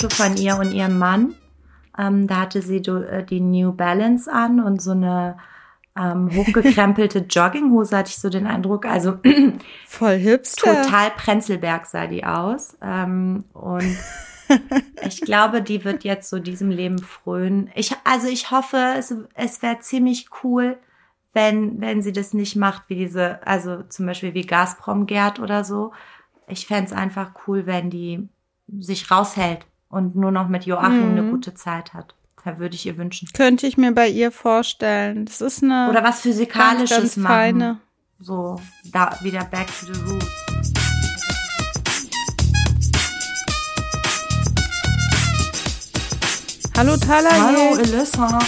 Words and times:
Foto 0.00 0.14
von 0.14 0.36
ihr 0.36 0.56
und 0.58 0.72
ihrem 0.72 0.98
Mann. 0.98 1.34
Ähm, 1.98 2.26
da 2.26 2.40
hatte 2.40 2.62
sie 2.62 2.78
äh, 2.78 3.24
die 3.24 3.40
New 3.40 3.72
Balance 3.72 4.30
an 4.30 4.60
und 4.60 4.82
so 4.82 4.92
eine 4.92 5.36
ähm, 5.96 6.30
hochgekrempelte 6.34 7.18
Jogginghose, 7.30 7.96
hatte 7.96 8.10
ich 8.10 8.18
so 8.18 8.28
den 8.28 8.46
Eindruck. 8.46 8.84
Also 8.84 9.18
voll 9.86 10.16
hipster. 10.16 10.82
Total 10.82 11.10
Prenzlberg 11.10 11.86
sah 11.86 12.06
die 12.06 12.24
aus. 12.24 12.76
Ähm, 12.82 13.44
und 13.52 13.96
ich 15.06 15.20
glaube, 15.20 15.62
die 15.62 15.84
wird 15.84 16.02
jetzt 16.04 16.30
so 16.30 16.40
diesem 16.40 16.70
Leben 16.70 16.98
frönen. 16.98 17.70
Ich, 17.74 17.94
also 18.02 18.26
ich 18.26 18.50
hoffe, 18.50 18.94
es, 18.98 19.14
es 19.34 19.62
wäre 19.62 19.78
ziemlich 19.78 20.28
cool, 20.42 20.76
wenn, 21.32 21.80
wenn 21.80 22.02
sie 22.02 22.12
das 22.12 22.34
nicht 22.34 22.56
macht, 22.56 22.84
wie 22.88 22.96
diese, 22.96 23.44
also 23.46 23.82
zum 23.84 24.06
Beispiel 24.06 24.34
wie 24.34 24.46
Gazprom 24.46 25.06
Gerd 25.06 25.38
oder 25.38 25.64
so. 25.64 25.92
Ich 26.48 26.66
fände 26.66 26.86
es 26.86 26.92
einfach 26.92 27.32
cool, 27.46 27.66
wenn 27.66 27.90
die 27.90 28.28
sich 28.78 29.10
raushält 29.10 29.66
und 29.94 30.16
nur 30.16 30.32
noch 30.32 30.48
mit 30.48 30.66
Joachim 30.66 31.12
mhm. 31.12 31.18
eine 31.18 31.30
gute 31.30 31.54
Zeit 31.54 31.94
hat. 31.94 32.16
Da 32.44 32.58
würde 32.58 32.74
ich 32.74 32.84
ihr 32.84 32.98
wünschen. 32.98 33.28
Könnte 33.32 33.66
ich 33.66 33.78
mir 33.78 33.92
bei 33.92 34.08
ihr 34.08 34.32
vorstellen. 34.32 35.24
Das 35.24 35.40
ist 35.40 35.62
eine. 35.62 35.88
Oder 35.88 36.02
was 36.02 36.20
Physikalisches 36.20 36.90
ganz, 36.90 37.14
ganz 37.14 37.16
machen. 37.16 37.32
Feine. 37.32 37.80
So, 38.18 38.60
da 38.92 39.16
wieder 39.22 39.44
back 39.44 39.68
to 39.68 39.86
the 39.86 40.00
roots. 40.00 40.26
Hallo 46.76 46.96
Tala. 46.96 47.30
Hallo 47.30 47.78
Elissa. 47.78 48.38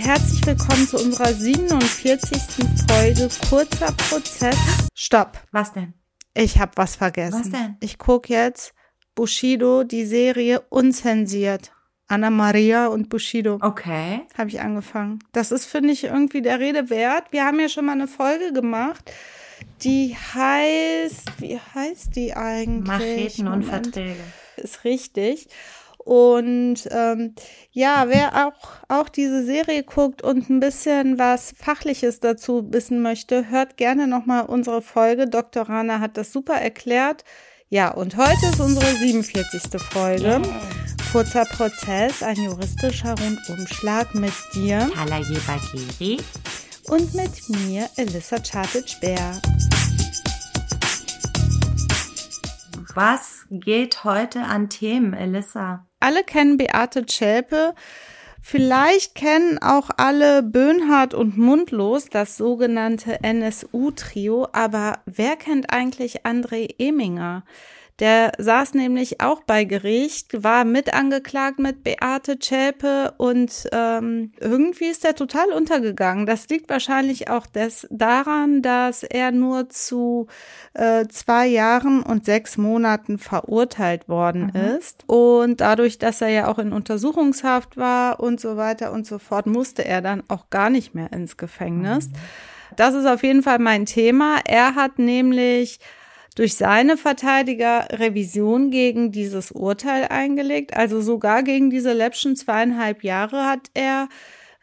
Herzlich 0.00 0.44
willkommen 0.44 0.88
zu 0.88 0.96
unserer 0.98 1.32
47. 1.32 2.42
Folge 2.90 3.28
Kurzer 3.48 3.92
Prozess. 3.92 4.56
Stopp. 4.94 5.38
Was 5.52 5.72
denn? 5.72 5.94
Ich 6.34 6.58
habe 6.58 6.72
was 6.74 6.96
vergessen. 6.96 7.40
Was 7.40 7.50
denn? 7.50 7.76
Ich 7.80 7.98
gucke 7.98 8.32
jetzt 8.32 8.74
Bushido, 9.18 9.82
die 9.82 10.04
Serie 10.04 10.62
unzensiert. 10.68 11.72
Anna 12.06 12.30
Maria 12.30 12.86
und 12.86 13.08
Bushido. 13.08 13.58
Okay. 13.60 14.20
Habe 14.38 14.48
ich 14.48 14.60
angefangen. 14.60 15.18
Das 15.32 15.50
ist, 15.50 15.64
finde 15.64 15.90
ich, 15.90 16.04
irgendwie 16.04 16.40
der 16.40 16.60
Rede 16.60 16.88
wert. 16.88 17.24
Wir 17.32 17.44
haben 17.44 17.58
ja 17.58 17.68
schon 17.68 17.86
mal 17.86 17.94
eine 17.94 18.06
Folge 18.06 18.52
gemacht. 18.52 19.10
Die 19.82 20.16
heißt, 20.16 21.32
wie 21.40 21.58
heißt 21.74 22.14
die 22.14 22.34
eigentlich? 22.34 22.86
Macheten 22.86 23.48
und 23.48 23.64
Verträge 23.64 24.22
ist 24.56 24.84
richtig. 24.84 25.48
Und 25.98 26.88
ähm, 26.92 27.34
ja, 27.72 28.04
wer 28.06 28.46
auch, 28.46 28.68
auch 28.86 29.08
diese 29.08 29.44
Serie 29.44 29.82
guckt 29.82 30.22
und 30.22 30.48
ein 30.48 30.60
bisschen 30.60 31.18
was 31.18 31.52
Fachliches 31.58 32.20
dazu 32.20 32.72
wissen 32.72 33.02
möchte, 33.02 33.50
hört 33.50 33.76
gerne 33.76 34.06
nochmal 34.06 34.46
unsere 34.46 34.80
Folge. 34.80 35.26
Dr. 35.26 35.68
Rana 35.68 35.98
hat 35.98 36.16
das 36.16 36.30
super 36.30 36.54
erklärt. 36.54 37.24
Ja, 37.70 37.90
und 37.90 38.16
heute 38.16 38.46
ist 38.50 38.60
unsere 38.60 38.86
47. 38.96 39.78
Folge. 39.78 40.22
Yeah. 40.22 40.42
Kurzer 41.12 41.44
Prozess, 41.44 42.22
ein 42.22 42.36
juristischer 42.36 43.14
Rundumschlag 43.20 44.14
mit 44.14 44.32
dir. 44.54 44.90
Talaye 44.94 45.38
Bagiri. 45.46 46.16
Und 46.88 47.12
mit 47.12 47.30
mir, 47.50 47.90
Elissa 47.96 48.38
Chartic-Bär. 48.38 49.42
Was 52.94 53.44
geht 53.50 54.02
heute 54.02 54.40
an 54.40 54.70
Themen, 54.70 55.12
Elissa? 55.12 55.86
Alle 56.00 56.24
kennen 56.24 56.56
Beate 56.56 57.04
Zschäpe. 57.04 57.74
Vielleicht 58.50 59.14
kennen 59.14 59.58
auch 59.58 59.90
alle 59.98 60.42
Böhnhardt 60.42 61.12
und 61.12 61.36
Mundlos, 61.36 62.08
das 62.08 62.38
sogenannte 62.38 63.22
NSU-Trio. 63.22 64.48
Aber 64.52 65.00
wer 65.04 65.36
kennt 65.36 65.68
eigentlich 65.68 66.24
André 66.24 66.74
Eminger? 66.78 67.44
Der 68.00 68.30
saß 68.38 68.74
nämlich 68.74 69.20
auch 69.20 69.42
bei 69.42 69.64
Gericht, 69.64 70.44
war 70.44 70.64
mit 70.64 70.94
angeklagt 70.94 71.58
mit 71.58 71.82
Beate 71.82 72.38
Zschäpe 72.38 73.14
und 73.16 73.68
ähm, 73.72 74.30
irgendwie 74.38 74.86
ist 74.86 75.04
er 75.04 75.16
total 75.16 75.52
untergegangen. 75.52 76.24
Das 76.24 76.48
liegt 76.48 76.70
wahrscheinlich 76.70 77.28
auch 77.28 77.46
des, 77.46 77.88
daran, 77.90 78.62
dass 78.62 79.02
er 79.02 79.32
nur 79.32 79.68
zu 79.68 80.28
äh, 80.74 81.08
zwei 81.08 81.48
Jahren 81.48 82.04
und 82.04 82.24
sechs 82.24 82.56
Monaten 82.56 83.18
verurteilt 83.18 84.08
worden 84.08 84.52
mhm. 84.54 84.78
ist. 84.78 85.02
Und 85.08 85.60
dadurch, 85.60 85.98
dass 85.98 86.20
er 86.20 86.28
ja 86.28 86.46
auch 86.46 86.60
in 86.60 86.72
Untersuchungshaft 86.72 87.76
war 87.76 88.20
und 88.20 88.40
so 88.40 88.56
weiter 88.56 88.92
und 88.92 89.08
so 89.08 89.18
fort, 89.18 89.46
musste 89.46 89.84
er 89.84 90.02
dann 90.02 90.22
auch 90.28 90.50
gar 90.50 90.70
nicht 90.70 90.94
mehr 90.94 91.12
ins 91.12 91.36
Gefängnis. 91.36 92.08
Mhm. 92.08 92.12
Das 92.76 92.94
ist 92.94 93.06
auf 93.06 93.24
jeden 93.24 93.42
Fall 93.42 93.58
mein 93.58 93.86
Thema. 93.86 94.36
Er 94.44 94.76
hat 94.76 95.00
nämlich 95.00 95.80
durch 96.38 96.54
seine 96.54 96.96
Verteidiger 96.96 97.88
Revision 97.90 98.70
gegen 98.70 99.10
dieses 99.10 99.50
Urteil 99.50 100.04
eingelegt. 100.04 100.76
Also 100.76 101.00
sogar 101.00 101.42
gegen 101.42 101.68
diese 101.68 101.92
Lepschen 101.92 102.36
zweieinhalb 102.36 103.02
Jahre 103.02 103.44
hat 103.44 103.70
er 103.74 104.08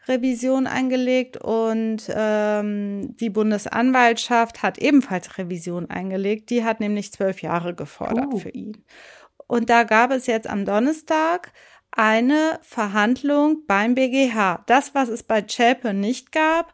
Revision 0.08 0.66
eingelegt 0.66 1.36
und 1.36 2.04
ähm, 2.08 3.14
die 3.18 3.28
Bundesanwaltschaft 3.28 4.62
hat 4.62 4.78
ebenfalls 4.78 5.36
Revision 5.36 5.90
eingelegt. 5.90 6.48
Die 6.48 6.64
hat 6.64 6.80
nämlich 6.80 7.12
zwölf 7.12 7.42
Jahre 7.42 7.74
gefordert 7.74 8.32
uh. 8.32 8.38
für 8.38 8.50
ihn. 8.50 8.82
Und 9.46 9.68
da 9.68 9.84
gab 9.84 10.12
es 10.12 10.26
jetzt 10.26 10.48
am 10.48 10.64
Donnerstag 10.64 11.52
eine 11.90 12.58
Verhandlung 12.62 13.66
beim 13.66 13.94
BGH. 13.94 14.64
Das, 14.66 14.94
was 14.94 15.10
es 15.10 15.22
bei 15.22 15.42
Zschäpe 15.42 15.92
nicht 15.92 16.32
gab, 16.32 16.72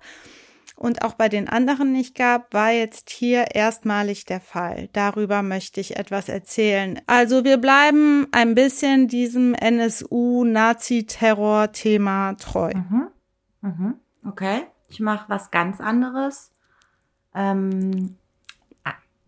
und 0.77 1.03
auch 1.03 1.15
bei 1.15 1.29
den 1.29 1.49
anderen 1.49 1.91
nicht 1.93 2.15
gab, 2.15 2.55
war 2.55 2.71
jetzt 2.71 3.11
hier 3.11 3.55
erstmalig 3.55 4.25
der 4.25 4.41
Fall. 4.41 4.89
Darüber 4.93 5.43
möchte 5.43 5.81
ich 5.81 5.97
etwas 5.97 6.29
erzählen. 6.29 7.01
Also 7.07 7.43
wir 7.45 7.57
bleiben 7.59 8.29
ein 8.33 8.55
bisschen 8.55 9.09
diesem 9.09 9.55
NSU-Nazi-Terror-Thema 9.55 12.35
treu. 12.35 12.73
Mhm. 12.75 13.09
Mhm. 13.61 13.95
Okay, 14.27 14.63
ich 14.89 15.01
mache 15.01 15.29
was 15.29 15.51
ganz 15.51 15.81
anderes. 15.81 16.53
Ähm, 17.35 18.17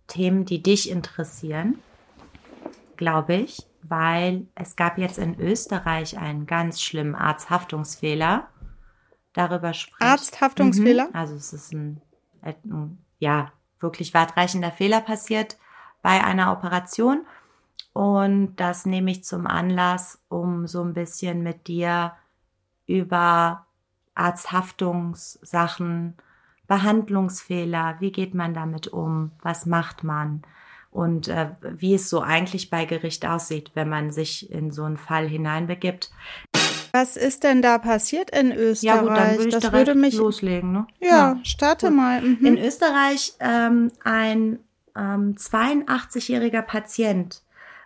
Themen, 0.07 0.45
die 0.45 0.63
dich 0.63 0.91
interessieren, 0.91 1.79
glaube 2.97 3.35
ich, 3.35 3.67
weil 3.83 4.47
es 4.55 4.77
gab 4.77 4.99
jetzt 4.99 5.19
in 5.19 5.39
Österreich 5.41 6.19
einen 6.19 6.47
ganz 6.47 6.81
schlimmen 6.81 7.15
Arzthaftungsfehler 7.15 8.49
darüber 9.35 9.75
spricht. 9.75 10.01
Arzthaftungsfehler? 10.01 11.09
Mhm. 11.09 11.15
Also 11.15 11.35
es 11.35 11.53
ist 11.53 11.73
ein, 11.73 12.01
ein, 12.41 12.99
ja, 13.19 13.53
wirklich 13.81 14.15
weitreichender 14.15 14.73
Fehler 14.73 15.01
passiert 15.01 15.59
bei 16.03 16.25
einer 16.25 16.53
Operation. 16.53 17.27
Und 17.93 18.57
das 18.57 18.87
nehme 18.87 19.11
ich 19.11 19.25
zum 19.25 19.47
Anlass, 19.47 20.21
um 20.29 20.67
so 20.67 20.83
ein 20.83 20.95
bisschen 20.95 21.43
mit 21.43 21.69
dir 21.69 22.13
über 22.87 23.67
Arzthaftungssachen, 24.15 26.15
Behandlungsfehler, 26.67 27.97
wie 28.01 28.11
geht 28.11 28.35
man 28.35 28.55
damit 28.55 28.89
um, 28.89 29.33
was 29.43 29.67
macht 29.67 30.03
man 30.03 30.43
und 30.91 31.29
äh, 31.29 31.51
wie 31.61 31.95
es 31.95 32.09
so 32.09 32.23
eigentlich 32.23 32.71
bei 32.71 32.85
Gericht 32.85 33.27
aussieht, 33.27 33.73
wenn 33.75 33.89
man 33.89 34.11
sich 34.11 34.51
in 34.51 34.71
so 34.71 34.85
einen 34.85 34.97
Fall 34.97 35.29
hineinbegibt. 35.29 36.11
Was 36.95 37.17
ist 37.17 37.43
denn 37.43 37.61
da 37.61 37.79
passiert 37.79 38.31
in 38.31 38.53
Österreich? 38.53 38.95
Ja 38.95 39.03
gut, 39.03 39.17
dann 39.17 39.37
würde 39.37 39.49
ich 39.49 39.55
das 39.57 39.73
würde 39.73 39.97
mich 39.97 40.15
loslegen. 40.15 40.71
Ne? 40.71 40.87
Ja, 41.01 41.09
ja 41.09 41.39
starte 41.43 41.89
gut. 41.89 41.97
mal. 41.97 42.23
Mhm. 42.23 42.47
In 42.47 42.57
Österreich 42.57 43.35
ähm, 43.41 43.91
ein 44.05 44.61
ähm, 44.95 45.35
82-jähriger 45.35 46.63
Patient. 46.63 47.43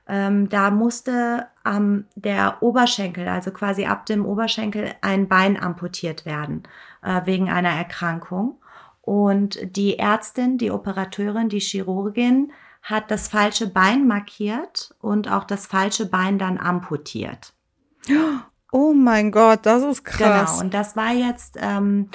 Ähm, 0.07 0.51
da 0.51 0.71
musste 0.71 1.47
ähm, 1.65 2.05
der 2.17 2.63
Oberschenkel, 2.63 3.27
also 3.29 3.51
quasi 3.51 3.87
ab 3.87 4.05
dem 4.05 4.27
Oberschenkel, 4.27 4.91
ein 5.01 5.27
Bein 5.27 5.59
amputiert 5.59 6.27
werden 6.27 6.65
äh, 7.03 7.23
wegen 7.25 7.49
einer 7.49 7.71
Erkrankung. 7.71 8.61
Und 9.01 9.59
die 9.75 9.99
Ärztin, 9.99 10.59
die 10.59 10.71
Operateurin, 10.71 11.49
die 11.49 11.61
Chirurgin 11.61 12.53
hat 12.83 13.11
das 13.11 13.29
falsche 13.29 13.69
Bein 13.69 14.07
markiert 14.07 14.95
und 15.01 15.33
auch 15.33 15.45
das 15.45 15.67
falsche 15.67 16.05
Bein 16.05 16.39
dann 16.39 16.59
amputiert. 16.59 17.55
Oh 18.71 18.93
mein 18.93 19.33
Gott, 19.33 19.61
das 19.65 19.83
ist 19.83 20.05
krass. 20.05 20.51
Genau, 20.51 20.61
und 20.61 20.75
das 20.75 20.95
war 20.95 21.13
jetzt 21.13 21.57
ähm, 21.61 22.11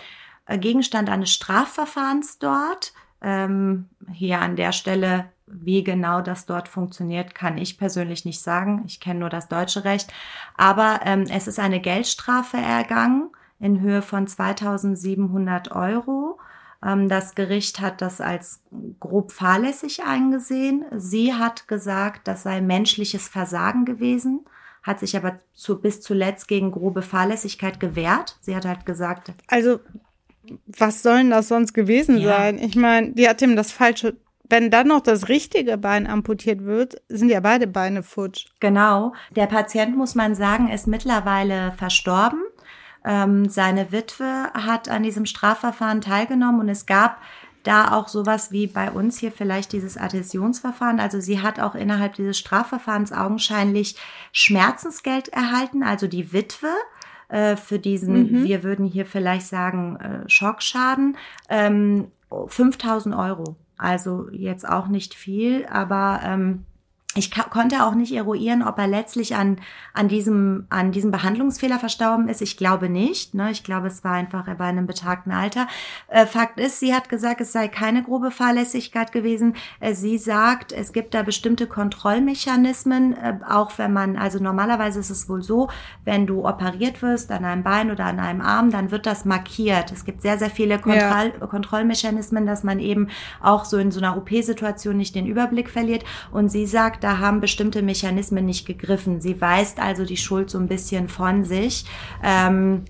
Gegenstand 0.48 1.10
eines 1.10 1.32
Strafverfahrens 1.32 2.38
dort. 2.40 2.94
Ähm, 3.22 3.90
hier 4.12 4.40
an 4.40 4.56
der 4.56 4.72
Stelle, 4.72 5.26
wie 5.48 5.84
genau 5.84 6.22
das 6.22 6.46
dort 6.46 6.68
funktioniert, 6.68 7.34
kann 7.34 7.58
ich 7.58 7.78
persönlich 7.78 8.26
nicht 8.26 8.42
sagen. 8.42 8.84
Ich 8.86 9.00
kenne 9.00 9.22
nur 9.22 9.30
das 9.30 9.48
deutsche 9.48 9.84
Recht. 9.84 10.14
Aber 10.56 11.00
ähm, 11.06 11.26
es 11.30 11.48
ist 11.48 11.60
eine 11.60 11.80
Geldstrafe 11.80 12.58
ergangen 12.58 13.30
in 13.60 13.80
Höhe 13.80 14.02
von 14.02 14.28
2700 14.28 15.72
Euro. 15.72 16.40
Ähm, 16.86 17.10
das 17.10 17.34
Gericht 17.34 17.80
hat 17.80 18.02
das 18.02 18.22
als 18.22 18.62
grob 19.00 19.32
fahrlässig 19.32 20.04
eingesehen. 20.04 20.86
Sie 20.96 21.34
hat 21.34 21.68
gesagt, 21.68 22.28
das 22.28 22.44
sei 22.44 22.62
menschliches 22.62 23.28
Versagen 23.28 23.86
gewesen 23.86 24.46
hat 24.84 25.00
sich 25.00 25.18
aber 25.18 25.40
zu, 25.54 25.82
bis 25.82 26.02
zuletzt 26.02 26.48
gegen 26.48 26.72
grobe 26.72 27.02
Fahrlässigkeit 27.02 27.80
gewehrt. 27.80 28.38
Sie 28.42 28.56
hat 28.56 28.66
halt 28.66 28.86
gesagt. 28.86 29.32
Also, 29.48 29.80
was 30.68 31.02
soll 31.02 31.18
denn 31.18 31.30
das 31.30 31.48
sonst 31.48 31.74
gewesen 31.74 32.18
ja. 32.18 32.38
sein? 32.38 32.60
Ich 32.60 32.76
meine, 32.76 33.14
die 33.14 33.28
hat 33.28 33.42
ihm 33.42 33.56
das 33.56 33.72
falsche 33.72 34.18
wenn 34.50 34.70
dann 34.70 34.88
noch 34.88 35.00
das 35.00 35.30
richtige 35.30 35.78
Bein 35.78 36.06
amputiert 36.06 36.64
wird, 36.64 37.02
sind 37.08 37.30
ja 37.30 37.40
beide 37.40 37.66
Beine 37.66 38.04
futsch. 38.04 38.46
Genau. 38.60 39.14
Der 39.36 39.48
Patient, 39.48 39.98
muss 39.98 40.16
man 40.16 40.36
sagen, 40.36 40.70
ist 40.70 40.86
mittlerweile 40.86 41.72
verstorben. 41.78 42.44
Ähm, 43.06 43.50
seine 43.50 43.92
Witwe 43.92 44.52
hat 44.54 44.90
an 44.90 45.04
diesem 45.04 45.26
Strafverfahren 45.26 46.02
teilgenommen 46.02 46.62
und 46.62 46.70
es 46.70 46.86
gab 46.86 47.18
da 47.64 47.92
auch 47.94 48.08
sowas 48.08 48.52
wie 48.52 48.68
bei 48.68 48.92
uns 48.92 49.18
hier 49.18 49.32
vielleicht 49.32 49.72
dieses 49.72 49.98
Adhäsionsverfahren. 49.98 51.00
Also 51.00 51.20
sie 51.20 51.42
hat 51.42 51.60
auch 51.60 51.76
innerhalb 51.76 52.16
dieses 52.16 52.38
Strafverfahrens 52.38 53.12
augenscheinlich 53.12 53.96
Schmerzensgeld 54.32 55.30
erhalten, 55.30 55.84
also 55.84 56.08
die 56.08 56.34
Witwe 56.34 56.70
äh, 57.30 57.56
für 57.56 57.80
diesen, 57.80 58.32
mhm. 58.32 58.44
wir 58.44 58.64
würden 58.64 58.86
hier 58.86 59.06
vielleicht 59.06 59.48
sagen, 59.48 59.96
äh, 59.98 60.30
Schockschaden, 60.30 61.18
ähm, 61.50 62.12
5000 62.48 63.16
Euro. 63.16 63.56
Also 63.78 64.30
jetzt 64.32 64.68
auch 64.68 64.88
nicht 64.88 65.14
viel, 65.14 65.66
aber 65.66 66.22
ähm, 66.24 66.66
ich 67.16 67.32
konnte 67.32 67.84
auch 67.84 67.94
nicht 67.94 68.14
eruieren, 68.14 68.64
ob 68.64 68.80
er 68.80 68.88
letztlich 68.88 69.36
an, 69.36 69.58
an, 69.94 70.08
diesem, 70.08 70.66
an 70.70 70.92
diesem 70.92 71.12
Behandlungsfehler 71.12 71.78
verstorben 71.78 72.28
ist. 72.28 72.42
Ich 72.42 72.58
glaube 72.58 72.90
nicht. 72.90 73.36
Ne? 73.36 73.52
Ich 73.52 73.64
glaube, 73.64 73.88
es 73.88 74.04
war 74.04 74.14
einfach, 74.14 74.48
in 74.48 74.60
einem 74.60 74.88
betagten 74.88 75.32
Alter. 75.32 75.68
Äh, 76.08 76.26
Fakt 76.26 76.60
ist, 76.60 76.80
sie 76.80 76.94
hat 76.94 77.10
gesagt, 77.10 77.42
es 77.42 77.52
sei 77.52 77.68
keine 77.68 78.02
grobe 78.02 78.32
Fahrlässigkeit 78.32 79.12
gewesen. 79.12 79.56
Äh, 79.80 79.94
sie 79.94 80.18
sagt, 80.18 80.72
es 80.72 80.92
gibt 80.92 81.14
da 81.14 81.22
bestimmte 81.22 81.68
Kontrollmechanismen, 81.68 83.14
äh, 83.14 83.40
auch 83.48 83.78
wenn 83.78 83.94
man, 83.94 84.18
also 84.18 84.40
normalerweise 84.40 85.00
ist 85.00 85.12
es 85.12 85.30
wohl 85.30 85.44
so, 85.44 85.70
wenn 86.06 86.26
du 86.26 86.48
operiert 86.48 87.02
wirst 87.04 87.32
an 87.32 87.46
einem 87.46 87.62
Bein 87.62 87.92
oder 87.92 88.06
an 88.06 88.20
einem 88.20 88.42
Arm, 88.42 88.72
dann 88.72 88.90
wird 88.90 89.06
das 89.06 89.24
markiert. 89.24 89.92
Es 89.92 90.04
gibt 90.04 90.24
sehr, 90.24 90.40
sehr 90.40 90.50
viele 90.50 90.80
Kontroll 90.80 91.34
ja. 91.40 91.48
Kontrollmechanismen, 91.48 92.48
dass 92.48 92.64
man 92.64 92.80
eben 92.80 93.10
auch 93.40 93.66
so 93.66 93.78
in 93.78 93.92
so 93.92 94.00
einer 94.00 94.18
OP-Situation 94.18 94.98
nicht 94.98 95.14
den 95.14 95.28
Überblick 95.28 95.70
verliert. 95.70 96.04
Und 96.32 96.50
sie 96.50 96.66
sagt, 96.66 97.03
da 97.04 97.20
haben 97.20 97.42
bestimmte 97.42 97.82
Mechanismen 97.82 98.46
nicht 98.46 98.66
gegriffen. 98.66 99.20
Sie 99.20 99.42
weist 99.42 99.80
also 99.80 100.06
die 100.06 100.18
Schuld 100.18 100.50
so 100.50 100.58
ein 100.58 100.68
bisschen 100.68 101.10
von 101.10 101.44
sich. 101.44 101.86
Ähm, 102.24 102.86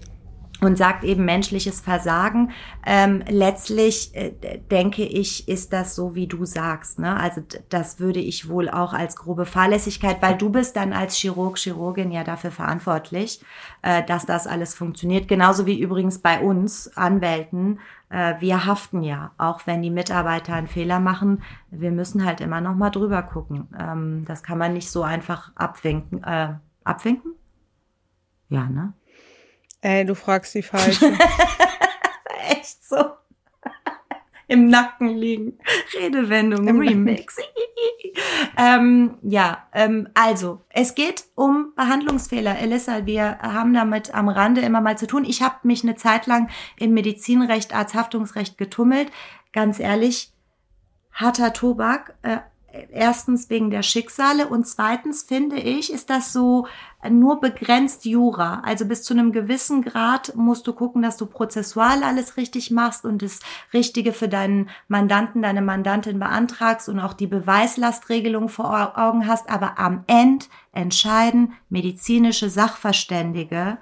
und 0.64 0.78
sagt 0.78 1.04
eben 1.04 1.26
menschliches 1.26 1.82
Versagen. 1.82 2.52
Ähm, 2.86 3.22
letztlich 3.28 4.16
äh, 4.16 4.32
denke 4.72 5.04
ich, 5.04 5.48
ist 5.48 5.74
das 5.74 5.96
so, 5.96 6.16
wie 6.16 6.28
du 6.28 6.46
sagst. 6.46 7.00
Ne? 7.00 7.20
Also 7.20 7.42
das 7.70 8.00
würde 8.00 8.20
ich 8.20 8.48
wohl 8.48 8.70
auch 8.70 8.94
als 8.94 9.16
grobe 9.16 9.46
Fahrlässigkeit, 9.46 10.22
weil 10.22 10.38
du 10.38 10.50
bist 10.50 10.76
dann 10.76 10.94
als 10.94 11.18
Chirurg, 11.18 11.58
Chirurgin 11.58 12.12
ja 12.12 12.24
dafür 12.24 12.52
verantwortlich, 12.52 13.42
äh, 13.82 14.04
dass 14.04 14.26
das 14.26 14.48
alles 14.48 14.74
funktioniert. 14.74 15.28
Genauso 15.28 15.66
wie 15.66 15.80
übrigens 15.80 16.20
bei 16.20 16.40
uns 16.40 16.96
Anwälten. 16.96 17.80
Äh, 18.14 18.40
wir 18.40 18.68
haften 18.68 19.02
ja, 19.02 19.32
auch 19.40 19.66
wenn 19.66 19.82
die 19.82 19.90
Mitarbeiter 19.90 20.54
einen 20.54 20.68
Fehler 20.68 21.00
machen. 21.00 21.42
Wir 21.72 21.92
müssen 21.92 22.24
halt 22.24 22.42
immer 22.42 22.62
noch 22.62 22.76
mal 22.76 22.92
drüber 22.92 23.24
gucken. 23.24 23.68
Ähm, 23.78 24.24
das 24.28 24.44
kann 24.44 24.60
man 24.60 24.74
nicht 24.74 24.92
so 24.92 25.02
einfach 25.02 25.52
abwinken. 25.56 26.24
Äh, 26.24 26.54
abwinken? 26.84 27.34
Ja, 28.50 28.70
ne? 28.70 28.94
Ey, 29.82 30.06
du 30.06 30.14
fragst 30.14 30.54
die 30.54 30.62
falsche. 30.62 31.08
Echt 32.50 32.84
so. 32.86 32.98
Im 34.54 34.68
Nacken 34.68 35.10
liegen. 35.10 35.58
Redewendung, 36.00 36.68
Im 36.68 36.80
Remix. 36.80 37.38
ähm, 38.58 39.18
ja, 39.24 39.68
ähm, 39.74 40.08
also, 40.14 40.62
es 40.70 40.94
geht 40.94 41.24
um 41.34 41.74
Behandlungsfehler. 41.76 42.60
Elissa, 42.60 43.08
wir 43.08 43.40
haben 43.40 43.74
damit 43.74 44.14
am 44.14 44.30
Rande 44.30 44.62
immer 44.62 44.80
mal 44.80 44.96
zu 44.96 45.08
tun. 45.08 45.26
Ich 45.26 45.42
habe 45.42 45.56
mich 45.64 45.84
eine 45.84 45.96
Zeit 45.96 46.28
lang 46.28 46.50
in 46.78 46.94
Medizinrecht, 46.94 47.74
Arzthaftungsrecht 47.74 48.60
getummelt. 48.60 49.12
Ganz 49.54 49.80
ehrlich, 49.80 50.32
harter 51.12 51.52
Tobak. 51.52 52.14
Äh, 52.22 52.38
erstens 52.92 53.50
wegen 53.50 53.70
der 53.70 53.84
Schicksale 53.84 54.48
und 54.48 54.68
zweitens 54.68 55.24
finde 55.24 55.58
ich, 55.58 55.94
ist 55.94 56.10
das 56.10 56.34
so 56.34 56.68
nur 57.10 57.40
begrenzt 57.40 58.06
Jura. 58.06 58.62
Also 58.66 58.86
bis 58.86 59.04
zu 59.04 59.14
einem 59.14 59.32
gewissen 59.32 59.84
Grad 59.84 60.36
musst 60.36 60.66
du 60.68 60.74
gucken, 60.74 61.02
dass 61.02 61.18
du 61.18 61.26
prozessual 61.26 62.04
alles 62.04 62.38
richtig 62.38 62.72
machst 62.72 63.06
und 63.06 63.22
das 63.22 63.40
Richtige 63.74 64.14
für 64.14 64.28
deinen 64.28 64.70
Mandanten, 64.88 65.42
deine 65.42 65.62
Mandantin 65.62 66.20
beantragst 66.20 66.90
und 66.90 67.00
auch 67.00 67.14
die 67.14 67.28
Beweislastregelung 67.28 68.50
vor 68.50 68.98
Augen 68.98 69.28
hast. 69.28 69.50
Aber 69.50 69.78
am 69.78 70.04
Ende 70.08 70.46
entscheiden 70.72 71.54
medizinische 71.70 72.50
Sachverständige, 72.50 73.78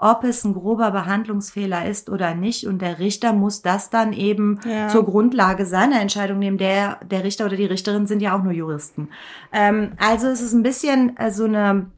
ob 0.00 0.24
es 0.24 0.44
ein 0.44 0.54
grober 0.54 0.90
Behandlungsfehler 0.90 1.86
ist 1.86 2.08
oder 2.08 2.34
nicht. 2.34 2.66
Und 2.66 2.80
der 2.80 2.98
Richter 2.98 3.34
muss 3.34 3.60
das 3.60 3.90
dann 3.90 4.14
eben 4.14 4.58
ja. 4.64 4.88
zur 4.88 5.04
Grundlage 5.04 5.66
seiner 5.66 6.00
Entscheidung 6.00 6.38
nehmen. 6.38 6.56
Der, 6.56 6.98
der 7.04 7.22
Richter 7.22 7.44
oder 7.44 7.56
die 7.56 7.66
Richterin 7.66 8.06
sind 8.06 8.20
ja 8.20 8.36
auch 8.36 8.42
nur 8.42 8.54
Juristen. 8.54 9.10
Ähm, 9.52 9.92
also 9.98 10.28
es 10.28 10.40
ist 10.40 10.54
ein 10.54 10.62
bisschen 10.62 11.16
äh, 11.18 11.30
so 11.30 11.44
eine 11.44 11.90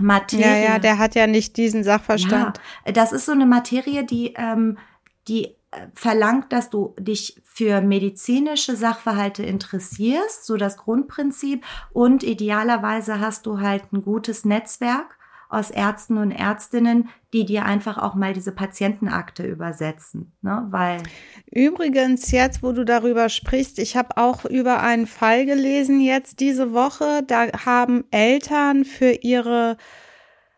Materie. 0.00 0.46
Ja, 0.46 0.72
ja, 0.74 0.78
der 0.78 0.98
hat 0.98 1.16
ja 1.16 1.26
nicht 1.26 1.56
diesen 1.56 1.82
Sachverstand. 1.82 2.60
Ja, 2.86 2.92
das 2.92 3.12
ist 3.12 3.26
so 3.26 3.32
eine 3.32 3.44
Materie, 3.44 4.04
die, 4.04 4.34
ähm, 4.36 4.78
die 5.26 5.46
äh, 5.46 5.88
verlangt, 5.94 6.52
dass 6.52 6.70
du 6.70 6.94
dich 6.96 7.42
für 7.42 7.80
medizinische 7.80 8.76
Sachverhalte 8.76 9.42
interessierst, 9.42 10.46
so 10.46 10.56
das 10.56 10.76
Grundprinzip. 10.76 11.64
Und 11.92 12.22
idealerweise 12.22 13.18
hast 13.18 13.46
du 13.46 13.60
halt 13.60 13.92
ein 13.92 14.02
gutes 14.02 14.44
Netzwerk 14.44 15.18
aus 15.52 15.70
Ärzten 15.70 16.18
und 16.18 16.30
Ärztinnen, 16.30 17.08
die 17.32 17.44
dir 17.44 17.64
einfach 17.64 17.98
auch 17.98 18.14
mal 18.14 18.32
diese 18.32 18.52
Patientenakte 18.52 19.44
übersetzen, 19.44 20.32
ne? 20.42 20.66
Weil 20.70 21.02
übrigens 21.50 22.30
jetzt, 22.30 22.62
wo 22.62 22.72
du 22.72 22.84
darüber 22.84 23.28
sprichst, 23.28 23.78
ich 23.78 23.96
habe 23.96 24.16
auch 24.16 24.44
über 24.44 24.80
einen 24.80 25.06
Fall 25.06 25.46
gelesen 25.46 26.00
jetzt 26.00 26.40
diese 26.40 26.72
Woche, 26.72 27.22
da 27.26 27.48
haben 27.64 28.04
Eltern 28.10 28.84
für 28.84 29.12
ihre 29.22 29.76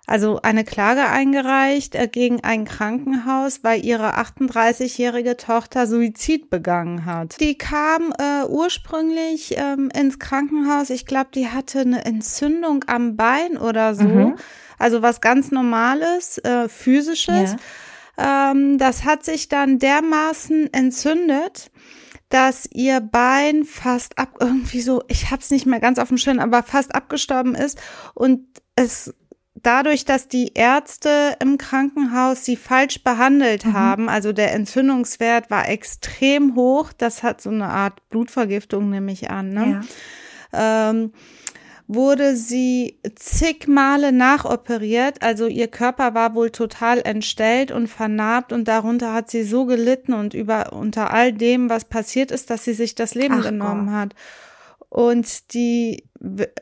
also 0.07 0.41
eine 0.43 0.65
Klage 0.65 1.07
eingereicht 1.07 1.95
äh, 1.95 2.09
gegen 2.09 2.45
ein 2.45 2.67
Krankenhaus, 2.67 3.65
weil 3.65 3.85
ihre 3.85 4.19
38-jährige 4.19 5.37
Tochter 5.37 5.87
Suizid 5.87 6.51
begangen 6.51 7.07
hat. 7.07 7.41
Die 7.41 7.57
kam 7.57 8.13
äh, 8.19 8.47
ursprünglich 8.47 9.55
ähm, 9.57 9.91
ins 9.99 10.19
Krankenhaus. 10.19 10.91
Ich 10.91 11.07
glaube, 11.07 11.31
die 11.35 11.49
hatte 11.49 11.81
eine 11.81 12.05
Entzündung 12.05 12.85
am 12.87 13.17
Bein 13.17 13.57
oder 13.57 13.95
so. 13.95 14.05
Mhm. 14.05 14.35
Also 14.85 15.01
was 15.01 15.23
ganz 15.23 15.51
Normales, 15.51 16.37
äh, 16.37 16.69
physisches. 16.69 17.57
Ja. 18.19 18.51
Ähm, 18.51 18.77
das 18.77 19.07
hat 19.07 19.25
sich 19.25 19.49
dann 19.49 19.79
dermaßen 19.79 20.75
entzündet, 20.75 21.71
dass 22.29 22.69
ihr 22.71 23.01
Bein 23.01 23.65
fast 23.65 24.19
ab 24.19 24.37
irgendwie 24.41 24.83
so, 24.83 25.03
ich 25.09 25.31
hab's 25.31 25.51
nicht 25.51 25.65
mehr 25.65 25.81
ganz 25.81 25.99
auf 25.99 26.09
dem 26.09 26.19
Schirm, 26.19 26.39
aber 26.39 26.63
fast 26.63 26.95
abgestorben 26.95 27.55
ist 27.55 27.81
und 28.13 28.45
es 28.77 29.15
dadurch, 29.55 30.05
dass 30.05 30.29
die 30.29 30.53
Ärzte 30.53 31.35
im 31.41 31.57
Krankenhaus 31.57 32.45
sie 32.45 32.57
falsch 32.57 33.03
behandelt 33.03 33.65
mhm. 33.65 33.73
haben, 33.73 34.09
also 34.11 34.35
der 34.35 34.53
Entzündungswert 34.53 35.51
war 35.51 35.67
extrem 35.67 36.57
hoch, 36.57 36.93
das 36.93 37.23
hat 37.23 37.41
so 37.41 37.49
eine 37.49 37.71
Art 37.71 38.07
Blutvergiftung, 38.11 38.91
nehme 38.91 39.13
ich 39.13 39.31
an, 39.31 39.49
ne? 39.49 39.81
Ja. 40.53 40.91
Ähm, 40.91 41.13
wurde 41.87 42.35
sie 42.37 42.99
zig 43.15 43.69
Male 43.69 44.13
nachoperiert. 44.13 45.23
Also 45.23 45.47
ihr 45.47 45.69
Körper 45.69 46.15
war 46.15 46.35
wohl 46.35 46.51
total 46.51 47.01
entstellt 47.01 47.71
und 47.71 47.89
vernarbt 47.89 48.53
und 48.53 48.67
darunter 48.67 49.13
hat 49.13 49.31
sie 49.31 49.43
so 49.43 49.67
gelitten 49.67 50.15
und 50.15 50.35
über, 50.35 50.73
unter 50.73 51.13
all 51.13 51.33
dem, 51.33 51.69
was 51.69 51.85
passiert 51.85 52.31
ist, 52.31 52.51
dass 52.51 52.65
sie 52.65 52.75
sich 52.75 52.95
das 52.95 53.15
Leben 53.15 53.41
Ach 53.41 53.45
genommen 53.45 53.87
Gott. 53.87 53.95
hat. 53.95 54.15
Und 54.89 55.55
die 55.55 56.05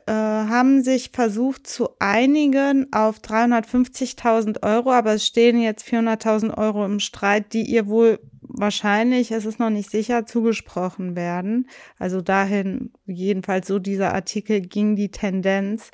äh, 0.07 0.11
haben 0.11 0.81
sich 0.81 1.11
versucht 1.13 1.67
zu 1.67 1.89
einigen 1.99 2.91
auf 2.91 3.19
350.000 3.19 4.63
Euro, 4.63 4.91
aber 4.91 5.13
es 5.13 5.27
stehen 5.27 5.61
jetzt 5.61 5.85
400.000 5.85 6.57
Euro 6.57 6.83
im 6.83 6.99
Streit, 6.99 7.53
die 7.53 7.61
ihr 7.61 7.87
wohl 7.87 8.19
wahrscheinlich, 8.53 9.31
es 9.31 9.45
ist 9.45 9.59
noch 9.59 9.69
nicht 9.69 9.89
sicher, 9.89 10.25
zugesprochen 10.25 11.15
werden. 11.15 11.67
Also 11.99 12.21
dahin, 12.21 12.91
jedenfalls 13.05 13.67
so 13.67 13.79
dieser 13.79 14.13
Artikel 14.13 14.61
ging 14.61 14.95
die 14.95 15.11
Tendenz. 15.11 15.91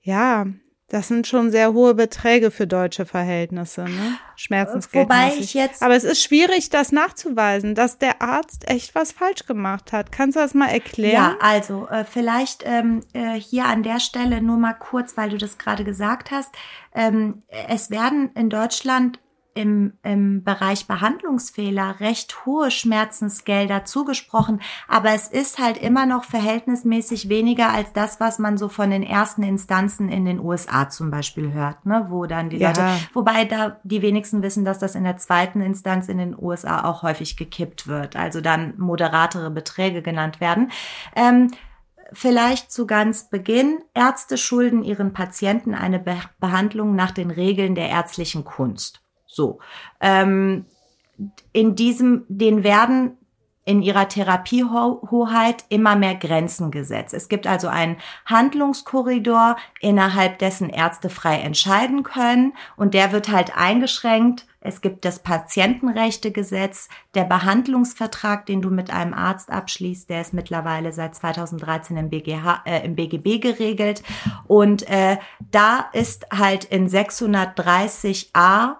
Ja, 0.00 0.46
das 0.90 1.06
sind 1.06 1.28
schon 1.28 1.52
sehr 1.52 1.72
hohe 1.72 1.94
Beträge 1.94 2.50
für 2.50 2.66
deutsche 2.66 3.06
Verhältnisse, 3.06 3.84
ne? 3.84 4.18
Schmerzensgeld. 4.34 5.04
Wobei 5.04 5.34
ich 5.38 5.54
jetzt. 5.54 5.82
Aber 5.82 5.94
es 5.94 6.02
ist 6.02 6.20
schwierig, 6.20 6.68
das 6.68 6.90
nachzuweisen, 6.90 7.76
dass 7.76 7.98
der 7.98 8.20
Arzt 8.20 8.68
echt 8.68 8.96
was 8.96 9.12
falsch 9.12 9.46
gemacht 9.46 9.92
hat. 9.92 10.10
Kannst 10.10 10.34
du 10.34 10.40
das 10.40 10.52
mal 10.52 10.66
erklären? 10.66 11.12
Ja, 11.12 11.36
also 11.40 11.86
äh, 11.88 12.04
vielleicht 12.04 12.64
ähm, 12.66 13.02
äh, 13.12 13.34
hier 13.34 13.66
an 13.66 13.84
der 13.84 14.00
Stelle 14.00 14.42
nur 14.42 14.56
mal 14.56 14.74
kurz, 14.74 15.16
weil 15.16 15.30
du 15.30 15.38
das 15.38 15.58
gerade 15.58 15.84
gesagt 15.84 16.32
hast. 16.32 16.52
Ähm, 16.92 17.44
es 17.68 17.90
werden 17.90 18.32
in 18.34 18.50
Deutschland 18.50 19.20
im, 19.54 19.94
im 20.02 20.44
Bereich 20.44 20.86
Behandlungsfehler 20.86 22.00
recht 22.00 22.46
hohe 22.46 22.70
Schmerzensgelder 22.70 23.84
zugesprochen, 23.84 24.60
aber 24.88 25.10
es 25.10 25.28
ist 25.28 25.58
halt 25.58 25.76
immer 25.76 26.06
noch 26.06 26.24
verhältnismäßig 26.24 27.28
weniger 27.28 27.70
als 27.70 27.92
das, 27.92 28.20
was 28.20 28.38
man 28.38 28.58
so 28.58 28.68
von 28.68 28.90
den 28.90 29.02
ersten 29.02 29.42
Instanzen 29.42 30.08
in 30.08 30.24
den 30.24 30.40
USA 30.40 30.88
zum 30.88 31.10
Beispiel 31.10 31.52
hört, 31.52 31.86
ne, 31.86 32.06
wo 32.10 32.26
dann 32.26 32.50
die 32.50 32.58
ja. 32.58 32.68
Leute, 32.68 32.86
wobei 33.12 33.44
da 33.44 33.78
die 33.82 34.02
wenigsten 34.02 34.42
wissen, 34.42 34.64
dass 34.64 34.78
das 34.78 34.94
in 34.94 35.04
der 35.04 35.16
zweiten 35.16 35.60
Instanz 35.60 36.08
in 36.08 36.18
den 36.18 36.36
USA 36.38 36.84
auch 36.84 37.02
häufig 37.02 37.36
gekippt 37.36 37.86
wird, 37.86 38.16
also 38.16 38.40
dann 38.40 38.74
moderatere 38.78 39.50
Beträge 39.50 40.02
genannt 40.02 40.40
werden. 40.40 40.70
Ähm, 41.14 41.50
Vielleicht 42.12 42.72
zu 42.72 42.86
ganz 42.86 43.30
Beginn. 43.30 43.78
Ärzte 43.94 44.36
schulden 44.36 44.82
ihren 44.82 45.12
Patienten 45.12 45.74
eine 45.74 45.98
Be 45.98 46.16
Behandlung 46.40 46.96
nach 46.96 47.12
den 47.12 47.30
Regeln 47.30 47.74
der 47.74 47.88
ärztlichen 47.88 48.44
Kunst. 48.44 49.00
So. 49.40 49.58
Ähm, 50.02 50.66
in 51.52 51.74
diesem, 51.74 52.26
den 52.28 52.62
werden 52.62 53.16
in 53.64 53.82
ihrer 53.82 54.08
Therapiehoheit 54.08 55.64
immer 55.68 55.94
mehr 55.94 56.16
Grenzen 56.16 56.70
gesetzt. 56.70 57.14
Es 57.14 57.28
gibt 57.28 57.46
also 57.46 57.68
einen 57.68 57.96
Handlungskorridor, 58.26 59.56
innerhalb 59.80 60.38
dessen 60.40 60.68
Ärzte 60.70 61.08
frei 61.08 61.36
entscheiden 61.36 62.02
können 62.02 62.52
und 62.76 62.94
der 62.94 63.12
wird 63.12 63.30
halt 63.30 63.56
eingeschränkt. 63.56 64.46
Es 64.60 64.80
gibt 64.80 65.04
das 65.04 65.22
Patientenrechtegesetz, 65.22 66.88
der 67.14 67.24
Behandlungsvertrag, 67.24 68.44
den 68.44 68.60
du 68.60 68.70
mit 68.70 68.90
einem 68.90 69.14
Arzt 69.14 69.50
abschließt, 69.50 70.10
der 70.10 70.22
ist 70.22 70.34
mittlerweile 70.34 70.92
seit 70.92 71.14
2013 71.14 71.96
im, 71.96 72.10
BGH, 72.10 72.62
äh, 72.64 72.84
im 72.84 72.96
BGB 72.96 73.40
geregelt 73.40 74.02
und 74.48 74.88
äh, 74.90 75.16
da 75.50 75.88
ist 75.92 76.26
halt 76.32 76.64
in 76.64 76.88
630a 76.88 78.76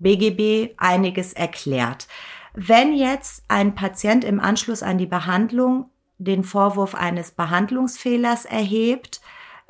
BGB 0.00 0.74
einiges 0.76 1.32
erklärt. 1.32 2.08
Wenn 2.54 2.94
jetzt 2.94 3.44
ein 3.48 3.74
Patient 3.74 4.24
im 4.24 4.40
Anschluss 4.40 4.82
an 4.82 4.98
die 4.98 5.06
Behandlung 5.06 5.90
den 6.18 6.44
Vorwurf 6.44 6.94
eines 6.94 7.30
Behandlungsfehlers 7.30 8.44
erhebt, 8.44 9.20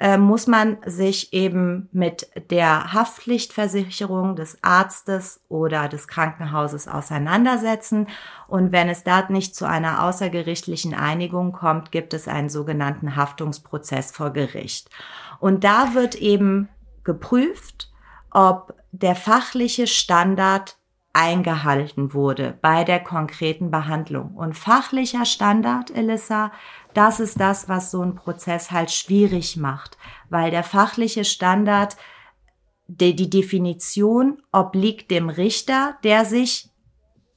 äh, 0.01 0.17
muss 0.17 0.47
man 0.47 0.79
sich 0.87 1.35
eben 1.35 1.91
mit 1.93 2.31
der 2.51 2.95
Haftpflichtversicherung 2.95 4.35
des 4.35 4.59
Arztes 4.63 5.43
oder 5.51 5.89
des 5.89 6.09
Krankenhauses 6.09 6.89
auseinandersetzen. 6.89 8.09
Und 8.49 8.73
wenn 8.73 8.89
es 8.89 9.05
da 9.05 9.29
nicht 9.29 9.55
zu 9.55 9.67
einer 9.67 10.03
außergerichtlichen 10.03 10.95
Einigung 10.95 11.53
kommt, 11.53 11.93
gibt 11.93 12.15
es 12.15 12.29
einen 12.29 12.49
sogenannten 12.49 13.15
Haftungsprozess 13.15 14.11
vor 14.11 14.31
Gericht. 14.31 14.89
Und 15.39 15.65
da 15.65 15.93
wird 15.93 16.15
eben 16.15 16.71
geprüft, 17.05 17.93
ob 18.31 18.80
der 18.93 19.15
fachliche 19.15 19.87
Standard 19.87 20.77
eingehalten 21.13 22.15
wurde 22.15 22.57
bei 22.63 22.85
der 22.85 23.01
konkreten 23.01 23.71
Behandlung. 23.71 24.35
Und 24.35 24.57
fachlicher 24.57 25.25
Standard, 25.25 25.91
Elissa, 25.91 26.53
das 26.95 27.21
ist 27.21 27.41
das, 27.41 27.69
was 27.69 27.91
so 27.91 28.03
ein 28.03 28.15
Prozess 28.15 28.71
halt 28.71 28.91
schwierig 28.91 29.57
macht, 29.57 29.99
weil 30.29 30.51
der 30.51 30.63
fachliche 30.63 31.25
Standard, 31.25 31.97
die, 32.87 33.15
die 33.15 33.31
Definition 33.31 34.43
obliegt 34.53 35.11
dem 35.11 35.29
Richter, 35.29 35.97
der 36.05 36.25
sich 36.25 36.70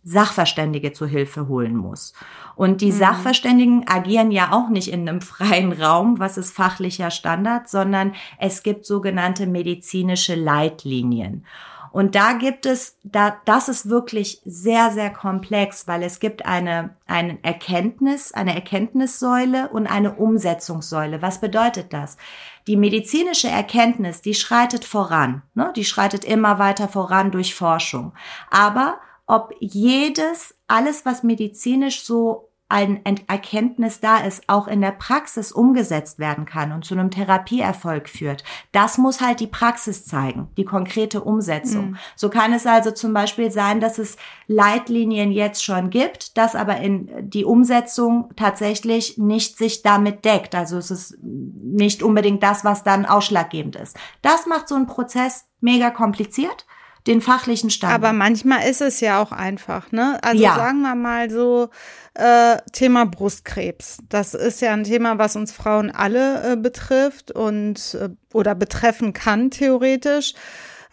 Sachverständige 0.04 0.94
zu 0.94 1.06
Hilfe 1.06 1.48
holen 1.48 1.76
muss. 1.76 2.14
Und 2.56 2.82
die 2.82 2.92
mhm. 2.92 2.98
Sachverständigen 2.98 3.88
agieren 3.88 4.32
ja 4.32 4.52
auch 4.52 4.70
nicht 4.70 4.90
in 4.90 5.08
einem 5.08 5.22
freien 5.34 5.72
Raum, 5.72 6.20
was 6.20 6.38
ist 6.38 6.56
fachlicher 6.56 7.12
Standard, 7.12 7.70
sondern 7.70 8.14
es 8.40 8.64
gibt 8.64 8.86
sogenannte 8.86 9.48
medizinische 9.48 10.36
Leitlinien. 10.36 11.46
Und 11.94 12.16
da 12.16 12.34
gibt 12.34 12.66
es, 12.66 12.98
da, 13.04 13.38
das 13.46 13.70
ist 13.70 13.88
wirklich 13.88 14.42
sehr, 14.46 14.90
sehr 14.90 15.12
komplex, 15.12 15.88
weil 15.88 16.02
es 16.02 16.20
gibt 16.20 16.44
eine, 16.44 16.96
eine 17.06 17.38
Erkenntnis, 17.44 18.34
eine 18.34 18.56
Erkenntnissäule 18.56 19.70
und 19.70 19.86
eine 19.86 20.16
Umsetzungssäule. 20.16 21.22
Was 21.22 21.40
bedeutet 21.40 21.94
das? 21.94 22.18
Die 22.66 22.78
medizinische 22.78 23.48
Erkenntnis, 23.48 24.24
die 24.24 24.34
schreitet 24.34 24.86
voran, 24.86 25.44
ne? 25.54 25.72
die 25.76 25.86
schreitet 25.86 26.26
immer 26.26 26.58
weiter 26.58 26.88
voran 26.88 27.30
durch 27.30 27.54
Forschung. 27.54 28.14
Aber 28.50 28.98
ob 29.25 29.53
jedes, 29.60 30.56
alles, 30.68 31.06
was 31.06 31.24
medizinisch 31.24 32.03
so 32.03 32.50
ein 32.74 33.03
Erkenntnis 33.27 34.00
da 34.00 34.18
ist, 34.18 34.46
auch 34.48 34.68
in 34.68 34.82
der 34.82 34.94
Praxis 34.94 35.51
umgesetzt 35.51 36.18
werden 36.18 36.46
kann 36.46 36.72
und 36.72 36.84
zu 36.84 36.96
einem 36.96 37.12
Therapieerfolg 37.12 38.10
führt. 38.10 38.44
Das 38.72 38.98
muss 38.98 39.22
halt 39.22 39.42
die 39.42 39.48
Praxis 39.48 40.06
zeigen, 40.06 40.48
die 40.58 40.65
konkrete 40.65 41.22
Umsetzung. 41.22 41.92
Mhm. 41.92 41.98
So 42.15 42.32
kann 42.32 42.51
es 42.51 42.65
also 42.65 42.89
zum 42.89 43.13
Beispiel 43.13 43.51
sein, 43.51 43.80
dass 43.80 44.00
es 44.00 44.18
Leitlinien 44.48 45.32
jetzt 45.32 45.63
schon 45.63 45.92
gibt, 45.92 46.36
dass 46.36 46.56
aber 46.56 46.77
in 46.77 47.30
die 47.30 47.46
Umsetzung 47.46 48.32
tatsächlich 48.36 49.20
nicht 49.20 49.56
sich 49.56 49.84
damit 49.84 50.25
deckt. 50.25 50.56
Also 50.56 50.77
es 50.77 50.89
ist 50.89 51.18
nicht 51.22 52.01
unbedingt 52.01 52.42
das, 52.42 52.65
was 52.65 52.84
dann 52.84 53.06
ausschlaggebend 53.06 53.75
ist. 53.75 53.96
Das 54.24 54.48
macht 54.48 54.68
so 54.68 54.74
einen 54.74 54.88
Prozess 54.88 55.46
mega 55.62 55.92
kompliziert 55.92 56.65
den 57.08 57.22
fachlichen 57.22 57.70
Stand. 57.70 57.94
Aber 57.94 58.14
manchmal 58.14 58.70
ist 58.70 58.82
es 58.82 59.00
ja 59.02 59.22
auch 59.22 59.32
einfach, 59.32 59.92
ne? 59.92 60.20
Also 60.22 60.42
ja. 60.42 60.56
sagen 60.56 60.82
wir 60.82 60.96
mal 60.96 61.30
so 61.30 61.70
äh, 62.14 62.58
Thema 62.72 63.06
Brustkrebs. 63.06 63.98
Das 64.10 64.34
ist 64.34 64.62
ja 64.62 64.72
ein 64.74 64.84
Thema, 64.84 65.18
was 65.18 65.36
uns 65.36 65.52
Frauen 65.52 65.92
alle 65.92 66.54
äh, 66.54 66.56
betrifft 66.56 67.32
und 67.32 67.96
äh, 67.96 68.10
oder 68.34 68.56
betreffen 68.56 69.14
kann 69.14 69.52
theoretisch. 69.52 70.34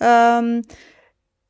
Ähm, 0.00 0.62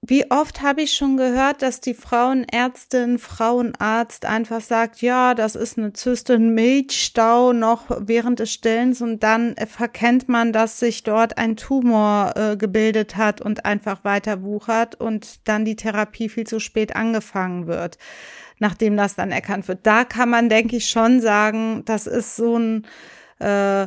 wie 0.02 0.30
oft 0.30 0.62
habe 0.62 0.80
ich 0.80 0.94
schon 0.94 1.18
gehört, 1.18 1.60
dass 1.60 1.80
die 1.80 1.92
Frauenärztin, 1.92 3.18
Frauenarzt 3.18 4.24
einfach 4.24 4.62
sagt, 4.62 5.02
ja, 5.02 5.34
das 5.34 5.56
ist 5.56 5.76
eine 5.76 5.92
Zyste, 5.92 6.34
ein 6.34 6.54
Milchstau 6.54 7.52
noch 7.52 7.84
während 8.00 8.38
des 8.38 8.50
Stillens 8.50 9.02
und 9.02 9.22
dann 9.22 9.54
verkennt 9.68 10.26
man, 10.26 10.54
dass 10.54 10.80
sich 10.80 11.02
dort 11.02 11.36
ein 11.36 11.56
Tumor 11.56 12.32
äh, 12.34 12.56
gebildet 12.56 13.18
hat 13.18 13.42
und 13.42 13.66
einfach 13.66 14.02
weiter 14.02 14.42
wuchert 14.42 14.94
und 14.94 15.46
dann 15.46 15.66
die 15.66 15.76
Therapie 15.76 16.30
viel 16.30 16.46
zu 16.46 16.60
spät 16.60 16.96
angefangen 16.96 17.66
wird, 17.66 17.98
nachdem 18.58 18.96
das 18.96 19.16
dann 19.16 19.30
erkannt 19.30 19.68
wird. 19.68 19.80
Da 19.86 20.04
kann 20.04 20.30
man, 20.30 20.48
denke 20.48 20.76
ich, 20.76 20.88
schon 20.88 21.20
sagen, 21.20 21.82
das 21.84 22.06
ist 22.06 22.36
so 22.36 22.56
ein 22.56 22.86
äh, 23.38 23.86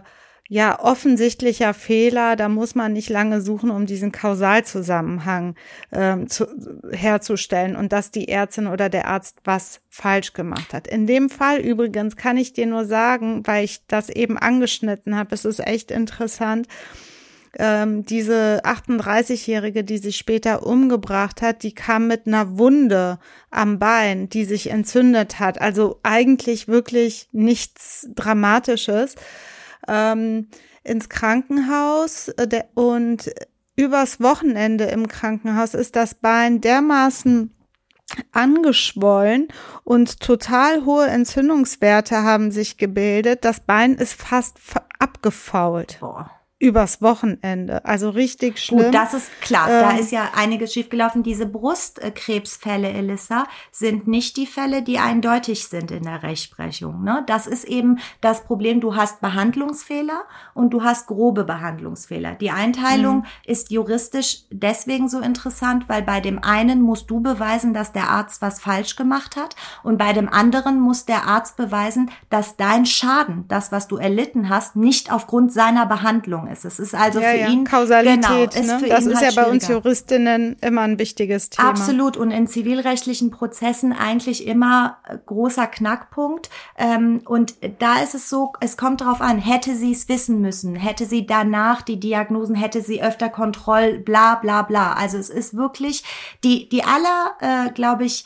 ja 0.53 0.79
offensichtlicher 0.79 1.73
Fehler. 1.73 2.35
Da 2.35 2.47
muss 2.47 2.75
man 2.75 2.93
nicht 2.93 3.09
lange 3.09 3.41
suchen, 3.41 3.71
um 3.71 3.87
diesen 3.87 4.11
Kausalzusammenhang 4.11 5.55
ähm, 5.91 6.29
zu, 6.29 6.45
herzustellen 6.91 7.75
und 7.75 7.91
dass 7.91 8.11
die 8.11 8.27
Ärztin 8.27 8.67
oder 8.67 8.87
der 8.87 9.07
Arzt 9.07 9.39
was 9.45 9.81
falsch 9.89 10.33
gemacht 10.33 10.71
hat. 10.71 10.87
In 10.87 11.07
dem 11.07 11.31
Fall 11.31 11.57
übrigens 11.57 12.17
kann 12.17 12.37
ich 12.37 12.53
dir 12.53 12.67
nur 12.67 12.85
sagen, 12.85 13.41
weil 13.45 13.65
ich 13.65 13.81
das 13.87 14.09
eben 14.09 14.37
angeschnitten 14.37 15.17
habe, 15.17 15.33
es 15.33 15.43
ist 15.43 15.59
echt 15.59 15.89
interessant. 15.89 16.67
Ähm, 17.57 18.05
diese 18.05 18.61
38-Jährige, 18.63 19.83
die 19.83 19.97
sich 19.97 20.17
später 20.17 20.67
umgebracht 20.67 21.41
hat, 21.41 21.63
die 21.63 21.73
kam 21.73 22.07
mit 22.07 22.27
einer 22.27 22.59
Wunde 22.59 23.17
am 23.49 23.79
Bein, 23.79 24.29
die 24.29 24.45
sich 24.45 24.69
entzündet 24.69 25.39
hat. 25.39 25.59
Also 25.59 25.99
eigentlich 26.03 26.67
wirklich 26.67 27.27
nichts 27.31 28.07
Dramatisches 28.13 29.15
ähm, 29.87 30.47
ins 30.83 31.09
Krankenhaus 31.09 32.29
äh, 32.29 32.63
und 32.73 33.31
übers 33.75 34.21
Wochenende 34.21 34.85
im 34.85 35.07
Krankenhaus 35.07 35.73
ist 35.73 35.95
das 35.95 36.15
Bein 36.15 36.61
dermaßen 36.61 37.55
angeschwollen 38.31 39.47
und 39.83 40.19
total 40.19 40.85
hohe 40.85 41.07
Entzündungswerte 41.07 42.21
haben 42.21 42.51
sich 42.51 42.77
gebildet. 42.77 43.43
Das 43.43 43.61
Bein 43.61 43.95
ist 43.95 44.13
fast 44.13 44.57
abgefault. 44.99 45.97
Boah 45.99 46.42
übers 46.63 47.01
Wochenende. 47.01 47.83
Also 47.83 48.09
richtig 48.09 48.57
schlimm. 48.57 48.85
Gut, 48.85 48.93
das 48.93 49.13
ist 49.13 49.41
klar. 49.41 49.67
Ähm, 49.69 49.81
da 49.81 49.97
ist 49.97 50.13
ja 50.13 50.29
einiges 50.33 50.71
schiefgelaufen. 50.71 51.21
Diese 51.21 51.45
Brustkrebsfälle, 51.45 52.89
Elissa, 52.89 53.47
sind 53.71 54.07
nicht 54.07 54.37
die 54.37 54.47
Fälle, 54.47 54.81
die 54.81 54.97
eindeutig 54.97 55.67
sind 55.67 55.91
in 55.91 56.03
der 56.03 56.23
Rechtsprechung. 56.23 57.03
Ne? 57.03 57.23
Das 57.27 57.47
ist 57.47 57.65
eben 57.65 57.99
das 58.21 58.45
Problem. 58.45 58.79
Du 58.79 58.95
hast 58.95 59.19
Behandlungsfehler 59.19 60.23
und 60.53 60.69
du 60.69 60.83
hast 60.83 61.07
grobe 61.07 61.43
Behandlungsfehler. 61.43 62.35
Die 62.35 62.51
Einteilung 62.51 63.17
mhm. 63.17 63.25
ist 63.45 63.69
juristisch 63.69 64.43
deswegen 64.49 65.09
so 65.09 65.19
interessant, 65.19 65.89
weil 65.89 66.01
bei 66.01 66.21
dem 66.21 66.41
einen 66.41 66.81
musst 66.81 67.11
du 67.11 67.19
beweisen, 67.19 67.73
dass 67.73 67.91
der 67.91 68.09
Arzt 68.09 68.41
was 68.41 68.61
falsch 68.61 68.95
gemacht 68.95 69.35
hat 69.35 69.57
und 69.83 69.97
bei 69.97 70.13
dem 70.13 70.29
anderen 70.29 70.79
muss 70.79 71.03
der 71.03 71.25
Arzt 71.27 71.57
beweisen, 71.57 72.09
dass 72.29 72.55
dein 72.55 72.85
Schaden, 72.85 73.43
das, 73.49 73.73
was 73.73 73.89
du 73.89 73.97
erlitten 73.97 74.47
hast, 74.47 74.77
nicht 74.77 75.11
aufgrund 75.11 75.51
seiner 75.51 75.85
Behandlung 75.85 76.47
ist. 76.53 76.65
Es 76.65 76.79
ist 76.79 76.95
also 76.95 77.19
ja, 77.19 77.31
für 77.31 77.37
ja. 77.37 77.47
ihn 77.49 77.65
Kausalität. 77.65 78.51
Genau, 78.51 78.79
ne? 78.79 78.87
Das 78.87 79.05
ist 79.05 79.15
halt 79.21 79.35
ja 79.35 79.43
bei 79.43 79.49
uns 79.49 79.67
Juristinnen 79.67 80.55
immer 80.61 80.81
ein 80.81 80.99
wichtiges 80.99 81.49
Thema. 81.49 81.69
Absolut 81.69 82.17
und 82.17 82.31
in 82.31 82.47
zivilrechtlichen 82.47 83.31
Prozessen 83.31 83.93
eigentlich 83.93 84.47
immer 84.47 84.97
äh, 85.07 85.17
großer 85.25 85.67
Knackpunkt. 85.67 86.49
Ähm, 86.77 87.21
und 87.25 87.55
da 87.79 88.01
ist 88.01 88.15
es 88.15 88.29
so, 88.29 88.53
es 88.59 88.77
kommt 88.77 89.01
darauf 89.01 89.21
an, 89.21 89.37
hätte 89.37 89.75
sie 89.75 89.91
es 89.91 90.07
wissen 90.09 90.41
müssen, 90.41 90.75
hätte 90.75 91.05
sie 91.05 91.25
danach 91.25 91.81
die 91.81 91.99
Diagnosen, 91.99 92.55
hätte 92.55 92.81
sie 92.81 93.01
öfter 93.01 93.29
Kontroll, 93.29 93.99
bla 93.99 94.35
bla 94.35 94.61
bla. 94.61 94.93
Also 94.93 95.17
es 95.17 95.29
ist 95.29 95.55
wirklich 95.55 96.03
die 96.43 96.69
die 96.69 96.83
aller, 96.83 97.31
äh, 97.39 97.71
glaube 97.71 98.05
ich 98.05 98.25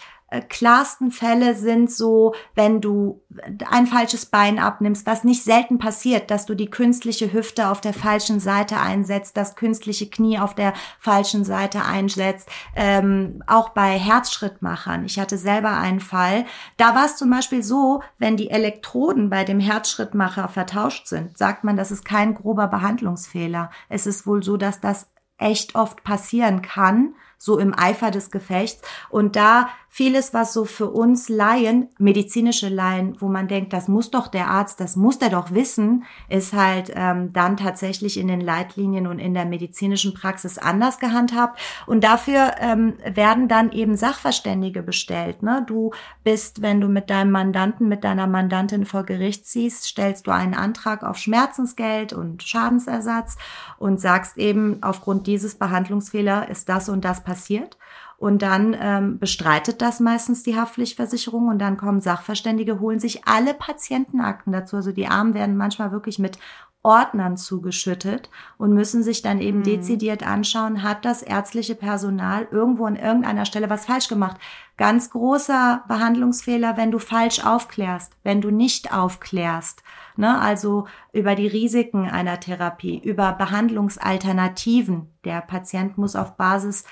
klarsten 0.50 1.12
Fälle 1.12 1.56
sind 1.56 1.90
so, 1.90 2.36
wenn 2.54 2.82
du 2.82 3.22
ein 3.70 3.88
falsches 3.88 4.26
Bein 4.26 4.60
abnimmst, 4.60 5.06
was 5.06 5.24
nicht 5.24 5.44
selten 5.44 5.78
passiert, 5.78 6.30
dass 6.30 6.46
du 6.46 6.54
die 6.54 6.70
künstliche 6.70 7.32
Hüfte 7.32 7.70
auf 7.70 7.80
der 7.80 7.94
falschen 7.94 8.42
Seite 8.42 8.78
einsetzt, 8.78 9.38
das 9.38 9.56
künstliche 9.56 10.10
Knie 10.10 10.38
auf 10.38 10.54
der 10.54 10.74
falschen 11.00 11.46
Seite 11.46 11.86
einsetzt, 11.86 12.50
ähm, 12.76 13.42
auch 13.48 13.70
bei 13.70 13.98
Herzschrittmachern. 13.98 15.06
Ich 15.06 15.18
hatte 15.18 15.38
selber 15.38 15.78
einen 15.78 16.02
Fall, 16.02 16.46
da 16.76 16.94
war 16.94 17.06
es 17.06 17.16
zum 17.16 17.30
Beispiel 17.30 17.64
so, 17.64 18.04
wenn 18.18 18.36
die 18.36 18.50
Elektroden 18.50 19.30
bei 19.30 19.46
dem 19.46 19.62
Herzschrittmacher 19.62 20.50
vertauscht 20.50 21.08
sind, 21.08 21.38
sagt 21.38 21.64
man, 21.64 21.78
das 21.78 21.92
ist 21.92 22.04
kein 22.04 22.34
grober 22.34 22.68
Behandlungsfehler. 22.68 23.72
Es 23.88 24.06
ist 24.06 24.28
wohl 24.28 24.44
so, 24.44 24.58
dass 24.58 24.82
das 24.82 25.08
echt 25.38 25.76
oft 25.76 26.04
passieren 26.04 26.62
kann 26.62 27.14
so 27.38 27.60
im 27.60 27.78
Eifer 27.78 28.12
des 28.12 28.32
Gefechts. 28.32 28.82
Und 29.10 29.36
da 29.36 29.70
vieles, 29.90 30.32
was 30.32 30.54
so 30.54 30.66
für 30.66 30.92
uns 30.92 31.28
Laien, 31.28 31.90
medizinische 31.98 32.70
Laien, 32.70 33.16
wo 33.20 33.30
man 33.30 33.48
denkt, 33.48 33.74
das 33.74 33.88
muss 33.88 34.12
doch 34.12 34.28
der 34.28 34.48
Arzt, 34.48 34.80
das 34.80 34.96
muss 34.96 35.18
der 35.18 35.30
doch 35.30 35.52
wissen, 35.52 36.04
ist 36.30 36.54
halt 36.54 36.92
ähm, 36.94 37.34
dann 37.34 37.58
tatsächlich 37.58 38.20
in 38.20 38.28
den 38.28 38.42
Leitlinien 38.42 39.08
und 39.08 39.18
in 39.18 39.34
der 39.34 39.46
medizinischen 39.46 40.14
Praxis 40.14 40.60
anders 40.60 41.00
gehandhabt. 41.00 41.60
Und 41.88 42.04
dafür 42.04 42.52
ähm, 42.60 42.94
werden 43.06 43.48
dann 43.48 43.72
eben 43.72 43.96
Sachverständige 43.96 44.84
bestellt. 44.84 45.42
Ne? 45.42 45.64
Du 45.68 45.92
bist, 46.24 46.62
wenn 46.62 46.80
du 46.80 46.90
mit 46.90 47.10
deinem 47.10 47.32
Mandanten, 47.32 47.88
mit 47.88 48.04
deiner 48.04 48.28
Mandantin 48.28 48.86
vor 48.86 49.04
Gericht 49.04 49.48
ziehst, 49.48 49.86
stellst 49.86 50.28
du 50.28 50.32
einen 50.32 50.54
Antrag 50.54 51.04
auf 51.04 51.18
Schmerzensgeld 51.18 52.14
und 52.14 52.44
Schadensersatz 52.44 53.38
und 53.80 54.00
sagst 54.00 54.38
eben, 54.38 54.84
aufgrund 54.84 55.26
dieses 55.26 55.56
Behandlungsfehler 55.56 56.50
ist 56.50 56.70
das 56.70 56.88
und 56.88 57.04
das 57.04 57.24
passiert. 57.28 57.78
Und 58.18 58.42
dann 58.42 58.76
ähm, 58.80 59.20
bestreitet 59.20 59.80
das 59.84 60.00
meistens 60.00 60.42
die 60.42 60.56
Haftpflichtversicherung 60.56 61.50
und 61.50 61.60
dann 61.60 61.78
kommen 61.78 62.02
Sachverständige, 62.02 62.80
holen 62.80 63.00
sich 63.00 63.28
alle 63.28 63.54
Patientenakten 63.54 64.52
dazu. 64.52 64.78
Also 64.78 64.92
die 64.92 65.08
Armen 65.08 65.36
werden 65.36 65.56
manchmal 65.56 65.92
wirklich 65.92 66.18
mit 66.18 66.40
Ordnern 66.82 67.38
zugeschüttet 67.38 68.30
und 68.58 68.74
müssen 68.74 69.04
sich 69.04 69.22
dann 69.22 69.40
eben 69.42 69.60
mhm. 69.60 69.64
dezidiert 69.64 70.26
anschauen, 70.26 70.84
hat 70.84 71.06
das 71.06 71.22
ärztliche 71.22 71.76
Personal 71.76 72.48
irgendwo 72.50 72.86
an 72.86 72.96
irgendeiner 72.96 73.46
Stelle 73.46 73.70
was 73.70 73.86
falsch 73.86 74.08
gemacht. 74.08 74.38
Ganz 74.78 75.10
großer 75.10 75.84
Behandlungsfehler, 75.88 76.78
wenn 76.78 76.92
du 76.92 76.98
falsch 76.98 77.46
aufklärst, 77.46 78.14
wenn 78.24 78.42
du 78.42 78.52
nicht 78.52 78.94
aufklärst. 78.94 79.84
Ne? 80.16 80.40
Also 80.40 80.88
über 81.14 81.36
die 81.36 81.48
Risiken 81.48 82.10
einer 82.10 82.40
Therapie, 82.40 82.98
über 82.98 83.34
Behandlungsalternativen. 83.34 85.14
Der 85.26 85.42
Patient 85.42 85.98
muss 85.98 86.16
auf 86.16 86.38
Basis 86.38 86.86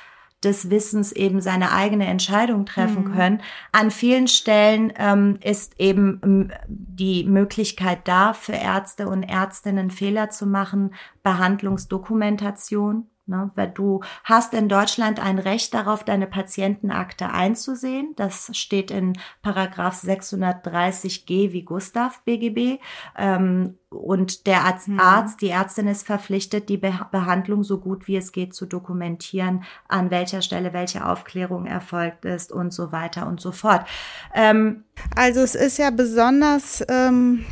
des 0.45 0.69
Wissens 0.69 1.11
eben 1.11 1.41
seine 1.41 1.71
eigene 1.71 2.05
Entscheidung 2.05 2.65
treffen 2.65 3.05
mhm. 3.05 3.13
können. 3.13 3.41
An 3.71 3.91
vielen 3.91 4.27
Stellen 4.27 4.93
ähm, 4.97 5.37
ist 5.43 5.79
eben 5.79 6.21
ähm, 6.23 6.51
die 6.67 7.25
Möglichkeit 7.25 8.07
da, 8.07 8.33
für 8.33 8.53
Ärzte 8.53 9.07
und 9.09 9.23
Ärztinnen 9.23 9.91
Fehler 9.91 10.29
zu 10.29 10.45
machen, 10.45 10.93
Behandlungsdokumentation. 11.23 13.07
Ne? 13.27 13.49
Weil 13.55 13.69
du 13.71 14.01
hast 14.23 14.53
in 14.53 14.69
Deutschland 14.69 15.19
ein 15.19 15.39
Recht 15.39 15.73
darauf, 15.73 16.03
deine 16.03 16.27
Patientenakte 16.27 17.31
einzusehen. 17.31 18.13
Das 18.15 18.51
steht 18.55 18.91
in 18.91 19.13
Paragraph 19.41 20.03
630g 20.03 21.51
wie 21.51 21.63
Gustav 21.63 22.21
BGB. 22.23 22.79
Ähm, 23.17 23.77
und 23.89 24.45
der 24.45 24.65
Arzt, 24.65 24.87
hm. 24.87 24.99
Arzt, 24.99 25.41
die 25.41 25.49
Ärztin 25.49 25.87
ist 25.87 26.05
verpflichtet, 26.05 26.69
die 26.69 26.77
Be 26.77 26.93
Behandlung 27.11 27.63
so 27.63 27.79
gut 27.79 28.07
wie 28.07 28.17
es 28.17 28.31
geht 28.31 28.53
zu 28.53 28.65
dokumentieren, 28.65 29.63
an 29.87 30.11
welcher 30.11 30.41
Stelle 30.41 30.73
welche 30.73 31.05
Aufklärung 31.05 31.65
erfolgt 31.65 32.25
ist 32.25 32.51
und 32.51 32.73
so 32.73 32.91
weiter 32.91 33.25
und 33.25 33.41
so 33.41 33.51
fort. 33.51 33.87
Ähm, 34.33 34.83
also 35.15 35.41
es 35.41 35.55
ist 35.55 35.77
ja 35.77 35.89
besonders 35.89 36.83
ähm, 36.89 37.45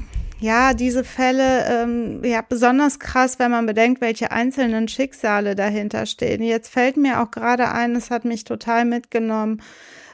ja, 0.44 0.74
diese 0.74 1.06
Fälle, 1.06 1.66
ähm, 1.70 2.22
ja, 2.22 2.42
besonders 2.42 3.00
krass, 3.00 3.40
wenn 3.40 3.50
man 3.50 3.66
bedenkt, 3.66 4.02
welche 4.02 4.34
einzelnen 4.34 4.90
Schicksale 4.90 5.56
dahinter 5.56 6.06
stehen. 6.06 6.44
Jetzt 6.44 6.68
fällt 6.68 6.98
mir 6.98 7.22
auch 7.22 7.32
gerade 7.32 7.72
ein, 7.72 7.96
es 7.96 8.12
hat 8.12 8.26
mich 8.26 8.44
total 8.44 8.84
mitgenommen. 8.84 9.62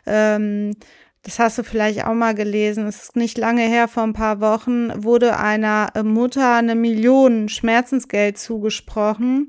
Ähm, 0.06 0.76
das 1.24 1.40
hast 1.40 1.58
du 1.58 1.64
vielleicht 1.64 2.06
auch 2.06 2.14
mal 2.14 2.36
gelesen. 2.36 2.86
Es 2.86 3.02
ist 3.02 3.16
nicht 3.16 3.40
lange 3.40 3.64
her, 3.64 3.88
vor 3.88 4.04
ein 4.04 4.14
paar 4.14 4.40
Wochen 4.40 5.04
wurde 5.04 5.40
einer 5.40 5.92
Mutter 6.04 6.54
eine 6.54 6.76
Million 6.76 7.50
Schmerzensgeld 7.50 8.38
zugesprochen 8.38 9.48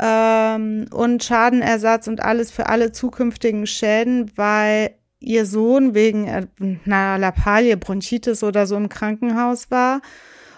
ähm, 0.00 0.86
und 0.90 1.22
Schadenersatz 1.22 2.08
und 2.08 2.20
alles 2.20 2.50
für 2.50 2.66
alle 2.66 2.90
zukünftigen 2.90 3.68
Schäden, 3.68 4.32
weil 4.34 4.96
ihr 5.22 5.46
Sohn 5.46 5.94
wegen 5.94 6.28
einer 6.28 7.18
Lappalie, 7.18 7.76
Bronchitis 7.76 8.42
oder 8.42 8.66
so 8.66 8.76
im 8.76 8.88
Krankenhaus 8.88 9.70
war 9.70 10.00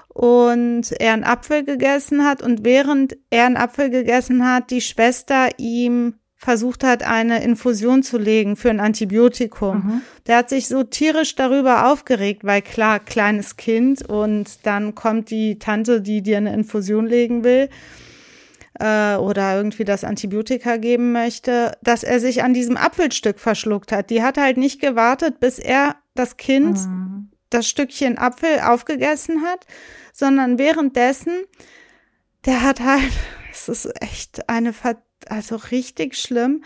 und 0.08 0.92
er 0.98 1.12
einen 1.12 1.24
Apfel 1.24 1.64
gegessen 1.64 2.24
hat 2.24 2.40
und 2.40 2.64
während 2.64 3.16
er 3.30 3.46
einen 3.46 3.56
Apfel 3.56 3.90
gegessen 3.90 4.46
hat, 4.46 4.70
die 4.70 4.80
Schwester 4.80 5.48
ihm 5.58 6.14
versucht 6.36 6.84
hat, 6.84 7.02
eine 7.02 7.42
Infusion 7.42 8.02
zu 8.02 8.18
legen 8.18 8.56
für 8.56 8.70
ein 8.70 8.78
Antibiotikum. 8.78 9.76
Mhm. 9.76 10.02
Der 10.26 10.38
hat 10.38 10.50
sich 10.50 10.68
so 10.68 10.84
tierisch 10.84 11.34
darüber 11.34 11.90
aufgeregt, 11.90 12.44
weil 12.44 12.62
klar, 12.62 13.00
kleines 13.00 13.56
Kind 13.56 14.08
und 14.08 14.66
dann 14.66 14.94
kommt 14.94 15.30
die 15.30 15.58
Tante, 15.58 16.00
die 16.00 16.22
dir 16.22 16.36
eine 16.36 16.52
Infusion 16.52 17.06
legen 17.06 17.44
will 17.44 17.68
äh, 18.78 19.16
oder 19.16 19.56
irgendwie 19.56 19.84
das 19.84 20.04
Antibiotika 20.04 20.76
geben 20.76 21.12
möchte, 21.12 21.76
dass 21.82 22.02
er 22.02 22.20
sich 22.20 22.42
an 22.42 22.54
diesem 22.54 22.76
Apfelstück 22.76 23.38
verschluckt 23.38 23.92
hat. 23.92 24.10
Die 24.10 24.22
hat 24.22 24.38
halt 24.38 24.56
nicht 24.56 24.80
gewartet, 24.80 25.40
bis 25.40 25.58
er 25.58 25.96
das 26.14 26.36
Kind 26.36 26.78
mhm. 26.78 27.30
das 27.50 27.68
Stückchen 27.68 28.18
Apfel 28.18 28.60
aufgegessen 28.60 29.42
hat, 29.42 29.66
sondern 30.12 30.58
währenddessen, 30.58 31.32
der 32.46 32.62
hat 32.62 32.80
halt, 32.80 33.12
es 33.52 33.68
ist 33.68 34.02
echt 34.02 34.48
eine, 34.48 34.72
Ver 34.72 34.96
also 35.28 35.56
richtig 35.56 36.16
schlimm, 36.16 36.62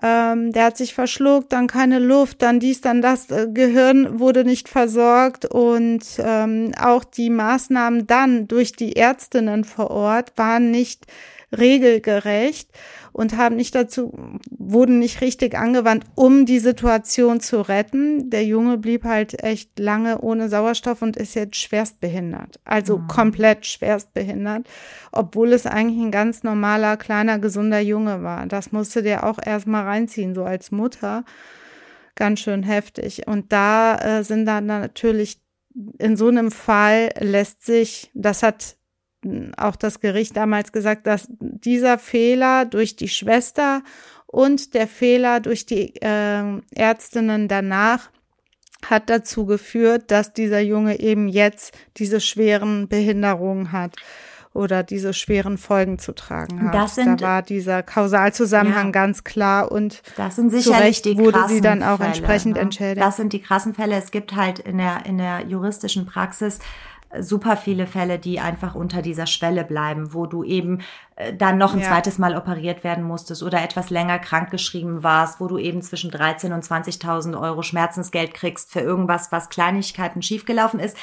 ähm, 0.00 0.52
der 0.52 0.66
hat 0.66 0.76
sich 0.76 0.94
verschluckt, 0.94 1.52
dann 1.52 1.66
keine 1.66 1.98
Luft, 1.98 2.42
dann 2.42 2.60
dies, 2.60 2.80
dann 2.80 3.02
das, 3.02 3.30
äh, 3.30 3.48
Gehirn 3.52 4.20
wurde 4.20 4.44
nicht 4.44 4.68
versorgt 4.68 5.44
und 5.44 6.04
ähm, 6.18 6.72
auch 6.80 7.02
die 7.02 7.30
Maßnahmen 7.30 8.06
dann 8.06 8.46
durch 8.46 8.72
die 8.72 8.94
Ärztinnen 8.94 9.64
vor 9.64 9.90
Ort 9.90 10.32
waren 10.36 10.70
nicht 10.70 11.06
regelgerecht 11.56 12.70
und 13.12 13.36
haben 13.36 13.56
nicht 13.56 13.74
dazu, 13.74 14.12
wurden 14.50 14.98
nicht 14.98 15.20
richtig 15.20 15.56
angewandt, 15.56 16.04
um 16.14 16.46
die 16.46 16.58
Situation 16.58 17.40
zu 17.40 17.60
retten. 17.62 18.30
Der 18.30 18.44
Junge 18.44 18.78
blieb 18.78 19.04
halt 19.04 19.42
echt 19.42 19.78
lange 19.78 20.20
ohne 20.20 20.48
Sauerstoff 20.48 21.02
und 21.02 21.16
ist 21.16 21.34
jetzt 21.34 21.56
schwerstbehindert. 21.56 22.60
Also 22.64 22.98
mhm. 22.98 23.08
komplett 23.08 23.66
schwerstbehindert, 23.66 24.68
obwohl 25.10 25.52
es 25.52 25.66
eigentlich 25.66 25.98
ein 25.98 26.12
ganz 26.12 26.42
normaler, 26.42 26.96
kleiner, 26.96 27.38
gesunder 27.38 27.80
Junge 27.80 28.22
war. 28.22 28.46
Das 28.46 28.72
musste 28.72 29.02
der 29.02 29.24
auch 29.24 29.38
erstmal 29.44 29.84
reinziehen, 29.84 30.34
so 30.34 30.44
als 30.44 30.70
Mutter. 30.70 31.24
Ganz 32.14 32.40
schön 32.40 32.62
heftig. 32.62 33.26
Und 33.26 33.52
da 33.52 33.96
äh, 33.96 34.24
sind 34.24 34.44
dann 34.44 34.66
natürlich 34.66 35.40
in 35.98 36.16
so 36.16 36.28
einem 36.28 36.50
Fall 36.50 37.10
lässt 37.20 37.64
sich, 37.64 38.10
das 38.14 38.42
hat 38.42 38.77
auch 39.56 39.76
das 39.76 40.00
Gericht 40.00 40.36
damals 40.36 40.72
gesagt, 40.72 41.06
dass 41.06 41.26
dieser 41.30 41.98
Fehler 41.98 42.64
durch 42.64 42.96
die 42.96 43.08
Schwester 43.08 43.82
und 44.26 44.74
der 44.74 44.86
Fehler 44.86 45.40
durch 45.40 45.66
die 45.66 45.94
äh, 46.00 46.60
Ärztinnen 46.74 47.48
danach 47.48 48.10
hat 48.86 49.10
dazu 49.10 49.46
geführt, 49.46 50.10
dass 50.10 50.32
dieser 50.32 50.60
Junge 50.60 51.00
eben 51.00 51.28
jetzt 51.28 51.76
diese 51.96 52.20
schweren 52.20 52.88
Behinderungen 52.88 53.72
hat 53.72 53.96
oder 54.54 54.82
diese 54.82 55.14
schweren 55.14 55.58
Folgen 55.58 55.98
zu 55.98 56.12
tragen 56.12 56.64
hat. 56.64 56.74
Das 56.74 56.94
sind, 56.94 57.20
da 57.20 57.26
war 57.26 57.42
dieser 57.42 57.82
Kausalzusammenhang 57.82 58.86
ja, 58.86 58.92
ganz 58.92 59.24
klar 59.24 59.70
und 59.70 60.02
das 60.16 60.36
sind 60.36 60.50
sicherlich 60.50 61.02
die 61.02 61.18
wurde 61.18 61.44
sie 61.48 61.60
dann 61.60 61.82
auch 61.82 61.98
Fälle, 61.98 62.08
entsprechend 62.08 62.54
ne? 62.54 62.60
entschädigt. 62.60 63.04
Das 63.04 63.16
sind 63.16 63.32
die 63.32 63.40
krassen 63.40 63.74
Fälle. 63.74 63.96
Es 63.96 64.10
gibt 64.10 64.34
halt 64.34 64.58
in 64.58 64.78
der 64.78 65.06
in 65.06 65.18
der 65.18 65.46
juristischen 65.46 66.06
Praxis 66.06 66.58
super 67.20 67.56
viele 67.56 67.86
Fälle, 67.86 68.18
die 68.18 68.40
einfach 68.40 68.74
unter 68.74 69.02
dieser 69.02 69.26
Schwelle 69.26 69.64
bleiben, 69.64 70.12
wo 70.12 70.26
du 70.26 70.44
eben 70.44 70.82
äh, 71.16 71.34
dann 71.34 71.58
noch 71.58 71.74
ein 71.74 71.80
ja. 71.80 71.88
zweites 71.88 72.18
Mal 72.18 72.36
operiert 72.36 72.84
werden 72.84 73.04
musstest 73.04 73.42
oder 73.42 73.62
etwas 73.62 73.90
länger 73.90 74.18
krankgeschrieben 74.18 75.02
warst, 75.02 75.40
wo 75.40 75.46
du 75.46 75.58
eben 75.58 75.82
zwischen 75.82 76.10
13 76.10 76.52
und 76.52 76.64
20.000 76.64 77.40
Euro 77.40 77.62
Schmerzensgeld 77.62 78.34
kriegst 78.34 78.72
für 78.72 78.80
irgendwas, 78.80 79.32
was 79.32 79.48
Kleinigkeiten 79.48 80.22
schiefgelaufen 80.22 80.80
ist. 80.80 80.96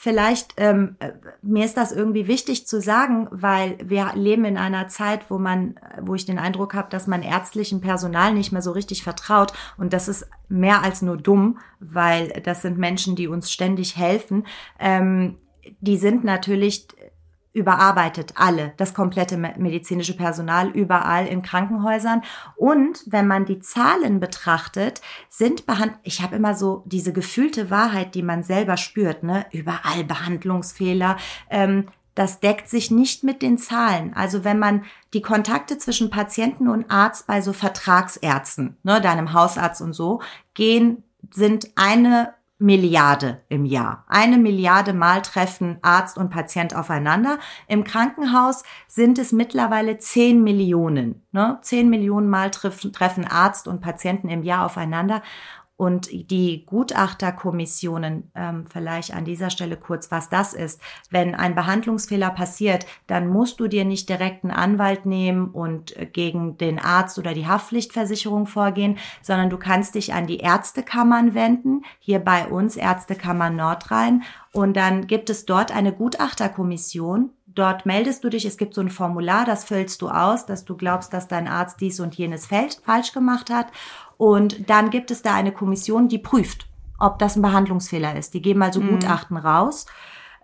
vielleicht, 0.00 0.54
ähm, 0.58 0.94
äh, 1.00 1.10
mir 1.42 1.64
ist 1.64 1.76
das 1.76 1.90
irgendwie 1.90 2.28
wichtig 2.28 2.68
zu 2.68 2.80
sagen, 2.80 3.26
weil 3.32 3.78
wir 3.82 4.12
leben 4.14 4.44
in 4.44 4.56
einer 4.56 4.86
Zeit, 4.86 5.28
wo 5.28 5.38
man, 5.38 5.74
wo 6.00 6.14
ich 6.14 6.24
den 6.24 6.38
Eindruck 6.38 6.74
habe, 6.74 6.88
dass 6.88 7.08
man 7.08 7.24
ärztlichem 7.24 7.80
Personal 7.80 8.32
nicht 8.32 8.52
mehr 8.52 8.62
so 8.62 8.70
richtig 8.70 9.02
vertraut. 9.02 9.52
Und 9.76 9.92
das 9.92 10.06
ist 10.06 10.30
mehr 10.48 10.84
als 10.84 11.02
nur 11.02 11.16
dumm, 11.16 11.58
weil 11.80 12.28
das 12.44 12.62
sind 12.62 12.78
Menschen, 12.78 13.16
die 13.16 13.26
uns 13.26 13.50
ständig 13.50 13.96
helfen. 13.96 14.46
Ähm, 14.78 15.36
die 15.80 15.96
sind 15.96 16.24
natürlich 16.24 16.86
überarbeitet, 17.52 18.34
alle, 18.36 18.72
das 18.76 18.94
komplette 18.94 19.36
medizinische 19.36 20.16
Personal 20.16 20.68
überall 20.68 21.26
in 21.26 21.42
Krankenhäusern. 21.42 22.22
Und 22.56 23.02
wenn 23.06 23.26
man 23.26 23.46
die 23.46 23.58
Zahlen 23.58 24.20
betrachtet, 24.20 25.00
sind 25.28 25.66
behand 25.66 25.94
ich 26.02 26.22
habe 26.22 26.36
immer 26.36 26.54
so 26.54 26.82
diese 26.86 27.12
gefühlte 27.12 27.70
Wahrheit, 27.70 28.14
die 28.14 28.22
man 28.22 28.42
selber 28.42 28.76
spürt, 28.76 29.22
ne, 29.22 29.46
überall 29.50 30.04
Behandlungsfehler. 30.04 31.16
Ähm, 31.50 31.86
das 32.14 32.40
deckt 32.40 32.68
sich 32.68 32.90
nicht 32.90 33.22
mit 33.22 33.42
den 33.42 33.58
Zahlen. 33.58 34.12
Also 34.14 34.42
wenn 34.42 34.58
man 34.58 34.84
die 35.14 35.22
Kontakte 35.22 35.78
zwischen 35.78 36.10
Patienten 36.10 36.68
und 36.68 36.90
Arzt 36.90 37.26
bei 37.26 37.40
so 37.40 37.52
Vertragsärzten, 37.52 38.76
ne, 38.82 39.00
deinem 39.00 39.32
Hausarzt 39.32 39.80
und 39.80 39.92
so, 39.92 40.20
gehen, 40.54 41.04
sind 41.30 41.70
eine 41.76 42.34
Milliarde 42.58 43.42
im 43.48 43.64
Jahr. 43.64 44.04
Eine 44.08 44.36
Milliarde 44.36 44.92
Mal 44.92 45.22
treffen 45.22 45.78
Arzt 45.82 46.18
und 46.18 46.30
Patient 46.30 46.74
aufeinander. 46.74 47.38
Im 47.68 47.84
Krankenhaus 47.84 48.64
sind 48.88 49.18
es 49.18 49.30
mittlerweile 49.30 49.98
zehn 49.98 50.42
Millionen. 50.42 51.24
Ne? 51.30 51.58
Zehn 51.62 51.88
Millionen 51.88 52.28
Mal 52.28 52.50
treffen 52.50 53.24
Arzt 53.26 53.68
und 53.68 53.80
Patienten 53.80 54.28
im 54.28 54.42
Jahr 54.42 54.66
aufeinander. 54.66 55.22
Und 55.78 56.10
die 56.10 56.66
Gutachterkommissionen, 56.66 58.32
ähm, 58.34 58.66
vielleicht 58.68 59.14
an 59.14 59.24
dieser 59.24 59.48
Stelle 59.48 59.76
kurz, 59.76 60.10
was 60.10 60.28
das 60.28 60.52
ist. 60.52 60.80
Wenn 61.08 61.36
ein 61.36 61.54
Behandlungsfehler 61.54 62.30
passiert, 62.30 62.84
dann 63.06 63.28
musst 63.28 63.60
du 63.60 63.68
dir 63.68 63.84
nicht 63.84 64.08
direkt 64.08 64.42
einen 64.42 64.52
Anwalt 64.52 65.06
nehmen 65.06 65.50
und 65.50 65.96
äh, 65.96 66.06
gegen 66.06 66.58
den 66.58 66.80
Arzt 66.80 67.16
oder 67.16 67.32
die 67.32 67.46
Haftpflichtversicherung 67.46 68.46
vorgehen, 68.46 68.98
sondern 69.22 69.50
du 69.50 69.56
kannst 69.56 69.94
dich 69.94 70.12
an 70.12 70.26
die 70.26 70.38
Ärztekammern 70.38 71.34
wenden, 71.34 71.84
hier 72.00 72.18
bei 72.18 72.48
uns 72.48 72.76
Ärztekammer 72.76 73.48
Nordrhein. 73.48 74.24
Und 74.52 74.76
dann 74.76 75.06
gibt 75.06 75.30
es 75.30 75.46
dort 75.46 75.70
eine 75.72 75.92
Gutachterkommission, 75.92 77.30
Dort 77.58 77.86
meldest 77.86 78.22
du 78.22 78.28
dich, 78.28 78.44
es 78.44 78.56
gibt 78.56 78.72
so 78.72 78.80
ein 78.80 78.88
Formular, 78.88 79.44
das 79.44 79.64
füllst 79.64 80.00
du 80.00 80.08
aus, 80.10 80.46
dass 80.46 80.64
du 80.64 80.76
glaubst, 80.76 81.12
dass 81.12 81.26
dein 81.26 81.48
Arzt 81.48 81.80
dies 81.80 81.98
und 81.98 82.14
jenes 82.14 82.46
falsch 82.46 83.12
gemacht 83.12 83.50
hat. 83.50 83.66
Und 84.16 84.70
dann 84.70 84.90
gibt 84.90 85.10
es 85.10 85.22
da 85.22 85.34
eine 85.34 85.50
Kommission, 85.50 86.06
die 86.06 86.18
prüft, 86.18 86.68
ob 87.00 87.18
das 87.18 87.34
ein 87.34 87.42
Behandlungsfehler 87.42 88.14
ist. 88.14 88.34
Die 88.34 88.42
geben 88.42 88.62
also 88.62 88.80
mhm. 88.80 88.90
Gutachten 88.90 89.36
raus. 89.36 89.86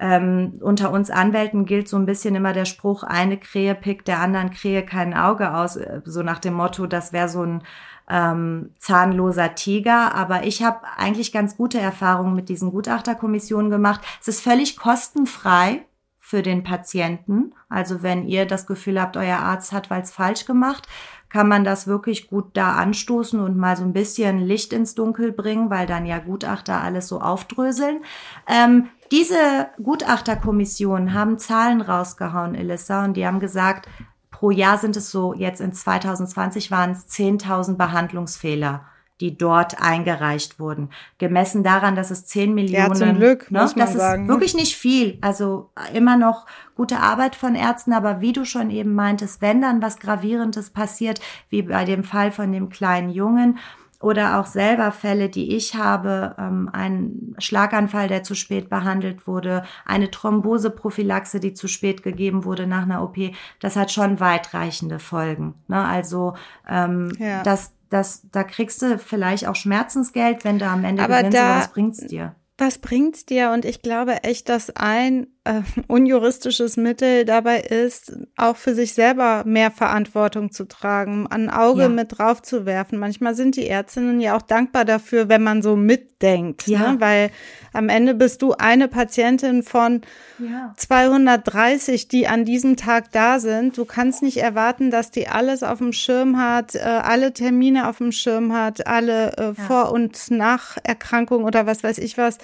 Ähm, 0.00 0.54
unter 0.60 0.90
uns 0.90 1.08
Anwälten 1.08 1.66
gilt 1.66 1.86
so 1.86 1.96
ein 1.96 2.04
bisschen 2.04 2.34
immer 2.34 2.52
der 2.52 2.64
Spruch, 2.64 3.04
eine 3.04 3.38
Krähe 3.38 3.76
pickt 3.76 4.08
der 4.08 4.18
anderen 4.18 4.50
Krähe 4.50 4.84
kein 4.84 5.14
Auge 5.14 5.54
aus, 5.54 5.76
äh, 5.76 6.00
so 6.04 6.24
nach 6.24 6.40
dem 6.40 6.54
Motto, 6.54 6.88
das 6.88 7.12
wäre 7.12 7.28
so 7.28 7.44
ein 7.44 7.62
ähm, 8.10 8.72
zahnloser 8.78 9.54
Tiger. 9.54 10.16
Aber 10.16 10.42
ich 10.42 10.64
habe 10.64 10.80
eigentlich 10.96 11.30
ganz 11.30 11.56
gute 11.56 11.78
Erfahrungen 11.78 12.34
mit 12.34 12.48
diesen 12.48 12.72
Gutachterkommissionen 12.72 13.70
gemacht. 13.70 14.00
Es 14.20 14.26
ist 14.26 14.40
völlig 14.40 14.76
kostenfrei 14.76 15.84
für 16.26 16.40
den 16.40 16.62
Patienten. 16.64 17.52
Also 17.68 18.02
wenn 18.02 18.26
ihr 18.26 18.46
das 18.46 18.66
Gefühl 18.66 18.98
habt, 18.98 19.18
euer 19.18 19.40
Arzt 19.40 19.72
hat 19.72 19.90
was 19.90 20.10
falsch 20.10 20.46
gemacht, 20.46 20.88
kann 21.28 21.48
man 21.48 21.64
das 21.64 21.86
wirklich 21.86 22.28
gut 22.28 22.46
da 22.54 22.76
anstoßen 22.76 23.38
und 23.40 23.58
mal 23.58 23.76
so 23.76 23.84
ein 23.84 23.92
bisschen 23.92 24.38
Licht 24.38 24.72
ins 24.72 24.94
Dunkel 24.94 25.32
bringen, 25.32 25.68
weil 25.68 25.86
dann 25.86 26.06
ja 26.06 26.18
Gutachter 26.20 26.80
alles 26.80 27.08
so 27.08 27.20
aufdröseln. 27.20 28.00
Ähm, 28.48 28.88
diese 29.12 29.68
Gutachterkommission 29.82 31.12
haben 31.12 31.36
Zahlen 31.36 31.82
rausgehauen, 31.82 32.54
Elissa, 32.54 33.04
und 33.04 33.18
die 33.18 33.26
haben 33.26 33.38
gesagt, 33.38 33.86
pro 34.30 34.50
Jahr 34.50 34.78
sind 34.78 34.96
es 34.96 35.10
so, 35.10 35.34
jetzt 35.34 35.60
in 35.60 35.74
2020 35.74 36.70
waren 36.70 36.92
es 36.92 37.06
10.000 37.06 37.76
Behandlungsfehler 37.76 38.86
die 39.20 39.36
dort 39.36 39.80
eingereicht 39.80 40.58
wurden. 40.58 40.90
Gemessen 41.18 41.62
daran, 41.62 41.94
dass 41.94 42.10
es 42.10 42.26
10 42.26 42.54
Millionen, 42.54 42.90
ja, 42.90 42.94
zum 42.94 43.16
Glück, 43.16 43.50
ne, 43.50 43.62
muss 43.62 43.76
man 43.76 43.86
das 43.86 43.94
sagen. 43.94 44.22
ist 44.24 44.28
wirklich 44.28 44.54
nicht 44.54 44.76
viel. 44.76 45.18
Also 45.20 45.70
immer 45.92 46.16
noch 46.16 46.46
gute 46.74 46.98
Arbeit 46.98 47.36
von 47.36 47.54
Ärzten, 47.54 47.92
aber 47.92 48.20
wie 48.20 48.32
du 48.32 48.44
schon 48.44 48.70
eben 48.70 48.94
meintest, 48.94 49.40
wenn 49.40 49.62
dann 49.62 49.82
was 49.82 49.98
Gravierendes 49.98 50.70
passiert, 50.70 51.20
wie 51.48 51.62
bei 51.62 51.84
dem 51.84 52.02
Fall 52.02 52.32
von 52.32 52.50
dem 52.50 52.68
kleinen 52.68 53.10
Jungen, 53.10 53.58
oder 54.04 54.38
auch 54.38 54.44
selber 54.44 54.92
Fälle, 54.92 55.30
die 55.30 55.56
ich 55.56 55.76
habe, 55.76 56.34
ähm, 56.38 56.68
ein 56.70 57.34
Schlaganfall, 57.38 58.06
der 58.06 58.22
zu 58.22 58.34
spät 58.34 58.68
behandelt 58.68 59.26
wurde, 59.26 59.64
eine 59.86 60.10
Thromboseprophylaxe, 60.10 61.40
die 61.40 61.54
zu 61.54 61.68
spät 61.68 62.02
gegeben 62.02 62.44
wurde 62.44 62.66
nach 62.66 62.82
einer 62.82 63.02
OP, 63.02 63.16
das 63.60 63.76
hat 63.76 63.90
schon 63.90 64.20
weitreichende 64.20 64.98
Folgen. 64.98 65.54
Ne? 65.68 65.82
Also 65.82 66.34
ähm, 66.68 67.12
ja. 67.18 67.42
das, 67.44 67.72
das, 67.94 68.26
da 68.32 68.42
kriegst 68.42 68.82
du 68.82 68.98
vielleicht 68.98 69.46
auch 69.46 69.54
Schmerzensgeld, 69.54 70.44
wenn 70.44 70.58
du 70.58 70.66
am 70.66 70.84
Ende 70.84 71.02
aber 71.02 71.18
gewinnst, 71.18 71.38
da, 71.38 71.50
aber 71.52 71.60
was 71.60 71.72
bringt's 71.72 72.06
dir? 72.06 72.34
Was 72.58 72.78
bringt's 72.78 73.24
dir? 73.24 73.52
Und 73.52 73.64
ich 73.64 73.82
glaube 73.82 74.24
echt, 74.24 74.48
dass 74.48 74.74
ein 74.74 75.28
äh, 75.44 75.60
unjuristisches 75.88 76.78
Mittel 76.78 77.26
dabei 77.26 77.60
ist, 77.60 78.16
auch 78.36 78.56
für 78.56 78.74
sich 78.74 78.94
selber 78.94 79.42
mehr 79.44 79.70
Verantwortung 79.70 80.50
zu 80.50 80.64
tragen, 80.64 81.26
ein 81.26 81.50
Auge 81.50 81.82
ja. 81.82 81.88
mit 81.88 82.18
drauf 82.18 82.40
zu 82.40 82.64
werfen. 82.64 82.98
Manchmal 82.98 83.34
sind 83.34 83.56
die 83.56 83.66
Ärztinnen 83.66 84.20
ja 84.20 84.36
auch 84.36 84.42
dankbar 84.42 84.86
dafür, 84.86 85.28
wenn 85.28 85.42
man 85.42 85.60
so 85.60 85.76
mitdenkt, 85.76 86.66
ja. 86.66 86.92
ne? 86.92 87.00
weil 87.00 87.30
am 87.74 87.90
Ende 87.90 88.14
bist 88.14 88.40
du 88.40 88.52
eine 88.52 88.88
Patientin 88.88 89.62
von 89.62 90.00
ja. 90.38 90.72
230, 90.76 92.08
die 92.08 92.26
an 92.26 92.46
diesem 92.46 92.76
Tag 92.76 93.12
da 93.12 93.38
sind. 93.38 93.76
Du 93.76 93.84
kannst 93.84 94.22
nicht 94.22 94.38
erwarten, 94.38 94.90
dass 94.90 95.10
die 95.10 95.28
alles 95.28 95.62
auf 95.62 95.78
dem 95.78 95.92
Schirm 95.92 96.38
hat, 96.38 96.74
äh, 96.74 96.78
alle 96.78 97.34
Termine 97.34 97.88
auf 97.88 97.98
dem 97.98 98.12
Schirm 98.12 98.54
hat, 98.54 98.86
alle 98.86 99.36
äh, 99.36 99.54
Vor- 99.54 99.92
und 99.92 100.30
Nacherkrankungen 100.30 101.44
oder 101.44 101.66
was 101.66 101.82
weiß 101.82 101.98
ich 101.98 102.16
was. 102.16 102.38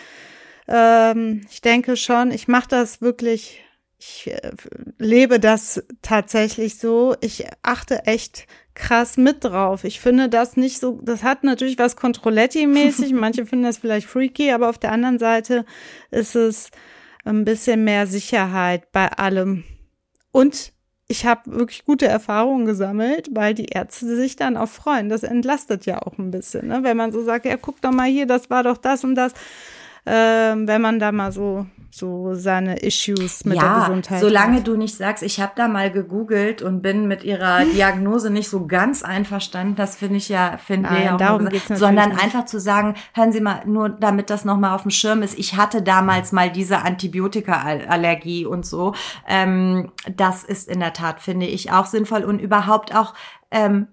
Ähm, 0.71 1.43
ich 1.51 1.61
denke 1.61 1.97
schon, 1.97 2.31
ich 2.31 2.47
mache 2.47 2.69
das 2.69 3.03
wirklich, 3.03 3.63
ich 3.99 4.29
äh, 4.29 4.53
lebe 4.99 5.41
das 5.41 5.83
tatsächlich 6.01 6.79
so. 6.79 7.17
Ich 7.21 7.45
achte 7.63 8.07
echt 8.07 8.47
krass 8.75 9.17
mit 9.17 9.45
drauf. 9.45 9.83
Ich 9.83 10.01
finde 10.01 10.29
das 10.29 10.57
nicht 10.57 10.79
so, 10.79 11.01
das 11.03 11.25
hat 11.25 11.43
natürlich 11.43 11.77
was 11.79 11.97
Controletti-mäßig. 11.97 13.13
Manche 13.15 13.45
finden 13.45 13.65
das 13.65 13.79
vielleicht 13.79 14.07
freaky, 14.07 14.53
aber 14.53 14.71
auf 14.71 14.79
der 14.79 14.93
anderen 14.93 15.19
Seite 15.19 15.67
ist 16.13 16.37
es 16.37 16.71
ein 17.25 17.45
bisschen 17.45 17.85
mehr 17.85 18.07
Sicherheit 18.07 18.93
bei 18.93 19.09
allem. 19.09 19.65
Und 20.31 20.73
ich 21.09 21.27
habe 21.27 21.59
wirklich 21.59 21.85
gute 21.85 22.07
Erfahrungen 22.07 22.67
gesammelt, 22.67 23.31
weil 23.33 23.53
die 23.53 23.67
Ärzte 23.67 24.15
sich 24.15 24.37
dann 24.37 24.57
auch 24.57 24.69
freuen. 24.69 25.09
Das 25.09 25.25
entlastet 25.25 25.85
ja 25.85 26.01
auch 26.01 26.17
ein 26.19 26.31
bisschen, 26.31 26.69
ne? 26.69 26.85
wenn 26.85 26.97
man 26.97 27.11
so 27.11 27.25
sagt, 27.25 27.47
ja, 27.47 27.57
guck 27.57 27.81
doch 27.81 27.91
mal 27.91 28.09
hier, 28.09 28.27
das 28.27 28.49
war 28.49 28.63
doch 28.63 28.77
das 28.77 29.03
und 29.03 29.17
das 29.17 29.35
ähm, 30.07 30.67
wenn 30.67 30.81
man 30.81 30.99
da 30.99 31.13
mal 31.13 31.33
so 31.33 31.67
so 31.91 32.35
seine 32.35 32.79
Issues 32.79 33.45
mit 33.45 33.57
ja, 33.57 33.63
der 33.63 33.81
Gesundheit. 33.81 34.21
Solange 34.21 34.59
hat. 34.59 34.67
du 34.67 34.77
nicht 34.77 34.97
sagst, 34.97 35.25
ich 35.25 35.41
habe 35.41 35.53
da 35.57 35.67
mal 35.67 35.91
gegoogelt 35.91 36.63
und 36.63 36.83
bin 36.83 37.09
mit 37.09 37.25
ihrer 37.25 37.65
Diagnose 37.75 38.31
nicht 38.31 38.49
so 38.49 38.67
ganz 38.67 39.03
einverstanden, 39.03 39.75
das 39.75 39.97
finde 39.97 40.17
ich 40.17 40.29
ja, 40.29 40.57
finde 40.57 40.91
wir 40.91 41.03
ja 41.03 41.15
auch 41.15 41.19
darum 41.19 41.49
geht's 41.49 41.67
sondern 41.67 42.11
nicht. 42.11 42.23
einfach 42.23 42.45
zu 42.45 42.61
sagen, 42.61 42.95
hören 43.13 43.33
Sie 43.33 43.41
mal, 43.41 43.63
nur 43.67 43.89
damit 43.89 44.31
das 44.31 44.45
nochmal 44.45 44.75
auf 44.75 44.83
dem 44.83 44.93
Schirm 44.93 45.23
ist, 45.23 45.39
ich 45.39 45.57
hatte 45.57 45.83
damals 45.83 46.31
mal 46.31 46.51
diese 46.51 46.83
Antibiotika-Allergie 46.83 48.47
und 48.47 48.65
so. 48.65 48.95
Ähm, 49.27 49.91
das 50.15 50.45
ist 50.45 50.69
in 50.69 50.79
der 50.79 50.93
Tat, 50.93 51.21
finde 51.21 51.47
ich, 51.47 51.73
auch 51.73 51.87
sinnvoll 51.87 52.23
und 52.23 52.39
überhaupt 52.39 52.95
auch 52.95 53.15
ähm, 53.51 53.89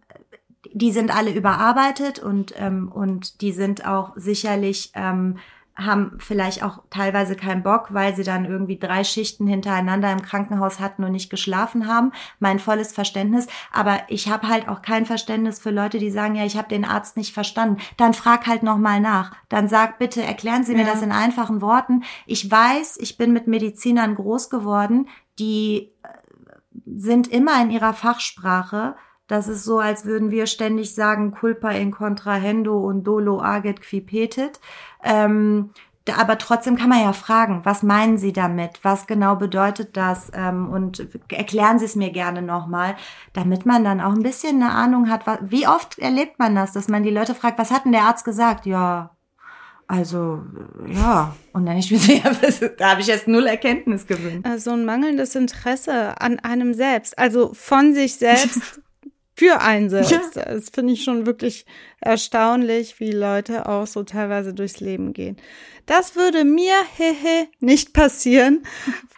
die 0.74 0.92
sind 0.92 1.16
alle 1.16 1.32
überarbeitet 1.32 2.20
und, 2.20 2.54
ähm, 2.58 2.92
und 2.92 3.42
die 3.42 3.52
sind 3.52 3.88
auch 3.88 4.12
sicherlich 4.16 4.92
ähm, 4.96 5.38
haben 5.78 6.18
vielleicht 6.18 6.64
auch 6.64 6.84
teilweise 6.90 7.36
keinen 7.36 7.62
Bock, 7.62 7.94
weil 7.94 8.16
sie 8.16 8.24
dann 8.24 8.46
irgendwie 8.46 8.80
drei 8.80 9.04
Schichten 9.04 9.46
hintereinander 9.46 10.12
im 10.12 10.24
Krankenhaus 10.24 10.80
hatten 10.80 11.04
und 11.04 11.12
nicht 11.12 11.30
geschlafen 11.30 11.88
haben. 11.88 12.12
Mein 12.40 12.58
volles 12.58 12.92
Verständnis. 12.92 13.48
Aber 13.72 14.00
ich 14.08 14.28
habe 14.30 14.48
halt 14.48 14.68
auch 14.68 14.82
kein 14.82 15.06
Verständnis 15.06 15.60
für 15.60 15.70
Leute, 15.70 16.00
die 16.00 16.10
sagen, 16.10 16.36
ja, 16.36 16.46
ich 16.46 16.58
habe 16.58 16.68
den 16.68 16.84
Arzt 16.84 17.16
nicht 17.16 17.34
verstanden. 17.34 17.80
Dann 17.96 18.16
frag 18.16 18.48
halt 18.48 18.64
nochmal 18.64 19.00
nach. 19.00 19.34
Dann 19.50 19.68
sag 19.68 20.00
bitte, 20.00 20.24
erklären 20.24 20.64
Sie 20.64 20.74
mir 20.74 20.86
ja. 20.86 20.92
das 20.92 21.04
in 21.04 21.12
einfachen 21.12 21.62
Worten. 21.62 22.04
Ich 22.26 22.50
weiß, 22.50 22.98
ich 23.00 23.18
bin 23.18 23.32
mit 23.32 23.46
Medizinern 23.48 24.16
groß 24.16 24.50
geworden, 24.50 25.08
die 25.38 25.92
äh, 26.02 26.08
sind 26.86 27.28
immer 27.28 27.62
in 27.62 27.70
ihrer 27.70 27.94
Fachsprache. 27.94 28.96
Das 29.28 29.50
ist 29.50 29.66
so, 29.66 29.80
als 29.80 30.06
würden 30.06 30.32
wir 30.32 30.48
ständig 30.48 30.96
sagen, 30.96 31.32
culpa 31.32 31.72
in 31.72 31.92
contrahendo 31.92 32.80
und 32.80 33.04
dolo 33.04 33.42
aget 33.42 33.82
qui 33.82 34.00
petit. 34.00 34.60
Ähm, 35.04 35.72
aber 36.16 36.38
trotzdem 36.38 36.78
kann 36.78 36.90
man 36.90 37.02
ja 37.02 37.14
fragen, 37.14 37.62
was 37.64 37.84
meinen 37.84 38.18
Sie 38.18 38.32
damit? 38.32 38.80
Was 38.84 39.08
genau 39.08 39.36
bedeutet 39.36 39.98
das? 39.98 40.32
Ähm, 40.34 40.70
und 40.70 41.08
erklären 41.32 41.80
Sie 41.80 41.86
es 41.86 41.96
mir 41.96 42.12
gerne 42.12 42.42
nochmal, 42.42 42.96
damit 43.34 43.66
man 43.66 43.84
dann 43.84 44.02
auch 44.02 44.14
ein 44.14 44.24
bisschen 44.24 44.62
eine 44.62 44.72
Ahnung 44.72 45.10
hat. 45.10 45.26
wie 45.42 45.68
oft 45.68 46.00
erlebt 46.00 46.40
man 46.40 46.56
das, 46.56 46.72
dass 46.72 46.88
man 46.88 47.04
die 47.04 47.10
Leute 47.10 47.36
fragt, 47.36 47.60
was 47.60 47.72
hat 47.72 47.86
denn 47.86 47.92
der 47.92 48.04
Arzt 48.04 48.26
gesagt? 48.26 48.66
Ja, 48.66 49.12
Also, 49.88 50.44
ja. 50.88 51.36
Und 51.54 51.66
dann 51.66 51.78
ich 51.78 51.92
mir 51.92 52.00
so, 52.00 52.14
ja, 52.14 52.70
da 52.78 52.92
habe 52.92 53.02
ich 53.02 53.08
jetzt 53.08 53.28
null 53.28 53.48
Erkenntnis 53.48 54.06
gewinnt. 54.08 54.46
So 54.46 54.52
also 54.52 54.72
ein 54.72 54.86
mangelndes 54.86 55.36
Interesse 55.36 56.20
an 56.22 56.40
einem 56.40 56.74
selbst, 56.74 57.18
also 57.18 57.54
von 57.54 57.94
sich 57.94 58.16
selbst 58.16 58.82
für 59.38 59.62
einen 59.62 59.90
selbst. 59.90 60.36
Ja. 60.36 60.46
Das 60.46 60.70
finde 60.74 60.94
ich 60.94 61.04
schon 61.04 61.28
wirklich 61.28 61.68
erstaunlich, 62.02 63.00
wie 63.00 63.12
Leute 63.12 63.70
auch 63.70 63.86
so 63.86 64.02
teilweise 64.02 64.52
durchs 64.52 64.80
Leben 64.80 65.14
gehen. 65.14 65.38
Das 65.86 66.16
würde 66.16 66.44
mir, 66.44 66.74
hehe, 66.96 67.48
nicht 67.60 67.94
passieren. 67.94 68.64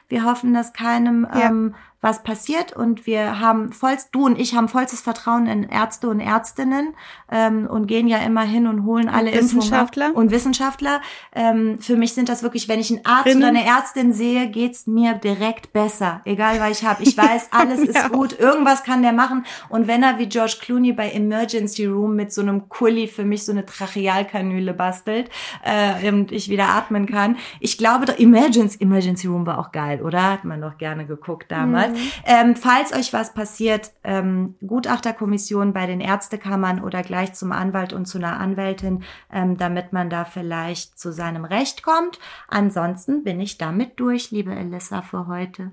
Wir 0.09 0.25
hoffen, 0.25 0.53
dass 0.53 0.73
keinem 0.73 1.25
ja. 1.33 1.47
ähm, 1.47 1.73
was 2.01 2.23
passiert 2.23 2.71
und 2.73 3.05
wir 3.05 3.41
haben 3.41 3.73
vollst, 3.73 4.09
du 4.13 4.25
und 4.25 4.39
ich 4.39 4.55
haben 4.55 4.69
vollstes 4.69 5.01
Vertrauen 5.01 5.47
in 5.47 5.63
Ärzte 5.63 6.07
und 6.09 6.21
Ärztinnen 6.21 6.93
ähm, 7.29 7.67
und 7.67 7.87
gehen 7.87 8.07
ja 8.07 8.19
immer 8.19 8.43
hin 8.43 8.67
und 8.67 8.85
holen 8.85 9.09
alle 9.09 9.33
Wissenschaftler 9.33 10.07
Impfungen 10.07 10.27
und 10.27 10.31
Wissenschaftler. 10.31 11.01
Ähm, 11.35 11.79
für 11.81 11.97
mich 11.97 12.13
sind 12.13 12.29
das 12.29 12.41
wirklich, 12.41 12.69
wenn 12.69 12.79
ich 12.79 12.89
einen 12.89 13.05
Arzt 13.05 13.27
Rinnen. 13.27 13.39
oder 13.39 13.47
eine 13.49 13.65
Ärztin 13.65 14.13
sehe, 14.13 14.49
geht's 14.49 14.87
mir 14.87 15.15
direkt 15.15 15.73
besser, 15.73 16.21
egal 16.23 16.59
was 16.61 16.79
ich 16.79 16.87
habe. 16.87 17.03
Ich 17.03 17.17
weiß, 17.17 17.49
alles 17.51 17.79
ist 17.81 18.11
gut, 18.11 18.37
irgendwas 18.39 18.83
kann 18.83 19.01
der 19.01 19.13
machen 19.13 19.45
und 19.67 19.87
wenn 19.87 20.01
er 20.01 20.19
wie 20.19 20.27
George 20.27 20.57
Clooney 20.61 20.93
bei 20.93 21.11
Emergency 21.11 21.85
Room 21.85 22.15
mit 22.15 22.31
so 22.31 22.41
einem 22.41 22.69
Kulli 22.69 23.07
für 23.07 23.25
mich 23.25 23.43
so 23.43 23.51
eine 23.51 23.65
Trachealkanüle 23.65 24.73
bastelt 24.73 25.29
äh, 25.63 26.09
und 26.09 26.31
ich 26.31 26.49
wieder 26.49 26.69
atmen 26.69 27.07
kann, 27.07 27.35
ich 27.59 27.77
glaube, 27.77 28.17
Emergency 28.17 28.77
Emergency 28.79 29.27
Room 29.27 29.45
war 29.45 29.59
auch 29.59 29.71
geil, 29.71 30.01
oder? 30.01 30.31
Hat 30.31 30.45
man 30.45 30.61
doch 30.61 30.77
gerne 30.77 31.05
geguckt 31.05 31.51
damals. 31.51 31.88
Mhm. 31.88 31.88
Ähm, 32.25 32.55
falls 32.55 32.93
euch 32.93 33.13
was 33.13 33.33
passiert, 33.33 33.91
ähm, 34.03 34.55
Gutachterkommission 34.65 35.73
bei 35.73 35.85
den 35.85 36.01
Ärztekammern 36.01 36.83
oder 36.83 37.03
gleich 37.03 37.33
zum 37.33 37.51
Anwalt 37.51 37.93
und 37.93 38.05
zu 38.05 38.17
einer 38.17 38.39
Anwältin, 38.39 39.03
ähm, 39.31 39.57
damit 39.57 39.93
man 39.93 40.09
da 40.09 40.25
vielleicht 40.25 40.99
zu 40.99 41.11
seinem 41.11 41.45
Recht 41.45 41.83
kommt. 41.83 42.19
Ansonsten 42.47 43.23
bin 43.23 43.39
ich 43.39 43.57
damit 43.57 43.99
durch, 43.99 44.31
liebe 44.31 44.53
Elissa, 44.53 45.01
für 45.01 45.27
heute. 45.27 45.71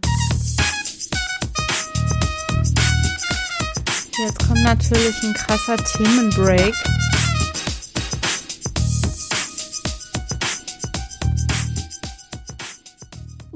Jetzt 4.18 4.48
kommt 4.48 4.62
natürlich 4.62 5.22
ein 5.22 5.34
krasser 5.34 5.76
Themenbreak. 5.76 6.74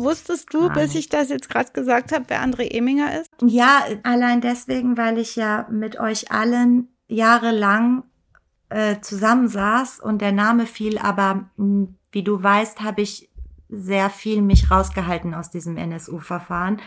Wusstest 0.00 0.54
du, 0.54 0.70
bis 0.70 0.94
ich 0.94 1.10
das 1.10 1.28
jetzt 1.28 1.50
gerade 1.50 1.72
gesagt 1.72 2.12
habe, 2.12 2.24
wer 2.28 2.42
André 2.42 2.70
Eminger 2.70 3.20
ist? 3.20 3.30
Ja, 3.42 3.84
allein 4.02 4.40
deswegen, 4.40 4.96
weil 4.96 5.18
ich 5.18 5.36
ja 5.36 5.66
mit 5.70 6.00
euch 6.00 6.32
allen 6.32 6.88
jahrelang 7.06 8.04
äh, 8.70 9.00
zusammensaß 9.00 10.00
und 10.00 10.22
der 10.22 10.32
Name 10.32 10.64
fiel, 10.64 10.96
aber 10.96 11.50
hm, 11.56 11.96
wie 12.12 12.22
du 12.22 12.42
weißt, 12.42 12.80
habe 12.80 13.02
ich 13.02 13.30
sehr 13.68 14.08
viel 14.08 14.40
mich 14.40 14.70
rausgehalten 14.70 15.34
aus 15.34 15.50
diesem 15.50 15.76
NSU-Verfahren, 15.76 16.80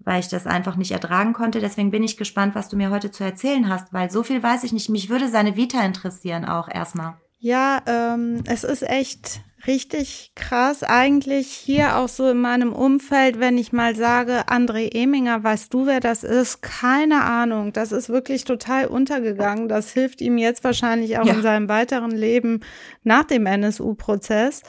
weil 0.00 0.18
ich 0.18 0.28
das 0.28 0.46
einfach 0.48 0.74
nicht 0.74 0.90
ertragen 0.90 1.34
konnte. 1.34 1.60
Deswegen 1.60 1.92
bin 1.92 2.02
ich 2.02 2.16
gespannt, 2.16 2.56
was 2.56 2.68
du 2.68 2.76
mir 2.76 2.90
heute 2.90 3.12
zu 3.12 3.22
erzählen 3.22 3.68
hast, 3.68 3.92
weil 3.92 4.10
so 4.10 4.24
viel 4.24 4.42
weiß 4.42 4.64
ich 4.64 4.72
nicht. 4.72 4.88
Mich 4.88 5.08
würde 5.08 5.28
seine 5.28 5.56
Vita 5.56 5.82
interessieren 5.82 6.44
auch 6.44 6.68
erstmal. 6.68 7.14
Ja, 7.38 7.80
ähm, 7.86 8.42
es 8.46 8.64
ist 8.64 8.82
echt 8.82 9.40
richtig 9.66 10.32
krass. 10.34 10.82
Eigentlich 10.82 11.48
hier 11.48 11.96
auch 11.96 12.08
so 12.08 12.28
in 12.30 12.40
meinem 12.40 12.72
Umfeld, 12.72 13.40
wenn 13.40 13.58
ich 13.58 13.72
mal 13.72 13.94
sage, 13.94 14.48
André 14.48 14.94
Eminger, 14.94 15.42
weißt 15.42 15.72
du, 15.72 15.86
wer 15.86 16.00
das 16.00 16.24
ist? 16.24 16.62
Keine 16.62 17.22
Ahnung. 17.22 17.72
Das 17.72 17.92
ist 17.92 18.08
wirklich 18.08 18.44
total 18.44 18.86
untergegangen. 18.86 19.68
Das 19.68 19.92
hilft 19.92 20.20
ihm 20.20 20.38
jetzt 20.38 20.64
wahrscheinlich 20.64 21.18
auch 21.18 21.26
ja. 21.26 21.34
in 21.34 21.42
seinem 21.42 21.68
weiteren 21.68 22.10
Leben 22.10 22.60
nach 23.02 23.24
dem 23.24 23.46
NSU-Prozess. 23.46 24.62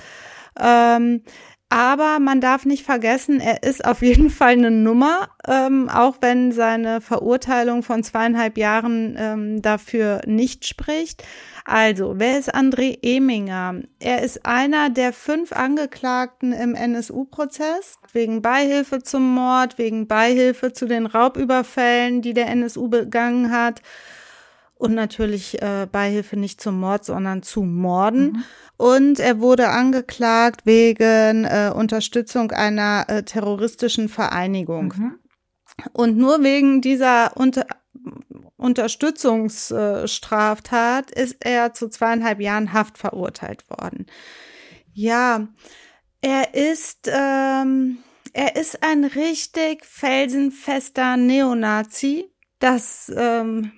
Ähm, 0.59 1.21
aber 1.69 2.19
man 2.19 2.39
darf 2.39 2.65
nicht 2.65 2.85
vergessen, 2.85 3.41
er 3.41 3.63
ist 3.63 3.83
auf 3.83 4.01
jeden 4.01 4.29
Fall 4.29 4.53
eine 4.53 4.71
Nummer, 4.71 5.27
ähm, 5.45 5.89
auch 5.89 6.15
wenn 6.21 6.53
seine 6.53 7.01
Verurteilung 7.01 7.83
von 7.83 8.03
zweieinhalb 8.03 8.57
Jahren 8.57 9.17
ähm, 9.19 9.61
dafür 9.61 10.21
nicht 10.25 10.65
spricht. 10.65 11.23
Also, 11.69 12.13
wer 12.15 12.39
ist 12.39 12.55
André 12.55 12.97
Eminger? 13.01 13.81
Er 13.99 14.21
ist 14.21 14.45
einer 14.45 14.89
der 14.89 15.11
fünf 15.11 15.51
Angeklagten 15.51 16.53
im 16.53 16.75
NSU-Prozess 16.75 17.99
wegen 18.13 18.41
Beihilfe 18.41 19.03
zum 19.03 19.35
Mord, 19.35 19.77
wegen 19.77 20.07
Beihilfe 20.07 20.71
zu 20.71 20.85
den 20.85 21.05
Raubüberfällen, 21.05 22.21
die 22.21 22.33
der 22.33 22.47
NSU 22.47 22.87
begangen 22.87 23.51
hat 23.51 23.81
und 24.75 24.93
natürlich 24.93 25.61
äh, 25.61 25.87
Beihilfe 25.91 26.37
nicht 26.37 26.61
zum 26.61 26.79
Mord, 26.79 27.03
sondern 27.03 27.43
zu 27.43 27.63
Morden. 27.63 28.31
Mhm. 28.31 28.43
Und 28.77 29.19
er 29.19 29.41
wurde 29.41 29.67
angeklagt 29.67 30.65
wegen 30.65 31.43
äh, 31.43 31.69
Unterstützung 31.75 32.51
einer 32.51 33.05
äh, 33.09 33.23
terroristischen 33.23 34.07
Vereinigung. 34.07 34.93
Mhm. 34.95 35.19
Und 35.91 36.17
nur 36.17 36.43
wegen 36.43 36.81
dieser 36.81 37.35
Unter 37.35 37.65
Unterstützungsstraftat 38.57 41.11
ist 41.11 41.37
er 41.39 41.73
zu 41.73 41.87
zweieinhalb 41.89 42.41
Jahren 42.41 42.73
Haft 42.73 42.97
verurteilt 42.97 43.69
worden. 43.69 44.07
Ja, 44.93 45.47
er 46.21 46.55
ist, 46.55 47.07
ähm, 47.07 47.99
er 48.33 48.55
ist 48.55 48.83
ein 48.83 49.05
richtig 49.05 49.85
felsenfester 49.85 51.17
Neonazi. 51.17 52.31
Das 52.57 53.11
ähm, 53.15 53.71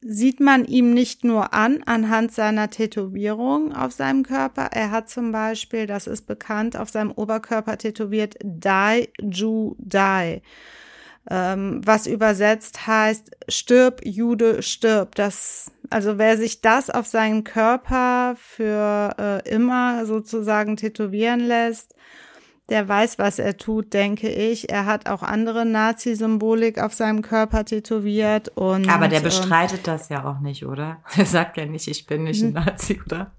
sieht 0.00 0.40
man 0.40 0.64
ihm 0.64 0.94
nicht 0.94 1.24
nur 1.24 1.52
an 1.52 1.82
anhand 1.84 2.32
seiner 2.32 2.70
Tätowierung 2.70 3.74
auf 3.74 3.92
seinem 3.92 4.22
Körper. 4.22 4.70
Er 4.72 4.90
hat 4.90 5.10
zum 5.10 5.32
Beispiel, 5.32 5.86
das 5.86 6.06
ist 6.06 6.26
bekannt, 6.26 6.76
auf 6.76 6.88
seinem 6.88 7.10
Oberkörper 7.10 7.76
tätowiert 7.76 8.36
Die 8.42 9.08
Ju 9.20 9.74
Die 9.78 10.40
was 11.30 12.06
übersetzt 12.06 12.86
heißt, 12.86 13.36
stirb, 13.48 14.00
Jude, 14.04 14.62
stirb. 14.62 15.14
Das, 15.14 15.70
also 15.90 16.18
wer 16.18 16.38
sich 16.38 16.62
das 16.62 16.88
auf 16.88 17.06
seinen 17.06 17.44
Körper 17.44 18.34
für 18.38 19.14
äh, 19.18 19.48
immer 19.48 20.06
sozusagen 20.06 20.76
tätowieren 20.76 21.40
lässt, 21.40 21.94
der 22.68 22.86
weiß, 22.86 23.18
was 23.18 23.38
er 23.38 23.56
tut, 23.56 23.94
denke 23.94 24.28
ich. 24.28 24.70
Er 24.70 24.84
hat 24.84 25.08
auch 25.08 25.22
andere 25.22 25.64
Nazi-Symbolik 25.64 26.78
auf 26.78 26.92
seinem 26.92 27.22
Körper 27.22 27.64
tätowiert 27.64 28.50
und. 28.56 28.88
Aber 28.88 29.08
der 29.08 29.18
ähm, 29.18 29.24
bestreitet 29.24 29.80
ähm, 29.80 29.84
das 29.84 30.08
ja 30.10 30.24
auch 30.24 30.40
nicht, 30.40 30.64
oder? 30.66 31.02
Er 31.16 31.26
sagt 31.26 31.56
ja 31.56 31.66
nicht, 31.66 31.88
ich 31.88 32.06
bin 32.06 32.24
nicht 32.24 32.42
ein 32.42 32.52
Nazi, 32.52 33.00
oder? 33.04 33.32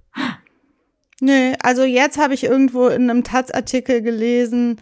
Nö, 1.22 1.54
also 1.62 1.84
jetzt 1.84 2.18
habe 2.18 2.34
ich 2.34 2.46
irgendwo 2.46 2.88
in 2.88 3.10
einem 3.10 3.24
Taz-Artikel 3.24 4.02
gelesen, 4.02 4.80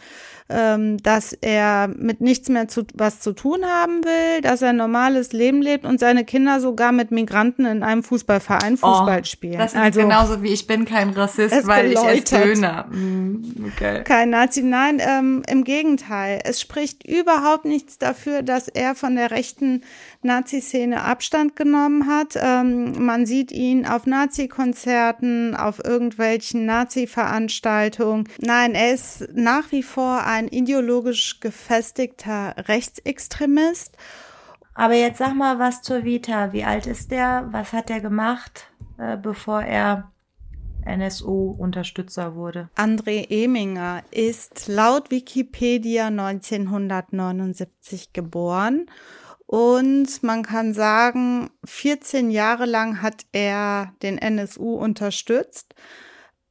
ähm, 0.50 0.98
dass 1.00 1.34
er 1.34 1.90
mit 1.90 2.22
nichts 2.22 2.48
mehr 2.48 2.68
zu, 2.68 2.84
was 2.94 3.20
zu 3.20 3.34
tun 3.34 3.66
haben 3.66 4.04
will, 4.06 4.42
dass 4.42 4.62
er 4.62 4.70
ein 4.70 4.78
normales 4.78 5.34
Leben 5.34 5.62
lebt 5.62 5.86
und 5.86 6.00
seine 6.00 6.24
Kinder 6.24 6.62
sogar 6.62 6.92
mit 6.92 7.12
Migranten 7.12 7.66
in 7.66 7.84
einem 7.84 8.04
Fußballverein 8.04 8.76
oh, 8.82 8.88
Fußball 8.88 9.20
oh, 9.22 9.26
spielen. 9.26 9.58
Das 9.58 9.74
ist 9.74 9.80
also, 9.80 10.02
genauso 10.02 10.44
wie 10.44 10.54
ich 10.54 10.66
bin 10.66 10.86
kein 10.86 11.10
Rassist, 11.10 11.68
weil 11.68 11.90
geläutert. 11.90 12.14
ich 12.14 12.34
esse 12.34 12.44
Döner. 12.44 12.88
Mm, 12.92 13.66
okay. 13.68 14.04
Kein 14.04 14.30
Nazi, 14.30 14.64
nein, 14.64 15.02
ähm, 15.02 15.44
im 15.48 15.64
Gegenteil. 15.66 16.40
Es 16.44 16.62
spricht 16.62 17.06
überhaupt 17.06 17.66
nichts 17.66 17.98
dafür, 17.98 18.42
dass 18.42 18.70
er 18.70 18.96
von 18.96 19.16
der 19.16 19.32
rechten 19.32 19.84
Nazi-Szene 20.28 21.02
Abstand 21.02 21.56
genommen 21.56 22.06
hat. 22.06 22.36
Ähm, 22.36 23.04
man 23.04 23.26
sieht 23.26 23.52
ihn 23.52 23.88
auf 23.88 24.06
Nazi-Konzerten, 24.06 25.56
auf 25.56 25.84
irgendwelchen 25.84 26.68
Nazi-Veranstaltungen. 26.68 28.30
Nein, 28.40 28.76
er 28.76 28.94
ist 28.94 29.30
nach 29.34 29.72
wie 29.72 29.82
vor 29.82 30.24
ein 30.26 30.48
ideologisch 30.48 31.40
gefestigter 31.40 32.54
Rechtsextremist. 32.68 33.98
Aber 34.76 34.94
jetzt 34.94 35.18
sag 35.18 35.34
mal 35.34 35.58
was 35.58 35.82
zur 35.82 36.04
Vita. 36.04 36.54
Wie 36.54 36.64
alt 36.64 36.86
ist 36.86 37.10
der? 37.10 37.48
Was 37.52 37.74
hat 37.74 37.90
er 37.90 38.00
gemacht, 38.00 38.68
äh, 39.00 39.18
bevor 39.18 39.64
er 39.64 40.12
NSU-Unterstützer 40.86 42.36
wurde? 42.36 42.70
André 42.76 43.26
Eminger 43.30 44.04
ist 44.12 44.68
laut 44.68 45.10
Wikipedia 45.10 46.06
1979 46.08 48.14
geboren 48.14 48.86
und 49.48 50.24
man 50.24 50.44
kann 50.44 50.74
sagen, 50.74 51.50
14 51.66 52.30
Jahre 52.30 52.66
lang 52.66 53.02
hat 53.02 53.26
er 53.32 53.94
den 54.04 54.18
NSU 54.18 54.76
unterstützt. 54.76 55.74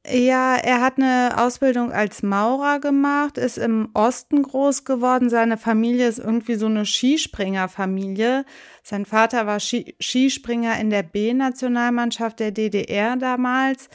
Ja, 0.09 0.55
er 0.55 0.81
hat 0.81 0.97
eine 0.97 1.35
Ausbildung 1.37 1.91
als 1.91 2.23
Maurer 2.23 2.79
gemacht, 2.79 3.37
ist 3.37 3.57
im 3.57 3.89
Osten 3.93 4.41
groß 4.41 4.83
geworden. 4.85 5.29
Seine 5.29 5.57
Familie 5.57 6.07
ist 6.07 6.17
irgendwie 6.17 6.55
so 6.55 6.65
eine 6.65 6.85
Skispringerfamilie. 6.85 8.45
Sein 8.83 9.05
Vater 9.05 9.45
war 9.45 9.59
Skispringer 9.59 10.79
in 10.79 10.89
der 10.89 11.03
B-Nationalmannschaft 11.03 12.39
der 12.39 12.51
DDR 12.51 13.17
damals. 13.17 13.89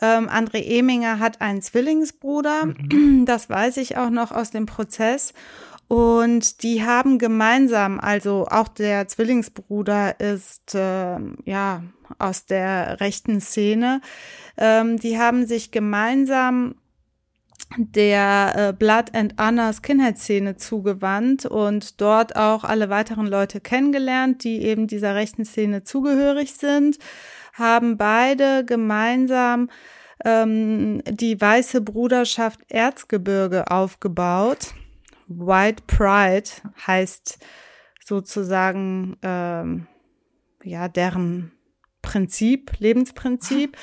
Ähm, 0.00 0.30
André 0.30 0.62
Eminger 0.62 1.18
hat 1.18 1.40
einen 1.40 1.62
Zwillingsbruder, 1.62 2.66
mhm. 2.66 3.26
das 3.26 3.50
weiß 3.50 3.76
ich 3.78 3.96
auch 3.96 4.10
noch 4.10 4.30
aus 4.30 4.50
dem 4.50 4.66
Prozess. 4.66 5.34
Und 5.90 6.62
die 6.62 6.84
haben 6.84 7.18
gemeinsam, 7.18 7.98
also 7.98 8.46
auch 8.48 8.68
der 8.68 9.08
Zwillingsbruder 9.08 10.20
ist 10.20 10.76
äh, 10.76 11.18
ja 11.44 11.82
aus 12.16 12.46
der 12.46 13.00
rechten 13.00 13.40
Szene, 13.40 14.00
ähm, 14.56 14.98
die 14.98 15.18
haben 15.18 15.46
sich 15.48 15.72
gemeinsam 15.72 16.76
der 17.76 18.52
äh, 18.54 18.72
Blood 18.72 19.16
and 19.16 19.34
Honor 19.36 19.72
Skinhead-Szene 19.72 20.56
zugewandt 20.56 21.44
und 21.44 22.00
dort 22.00 22.36
auch 22.36 22.62
alle 22.62 22.88
weiteren 22.88 23.26
Leute 23.26 23.60
kennengelernt, 23.60 24.44
die 24.44 24.62
eben 24.62 24.86
dieser 24.86 25.16
rechten 25.16 25.44
Szene 25.44 25.82
zugehörig 25.82 26.54
sind, 26.54 26.98
haben 27.54 27.96
beide 27.96 28.64
gemeinsam 28.64 29.68
ähm, 30.24 31.02
die 31.10 31.40
Weiße 31.40 31.80
Bruderschaft 31.80 32.60
Erzgebirge 32.68 33.72
aufgebaut. 33.72 34.72
White 35.30 35.84
Pride 35.86 36.50
heißt 36.86 37.38
sozusagen 38.04 39.16
ähm, 39.22 39.86
ja 40.64 40.88
deren 40.88 41.52
Prinzip, 42.02 42.72
Lebensprinzip 42.78 43.76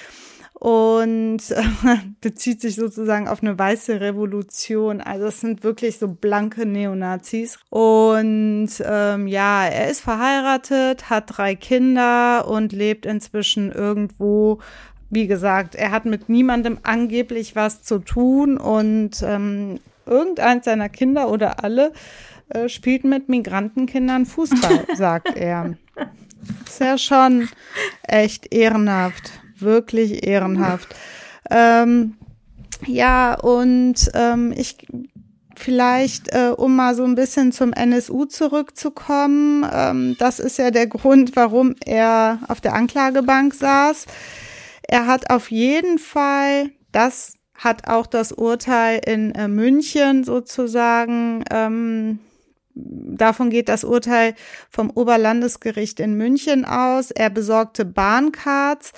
und 0.53 1.37
bezieht 2.21 2.61
sich 2.61 2.75
sozusagen 2.75 3.27
auf 3.27 3.41
eine 3.41 3.57
weiße 3.57 4.01
Revolution. 4.01 5.01
Also 5.01 5.27
es 5.27 5.39
sind 5.39 5.63
wirklich 5.63 5.99
so 5.99 6.07
blanke 6.07 6.65
Neonazis. 6.65 7.59
Und 7.69 8.69
ähm, 8.83 9.27
ja, 9.27 9.65
er 9.65 9.89
ist 9.89 10.01
verheiratet, 10.01 11.09
hat 11.09 11.37
drei 11.37 11.55
Kinder 11.55 12.47
und 12.47 12.73
lebt 12.73 13.05
inzwischen 13.05 13.71
irgendwo. 13.71 14.59
Wie 15.09 15.27
gesagt, 15.27 15.75
er 15.75 15.91
hat 15.91 16.05
mit 16.05 16.27
niemandem 16.27 16.79
angeblich 16.83 17.55
was 17.55 17.83
zu 17.83 17.99
tun 17.99 18.57
und 18.57 19.21
ähm, 19.23 19.79
irgendeins 20.07 20.65
seiner 20.65 20.89
Kinder 20.89 21.29
oder 21.29 21.63
alle 21.63 21.93
äh, 22.49 22.69
spielt 22.69 23.03
mit 23.03 23.29
Migrantenkindern 23.29 24.25
Fußball, 24.25 24.85
sagt 24.95 25.35
er. 25.35 25.77
Ist 26.65 26.79
ja 26.79 26.97
schon 26.97 27.49
echt 28.03 28.53
ehrenhaft 28.53 29.31
wirklich 29.61 30.25
ehrenhaft. 30.25 30.95
Ähm, 31.49 32.15
ja, 32.85 33.33
und 33.35 33.95
ähm, 34.13 34.53
ich 34.55 34.77
vielleicht, 35.55 36.29
äh, 36.29 36.51
um 36.55 36.75
mal 36.75 36.93
so 36.93 37.03
ein 37.03 37.15
bisschen 37.15 37.51
zum 37.51 37.73
NSU 37.73 38.25
zurückzukommen, 38.25 39.65
ähm, 39.71 40.15
das 40.19 40.39
ist 40.39 40.57
ja 40.57 40.69
der 40.69 40.87
Grund, 40.87 41.35
warum 41.35 41.75
er 41.83 42.39
auf 42.47 42.61
der 42.61 42.73
Anklagebank 42.73 43.55
saß. 43.55 44.05
Er 44.83 45.07
hat 45.07 45.29
auf 45.31 45.49
jeden 45.49 45.97
Fall, 45.97 46.69
das 46.91 47.36
hat 47.57 47.87
auch 47.87 48.07
das 48.07 48.31
Urteil 48.31 49.01
in 49.05 49.33
äh, 49.33 49.47
München 49.47 50.23
sozusagen, 50.23 51.43
ähm, 51.51 52.19
davon 52.73 53.49
geht 53.49 53.69
das 53.69 53.83
Urteil 53.83 54.35
vom 54.69 54.91
Oberlandesgericht 54.91 55.99
in 55.99 56.15
München 56.15 56.65
aus. 56.65 57.11
Er 57.11 57.29
besorgte 57.29 57.85
Bahncards 57.85 58.93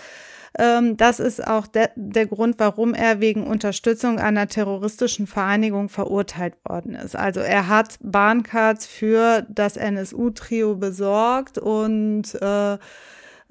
ähm, 0.58 0.98
das 0.98 1.20
ist 1.20 1.46
auch 1.46 1.68
de 1.68 1.88
der 1.96 2.26
Grund, 2.26 2.56
warum 2.58 2.94
er 2.94 3.20
wegen 3.20 3.46
Unterstützung 3.46 4.20
einer 4.20 4.48
terroristischen 4.48 5.28
Vereinigung 5.28 5.90
verurteilt 5.90 6.56
worden 6.68 6.96
ist. 6.96 7.16
Also 7.16 7.40
er 7.40 7.68
hat 7.68 7.98
Bahncards 8.02 8.86
für 8.86 9.46
das 9.50 9.78
NSU-Trio 9.78 10.76
besorgt 10.76 11.58
und 11.58 12.36
äh, 12.42 12.78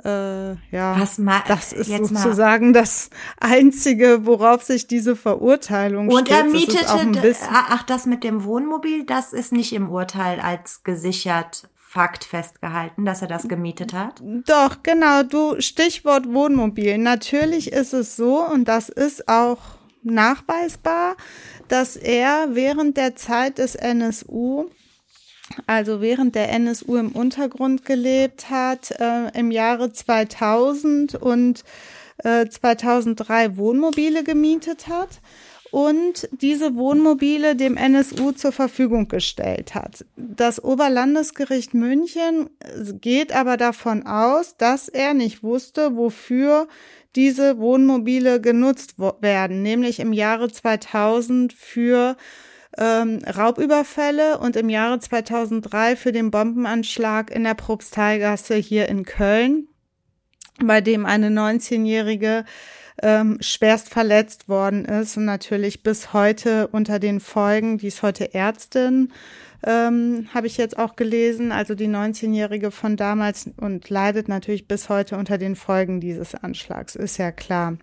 äh, 0.04 0.50
ja, 0.70 0.96
das 1.48 1.72
ist 1.72 1.88
sozusagen 1.88 2.66
mal. 2.66 2.72
das 2.72 3.10
Einzige, 3.40 4.26
worauf 4.26 4.62
sich 4.62 4.86
diese 4.86 5.16
Verurteilung 5.16 6.08
Und 6.08 6.30
er 6.30 6.44
mietete, 6.44 6.86
ach, 7.50 7.82
das 7.82 8.06
mit 8.06 8.22
dem 8.22 8.44
Wohnmobil, 8.44 9.04
das 9.04 9.32
ist 9.32 9.52
nicht 9.52 9.72
im 9.72 9.90
Urteil 9.90 10.40
als 10.40 10.84
gesichert 10.84 11.68
Fakt 11.74 12.24
festgehalten, 12.24 13.06
dass 13.06 13.22
er 13.22 13.28
das 13.28 13.48
gemietet 13.48 13.94
hat? 13.94 14.22
Doch, 14.46 14.82
genau, 14.82 15.22
du 15.22 15.58
Stichwort 15.60 16.30
Wohnmobil. 16.30 16.98
Natürlich 16.98 17.72
ist 17.72 17.94
es 17.94 18.14
so 18.14 18.44
und 18.44 18.68
das 18.68 18.90
ist 18.90 19.26
auch 19.26 19.58
nachweisbar, 20.02 21.16
dass 21.68 21.96
er 21.96 22.48
während 22.50 22.98
der 22.98 23.16
Zeit 23.16 23.56
des 23.56 23.74
NSU 23.74 24.68
also 25.66 26.00
während 26.00 26.34
der 26.34 26.50
NSU 26.50 26.96
im 26.96 27.12
Untergrund 27.12 27.84
gelebt 27.84 28.50
hat, 28.50 28.90
äh, 28.92 29.38
im 29.38 29.50
Jahre 29.50 29.92
2000 29.92 31.14
und 31.14 31.64
äh, 32.18 32.46
2003 32.46 33.56
Wohnmobile 33.56 34.24
gemietet 34.24 34.88
hat 34.88 35.20
und 35.70 36.28
diese 36.32 36.74
Wohnmobile 36.76 37.54
dem 37.54 37.76
NSU 37.76 38.32
zur 38.32 38.52
Verfügung 38.52 39.08
gestellt 39.08 39.74
hat. 39.74 40.04
Das 40.16 40.62
Oberlandesgericht 40.62 41.74
München 41.74 42.50
geht 43.00 43.32
aber 43.34 43.56
davon 43.56 44.06
aus, 44.06 44.56
dass 44.56 44.88
er 44.88 45.14
nicht 45.14 45.42
wusste, 45.42 45.96
wofür 45.96 46.68
diese 47.16 47.58
Wohnmobile 47.58 48.40
genutzt 48.40 48.94
werden, 49.20 49.62
nämlich 49.62 50.00
im 50.00 50.12
Jahre 50.12 50.50
2000 50.50 51.52
für 51.52 52.16
ähm, 52.78 53.18
Raubüberfälle 53.26 54.38
und 54.38 54.56
im 54.56 54.68
Jahre 54.68 55.00
2003 55.00 55.96
für 55.96 56.12
den 56.12 56.30
Bombenanschlag 56.30 57.30
in 57.30 57.44
der 57.44 57.54
Propsteigasse 57.54 58.54
hier 58.54 58.88
in 58.88 59.04
Köln, 59.04 59.68
bei 60.62 60.80
dem 60.80 61.04
eine 61.04 61.28
19-jährige 61.28 62.44
ähm, 63.02 63.38
schwerst 63.40 63.90
verletzt 63.90 64.48
worden 64.48 64.84
ist 64.84 65.16
und 65.16 65.24
natürlich 65.24 65.82
bis 65.82 66.12
heute 66.12 66.68
unter 66.68 66.98
den 66.98 67.20
Folgen, 67.20 67.78
die 67.78 67.88
ist 67.88 68.02
heute 68.02 68.34
Ärztin, 68.34 69.12
ähm, 69.64 70.28
habe 70.32 70.46
ich 70.46 70.56
jetzt 70.56 70.78
auch 70.78 70.96
gelesen, 70.96 71.52
also 71.52 71.74
die 71.74 71.88
19-Jährige 71.88 72.70
von 72.70 72.96
damals 72.96 73.50
und 73.56 73.90
leidet 73.90 74.28
natürlich 74.28 74.68
bis 74.68 74.88
heute 74.88 75.16
unter 75.16 75.38
den 75.38 75.56
Folgen 75.56 76.00
dieses 76.00 76.34
Anschlags, 76.34 76.94
ist 76.94 77.18
ja 77.18 77.32
klar. 77.32 77.76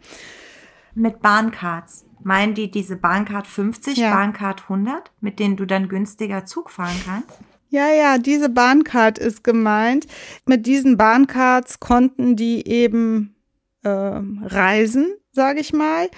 Mit 0.95 1.21
Bahncards. 1.21 2.05
Meinen 2.23 2.55
die 2.55 2.71
diese 2.71 2.95
Bahncard 2.95 3.45
50, 3.45 3.97
ja. 3.97 4.11
Bahncard 4.11 4.63
100, 4.63 5.11
mit 5.21 5.39
denen 5.39 5.57
du 5.57 5.65
dann 5.65 5.89
günstiger 5.89 6.45
Zug 6.45 6.71
fahren 6.71 6.99
kannst? 7.05 7.37
Ja, 7.69 7.89
ja, 7.89 8.17
diese 8.17 8.49
Bahncard 8.49 9.19
ist 9.19 9.43
gemeint. 9.43 10.07
Mit 10.45 10.65
diesen 10.65 10.97
Bahncards 10.97 11.79
konnten 11.79 12.35
die 12.35 12.67
eben 12.67 13.35
äh, 13.83 13.89
Reisen, 13.89 15.13
sage 15.31 15.59
ich 15.59 15.73
mal. 15.73 16.09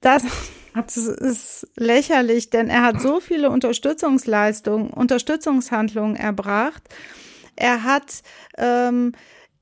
Das, 0.00 0.24
das 0.74 0.96
ist 0.96 1.68
lächerlich, 1.76 2.50
denn 2.50 2.68
er 2.68 2.82
hat 2.82 3.00
so 3.00 3.20
viele 3.20 3.50
Unterstützungsleistungen, 3.50 4.90
Unterstützungshandlungen 4.90 6.16
erbracht. 6.16 6.82
Er 7.54 7.82
hat 7.82 8.22
ähm, 8.56 9.12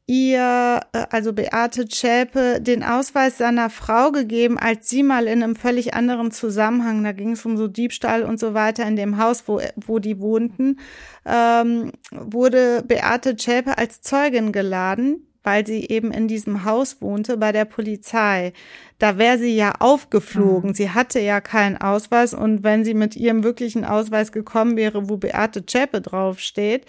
ihr, 0.07 0.81
äh, 0.93 1.07
also 1.11 1.33
Beate 1.33 1.89
Zschäpe, 1.89 2.61
den 2.61 2.83
Ausweis 2.83 3.39
seiner 3.39 3.71
Frau 3.71 4.13
gegeben, 4.13 4.59
als 4.59 4.89
sie 4.89 5.03
mal 5.03 5.27
in 5.27 5.43
einem 5.43 5.57
völlig 5.57 5.95
anderen 5.95 6.31
Zusammenhang, 6.31 7.03
da 7.05 7.13
ging 7.13 7.33
es 7.33 7.45
um 7.45 7.57
so 7.57 7.69
Diebstahl 7.69 8.23
und 8.23 8.39
so 8.39 8.55
weiter 8.55 8.87
in 8.87 8.97
dem 8.97 9.19
Haus, 9.19 9.45
wo, 9.47 9.61
wo 9.77 9.99
die 9.99 10.21
wohnten, 10.21 10.79
ähm, 11.25 11.93
wurde 12.11 12.83
Beate 12.87 13.37
Zschäpe 13.37 13.79
als 13.79 14.03
Zeugin 14.03 14.53
geladen 14.53 15.27
weil 15.45 15.67
sie 15.67 15.87
eben 15.89 16.11
in 16.11 16.27
diesem 16.27 16.65
Haus 16.65 17.01
wohnte, 17.01 17.37
bei 17.37 17.53
der 17.53 17.67
Polizei. 17.67 18.55
Da 18.99 19.19
wäre 19.19 19.39
sie 19.39 19.55
ja 19.55 19.75
aufgeflogen. 19.79 20.71
Mhm. 20.71 20.75
Sie 20.75 20.91
hatte 20.91 21.21
ja 21.21 21.41
keinen 21.41 21.77
Ausweis 21.77 22.33
und 22.33 22.65
wenn 22.65 22.83
sie 22.85 22.95
mit 22.95 23.15
ihrem 23.15 23.45
wirklichen 23.45 23.85
Ausweis 23.85 24.33
gekommen 24.33 24.77
wäre, 24.77 25.09
wo 25.09 25.19
Beate 25.19 25.65
Zschäpe 25.67 26.01
draufsteht, 26.01 26.87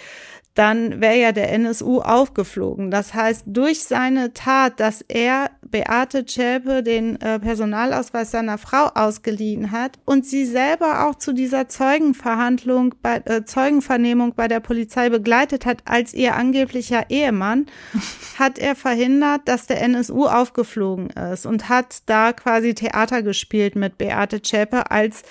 dann 0.56 1.02
wäre 1.02 1.20
ja 1.20 1.32
der 1.34 1.52
NSU 1.52 2.00
aufgeflogen. 2.00 2.90
Das 2.90 3.14
heißt, 3.14 3.44
durch 3.46 3.84
seine 3.84 4.34
Tat, 4.34 4.80
dass 4.80 5.02
er 5.02 5.52
Beate 5.62 6.26
Zschäpe 6.26 6.82
den 6.82 7.20
äh, 7.20 7.40
Personalausweis 7.40 8.32
seiner 8.32 8.58
Frau 8.58 8.86
ausgeliehen 8.96 9.72
hat 9.72 10.00
und 10.06 10.26
sie 10.26 10.46
selber 10.46 11.06
auch 11.06 11.16
zu 11.16 11.34
dieser 11.34 11.68
Zeugenverhandlung, 11.68 12.96
bei, 13.02 13.22
äh, 13.26 13.44
Zeugenvernehmung 13.44 14.34
bei 14.36 14.48
der 14.48 14.62
Polizei 14.62 15.10
begleitet 15.10 15.66
hat 15.66 15.80
als 15.84 16.14
ihr 16.14 16.36
angeblicher 16.36 17.10
Ehemann, 17.10 17.66
hat 18.40 18.58
er 18.58 18.76
verhindert, 18.76 19.42
dass 19.46 19.68
der 19.68 19.82
NSU 19.82 20.26
aufgeflogen 20.26 21.10
ist 21.10 21.46
und 21.46 21.68
hat 21.68 22.04
da 22.06 22.32
quasi 22.32 22.74
Theater 22.74 23.24
gespielt 23.24 23.76
mit 23.76 23.98
Beate 23.98 24.42
Zschäpe 24.42 24.90
als 24.90 25.24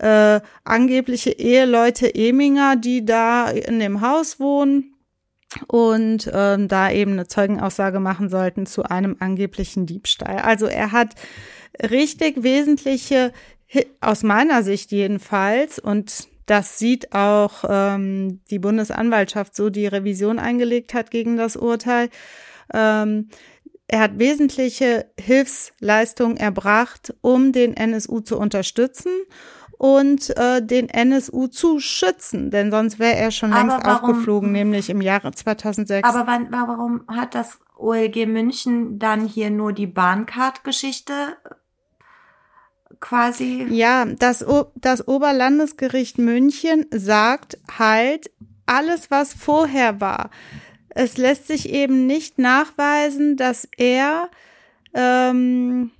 äh, 0.00 0.40
angebliche 0.64 1.30
Eheleute 1.30 2.14
Eminger, 2.14 2.76
die 2.76 3.04
da 3.04 3.50
in 3.50 3.78
dem 3.78 4.00
Haus 4.00 4.40
wohnen 4.40 4.94
und 5.66 6.30
ähm, 6.32 6.68
da 6.68 6.90
eben 6.90 7.12
eine 7.12 7.26
Zeugenaussage 7.26 8.00
machen 8.00 8.28
sollten 8.28 8.66
zu 8.66 8.84
einem 8.84 9.16
angeblichen 9.18 9.86
Diebstahl. 9.86 10.38
Also 10.38 10.66
er 10.66 10.92
hat 10.92 11.14
richtig 11.82 12.42
wesentliche, 12.42 13.32
aus 14.00 14.22
meiner 14.22 14.62
Sicht 14.62 14.90
jedenfalls, 14.90 15.78
und 15.78 16.28
das 16.46 16.78
sieht 16.78 17.12
auch 17.12 17.64
ähm, 17.68 18.40
die 18.50 18.58
Bundesanwaltschaft 18.58 19.54
so, 19.54 19.70
die 19.70 19.86
Revision 19.86 20.38
eingelegt 20.38 20.94
hat 20.94 21.10
gegen 21.10 21.36
das 21.36 21.56
Urteil. 21.56 22.08
Ähm, 22.72 23.28
er 23.86 24.00
hat 24.00 24.18
wesentliche 24.18 25.06
Hilfsleistungen 25.18 26.36
erbracht, 26.36 27.12
um 27.22 27.52
den 27.52 27.76
NSU 27.76 28.20
zu 28.20 28.38
unterstützen 28.38 29.10
und 29.80 30.36
äh, 30.36 30.60
den 30.60 30.90
NSU 30.90 31.46
zu 31.46 31.80
schützen, 31.80 32.50
denn 32.50 32.70
sonst 32.70 32.98
wäre 32.98 33.16
er 33.16 33.30
schon 33.30 33.48
längst 33.50 33.78
warum, 33.82 33.86
aufgeflogen, 33.86 34.52
nämlich 34.52 34.90
im 34.90 35.00
Jahre 35.00 35.32
2006. 35.32 36.06
Aber 36.06 36.26
wann, 36.26 36.48
warum 36.50 37.04
hat 37.08 37.34
das 37.34 37.58
OLG 37.78 38.26
München 38.26 38.98
dann 38.98 39.26
hier 39.26 39.48
nur 39.48 39.72
die 39.72 39.86
Bahncard-Geschichte 39.86 41.14
quasi? 43.00 43.68
Ja, 43.70 44.04
das, 44.04 44.44
das 44.74 45.08
Oberlandesgericht 45.08 46.18
München 46.18 46.84
sagt 46.90 47.56
halt, 47.78 48.30
alles, 48.66 49.10
was 49.10 49.32
vorher 49.32 49.98
war. 49.98 50.28
Es 50.90 51.16
lässt 51.16 51.46
sich 51.46 51.70
eben 51.70 52.06
nicht 52.06 52.38
nachweisen, 52.38 53.38
dass 53.38 53.66
er 53.78 54.28
ähm, 54.92 55.90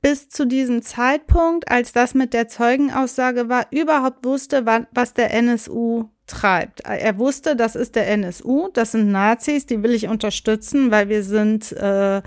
bis 0.00 0.28
zu 0.28 0.46
diesem 0.46 0.82
Zeitpunkt, 0.82 1.70
als 1.70 1.92
das 1.92 2.14
mit 2.14 2.32
der 2.32 2.48
Zeugenaussage 2.48 3.48
war, 3.48 3.66
überhaupt 3.70 4.24
wusste, 4.24 4.64
was 4.92 5.14
der 5.14 5.34
NSU 5.34 6.08
treibt. 6.26 6.82
Er 6.82 7.18
wusste, 7.18 7.56
das 7.56 7.74
ist 7.74 7.96
der 7.96 8.08
NSU, 8.08 8.68
das 8.72 8.92
sind 8.92 9.10
Nazis, 9.10 9.66
die 9.66 9.82
will 9.82 9.94
ich 9.94 10.08
unterstützen, 10.08 10.90
weil 10.90 11.08
wir 11.08 11.24
sind 11.24 11.72
äh, 11.72 12.22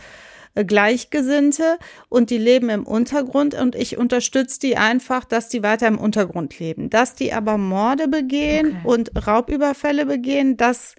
Gleichgesinnte 0.56 1.78
und 2.10 2.30
die 2.30 2.38
leben 2.38 2.70
im 2.70 2.86
Untergrund 2.86 3.54
und 3.54 3.76
ich 3.76 3.98
unterstütze 3.98 4.60
die 4.60 4.76
einfach, 4.76 5.24
dass 5.24 5.48
die 5.48 5.64
weiter 5.64 5.88
im 5.88 5.98
Untergrund 5.98 6.60
leben. 6.60 6.90
Dass 6.90 7.16
die 7.16 7.32
aber 7.32 7.58
Morde 7.58 8.10
begehen 8.10 8.80
okay. 8.80 8.82
und 8.84 9.28
Raubüberfälle 9.28 10.06
begehen, 10.06 10.58
dass 10.58 10.96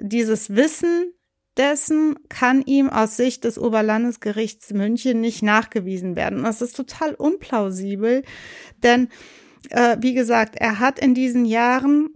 dieses 0.00 0.54
Wissen 0.56 1.12
dessen 1.56 2.16
kann 2.28 2.62
ihm 2.62 2.88
aus 2.88 3.16
Sicht 3.16 3.44
des 3.44 3.58
Oberlandesgerichts 3.58 4.72
München 4.72 5.20
nicht 5.20 5.42
nachgewiesen 5.42 6.16
werden. 6.16 6.42
Das 6.42 6.62
ist 6.62 6.76
total 6.76 7.14
unplausibel, 7.14 8.22
denn 8.82 9.08
äh, 9.70 9.96
wie 10.00 10.14
gesagt, 10.14 10.56
er 10.56 10.78
hat 10.78 10.98
in 10.98 11.14
diesen 11.14 11.44
Jahren 11.44 12.10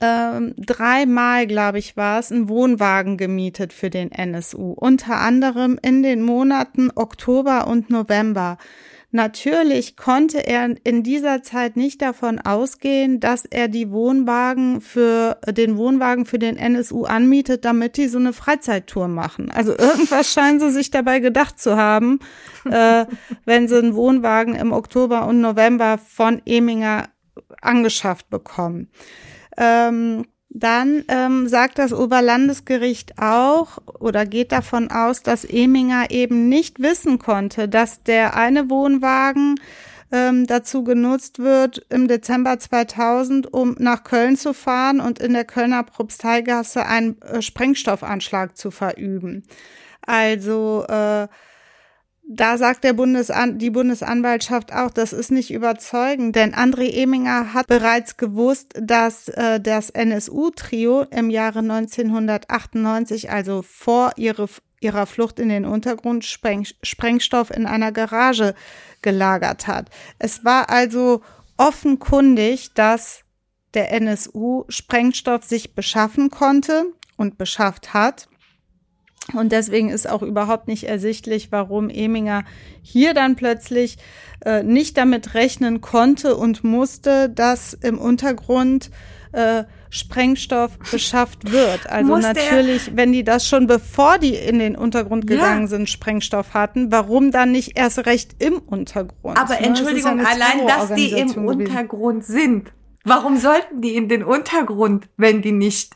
ähm, 0.00 0.54
dreimal, 0.56 1.46
glaube 1.46 1.78
ich, 1.78 1.96
war 1.96 2.18
es, 2.18 2.32
einen 2.32 2.48
Wohnwagen 2.48 3.16
gemietet 3.16 3.72
für 3.72 3.90
den 3.90 4.10
NSU. 4.10 4.72
Unter 4.72 5.18
anderem 5.18 5.78
in 5.80 6.02
den 6.02 6.22
Monaten 6.22 6.90
Oktober 6.94 7.66
und 7.66 7.90
November. 7.90 8.58
Natürlich 9.10 9.96
konnte 9.96 10.46
er 10.46 10.76
in 10.84 11.02
dieser 11.02 11.42
Zeit 11.42 11.76
nicht 11.76 12.02
davon 12.02 12.38
ausgehen, 12.38 13.20
dass 13.20 13.46
er 13.46 13.68
die 13.68 13.90
Wohnwagen 13.90 14.82
für 14.82 15.38
den 15.46 15.78
Wohnwagen 15.78 16.26
für 16.26 16.38
den 16.38 16.58
NSU 16.58 17.04
anmietet, 17.04 17.64
damit 17.64 17.96
die 17.96 18.08
so 18.08 18.18
eine 18.18 18.34
Freizeittour 18.34 19.08
machen. 19.08 19.50
Also 19.50 19.72
irgendwas 19.72 20.30
scheinen 20.32 20.60
sie 20.60 20.70
sich 20.70 20.90
dabei 20.90 21.20
gedacht 21.20 21.58
zu 21.58 21.76
haben, 21.76 22.18
äh, 22.66 23.06
wenn 23.46 23.66
sie 23.66 23.78
einen 23.78 23.94
Wohnwagen 23.94 24.54
im 24.54 24.72
Oktober 24.72 25.26
und 25.26 25.40
November 25.40 25.96
von 25.96 26.42
Eminger 26.44 27.08
angeschafft 27.62 28.28
bekommen. 28.28 28.90
Ähm, 29.56 30.26
dann 30.50 31.04
ähm, 31.08 31.46
sagt 31.46 31.78
das 31.78 31.92
Oberlandesgericht 31.92 33.18
auch 33.18 33.78
oder 33.98 34.24
geht 34.24 34.50
davon 34.52 34.90
aus, 34.90 35.22
dass 35.22 35.44
Eminger 35.44 36.10
eben 36.10 36.48
nicht 36.48 36.80
wissen 36.80 37.18
konnte, 37.18 37.68
dass 37.68 38.02
der 38.02 38.34
eine 38.34 38.70
Wohnwagen 38.70 39.56
ähm, 40.10 40.46
dazu 40.46 40.84
genutzt 40.84 41.38
wird, 41.38 41.84
im 41.90 42.08
Dezember 42.08 42.58
2000, 42.58 43.52
um 43.52 43.76
nach 43.78 44.04
Köln 44.04 44.36
zu 44.36 44.54
fahren 44.54 45.00
und 45.00 45.18
in 45.18 45.34
der 45.34 45.44
Kölner 45.44 45.82
Propsteigasse 45.82 46.86
einen 46.86 47.20
äh, 47.22 47.42
Sprengstoffanschlag 47.42 48.56
zu 48.56 48.70
verüben. 48.70 49.44
Also 50.00 50.86
äh, 50.88 51.28
da 52.30 52.58
sagt 52.58 52.84
der 52.84 52.92
Bundesan 52.92 53.58
die 53.58 53.70
Bundesanwaltschaft 53.70 54.70
auch, 54.72 54.90
das 54.90 55.14
ist 55.14 55.30
nicht 55.30 55.50
überzeugend, 55.50 56.36
denn 56.36 56.54
André 56.54 56.92
Eminger 56.92 57.54
hat 57.54 57.66
bereits 57.68 58.18
gewusst, 58.18 58.74
dass 58.78 59.28
äh, 59.28 59.58
das 59.58 59.88
NSU-Trio 59.88 61.06
im 61.10 61.30
Jahre 61.30 61.60
1998, 61.60 63.30
also 63.30 63.62
vor 63.62 64.12
ihre, 64.16 64.46
ihrer 64.80 65.06
Flucht 65.06 65.38
in 65.38 65.48
den 65.48 65.64
Untergrund, 65.64 66.26
Spreng 66.26 66.66
Sprengstoff 66.82 67.50
in 67.50 67.64
einer 67.64 67.92
Garage 67.92 68.54
gelagert 69.00 69.66
hat. 69.66 69.88
Es 70.18 70.44
war 70.44 70.68
also 70.68 71.22
offenkundig, 71.56 72.74
dass 72.74 73.22
der 73.72 73.90
NSU 73.92 74.64
Sprengstoff 74.68 75.44
sich 75.44 75.74
beschaffen 75.74 76.28
konnte 76.28 76.92
und 77.16 77.38
beschafft 77.38 77.94
hat. 77.94 78.28
Und 79.34 79.52
deswegen 79.52 79.90
ist 79.90 80.08
auch 80.08 80.22
überhaupt 80.22 80.68
nicht 80.68 80.84
ersichtlich, 80.84 81.52
warum 81.52 81.90
Eminger 81.90 82.44
hier 82.82 83.12
dann 83.12 83.36
plötzlich 83.36 83.98
äh, 84.44 84.62
nicht 84.62 84.96
damit 84.96 85.34
rechnen 85.34 85.80
konnte 85.80 86.36
und 86.36 86.64
musste, 86.64 87.28
dass 87.28 87.74
im 87.74 87.98
Untergrund 87.98 88.90
äh, 89.32 89.64
Sprengstoff 89.90 90.78
beschafft 90.90 91.50
wird. 91.50 91.80
Also 91.88 92.14
Muss 92.14 92.22
natürlich, 92.22 92.96
wenn 92.96 93.12
die 93.12 93.24
das 93.24 93.46
schon 93.46 93.66
bevor 93.66 94.18
die 94.18 94.34
in 94.34 94.58
den 94.58 94.76
Untergrund 94.76 95.26
gegangen 95.26 95.62
ja. 95.62 95.66
sind, 95.68 95.88
Sprengstoff 95.88 96.54
hatten, 96.54 96.92
warum 96.92 97.30
dann 97.30 97.52
nicht 97.52 97.78
erst 97.78 98.04
recht 98.06 98.36
im 98.38 98.58
Untergrund? 98.58 99.38
Aber 99.38 99.54
ne? 99.54 99.66
Entschuldigung, 99.66 100.18
das 100.18 100.28
allein, 100.28 100.66
dass 100.66 100.94
die 100.94 101.12
im 101.12 101.28
gewesen. 101.28 101.46
Untergrund 101.46 102.24
sind. 102.24 102.72
Warum 103.04 103.38
sollten 103.38 103.80
die 103.80 103.96
in 103.96 104.08
den 104.08 104.22
Untergrund, 104.22 105.08
wenn 105.16 105.40
die 105.40 105.52
nicht 105.52 105.94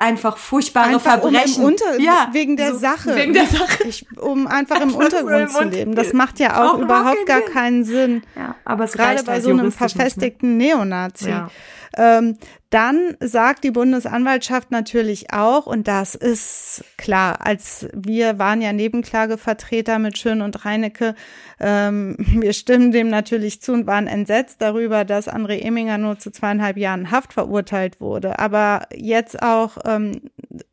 einfach 0.00 0.36
furchtbare 0.38 0.88
einfach 0.88 1.20
Verbrechen. 1.20 1.62
Um 1.62 1.70
Unter 1.70 2.00
ja, 2.00 2.28
wegen 2.32 2.56
der 2.56 2.72
so, 2.72 2.78
Sache. 2.78 3.14
Wegen 3.14 3.34
der 3.34 3.46
Sache. 3.46 3.84
Ich, 3.84 4.06
um 4.18 4.46
einfach 4.46 4.80
im 4.80 4.94
Untergrund 4.94 5.50
zu 5.50 5.62
leben. 5.64 5.94
Das 5.94 6.12
macht 6.12 6.40
ja 6.40 6.62
auch, 6.62 6.74
auch 6.74 6.78
überhaupt 6.78 7.26
gar 7.26 7.42
keinen 7.42 7.84
Sinn. 7.84 8.22
Ja, 8.34 8.56
aber 8.64 8.84
es 8.84 8.92
Gerade 8.92 9.22
bei 9.22 9.34
halt 9.34 9.42
so 9.44 9.50
einem 9.50 9.70
verfestigten 9.70 10.56
Neonazi. 10.56 11.28
Ja. 11.28 11.50
Ähm, 11.96 12.38
dann 12.70 13.16
sagt 13.18 13.64
die 13.64 13.72
Bundesanwaltschaft 13.72 14.70
natürlich 14.70 15.32
auch, 15.32 15.66
und 15.66 15.88
das 15.88 16.14
ist 16.14 16.84
klar, 16.96 17.44
als 17.44 17.88
wir 17.92 18.38
waren 18.38 18.62
ja 18.62 18.72
Nebenklagevertreter 18.72 19.98
mit 19.98 20.16
Schön 20.16 20.40
und 20.40 20.64
Reinecke, 20.64 21.16
ähm, 21.58 22.16
wir 22.18 22.52
stimmen 22.52 22.92
dem 22.92 23.08
natürlich 23.08 23.60
zu 23.60 23.72
und 23.72 23.88
waren 23.88 24.06
entsetzt 24.06 24.62
darüber, 24.62 25.04
dass 25.04 25.28
André 25.28 25.60
Eminger 25.60 25.98
nur 25.98 26.20
zu 26.20 26.30
zweieinhalb 26.30 26.76
Jahren 26.76 27.10
Haft 27.10 27.32
verurteilt 27.32 28.00
wurde. 28.00 28.38
Aber 28.38 28.86
jetzt 28.94 29.42
auch 29.42 29.76
ähm, 29.84 30.22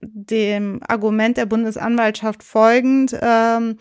dem 0.02 0.82
Argument 0.88 1.36
der 1.36 1.48
Bundesanwaltschaft 1.48 2.44
folgend, 2.44 3.18
ähm, 3.20 3.78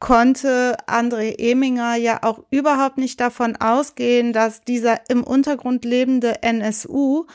konnte 0.00 0.76
André 0.86 1.38
Eminger 1.38 1.96
ja 1.96 2.22
auch 2.22 2.44
überhaupt 2.50 2.98
nicht 2.98 3.20
davon 3.20 3.56
ausgehen, 3.56 4.32
dass 4.32 4.62
dieser 4.64 5.08
im 5.08 5.24
Untergrund 5.24 5.84
lebende 5.84 6.42
NSU 6.42 7.26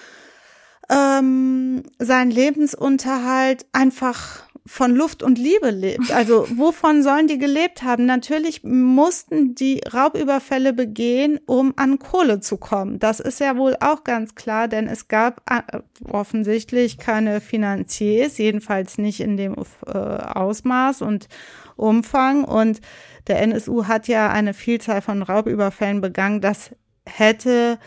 ähm, 0.89 1.84
seinen 1.99 2.32
Lebensunterhalt 2.32 3.66
einfach 3.74 4.43
von 4.66 4.95
Luft 4.95 5.24
und 5.24 5.38
Liebe 5.38 5.72
lebt. 5.72 6.11
Also 6.11 6.47
wovon 6.55 7.03
sollen 7.03 7.28
die 7.28 7.38
gelebt 7.38 7.84
haben? 7.84 8.05
Natürlich 8.05 8.64
mussten 8.64 9.55
die 9.55 9.82
Raubüberfälle 9.93 10.72
begehen, 10.74 11.39
um 11.45 11.74
an 11.76 11.99
Kohle 11.99 12.39
zu 12.39 12.57
kommen. 12.57 12.99
Das 12.99 13.20
ist 13.20 13.39
ja 13.39 13.57
wohl 13.57 13.76
auch 13.82 14.03
ganz 14.03 14.36
klar, 14.36 14.68
denn 14.68 14.88
es 14.88 15.07
gab 15.09 15.41
äh, 15.49 15.80
offensichtlich 16.09 16.97
keine 16.97 17.41
Finanziers, 17.41 18.38
jedenfalls 18.38 18.97
nicht 18.97 19.20
in 19.20 19.36
dem 19.36 19.55
äh, 19.86 19.91
Ausmaß 19.91 21.01
und 21.01 21.28
Umfang. 21.76 22.44
Und 22.44 22.82
der 23.28 23.42
NSU 23.42 23.86
hat 23.88 24.08
ja 24.08 24.30
eine 24.32 24.54
Vielzahl 24.54 25.02
von 25.02 25.22
Raubüberfällen 25.22 26.02
begangen. 26.02 26.42
Das 26.42 26.72
hätte 27.06 27.80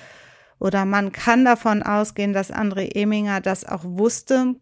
oder 0.58 0.84
man 0.84 1.12
kann 1.12 1.44
davon 1.44 1.82
ausgehen, 1.82 2.32
dass 2.32 2.52
André 2.52 2.94
Eminger 2.94 3.40
das 3.40 3.64
auch 3.66 3.84
wusste 3.84 4.54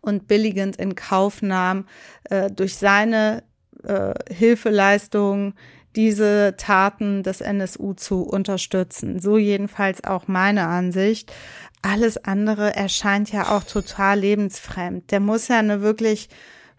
und 0.00 0.26
billigend 0.26 0.76
in 0.76 0.94
Kauf 0.94 1.42
nahm, 1.42 1.86
äh, 2.24 2.50
durch 2.50 2.76
seine 2.76 3.42
äh, 3.84 4.14
Hilfeleistung 4.32 5.54
diese 5.94 6.54
Taten 6.56 7.22
des 7.22 7.42
NSU 7.42 7.92
zu 7.92 8.22
unterstützen. 8.22 9.20
So 9.20 9.36
jedenfalls 9.36 10.04
auch 10.04 10.26
meine 10.28 10.66
Ansicht. 10.66 11.30
Alles 11.82 12.24
andere 12.24 12.74
erscheint 12.74 13.30
ja 13.30 13.54
auch 13.54 13.64
total 13.64 14.20
lebensfremd. 14.20 15.10
Der 15.10 15.20
muss 15.20 15.48
ja 15.48 15.58
eine 15.58 15.82
wirklich 15.82 16.30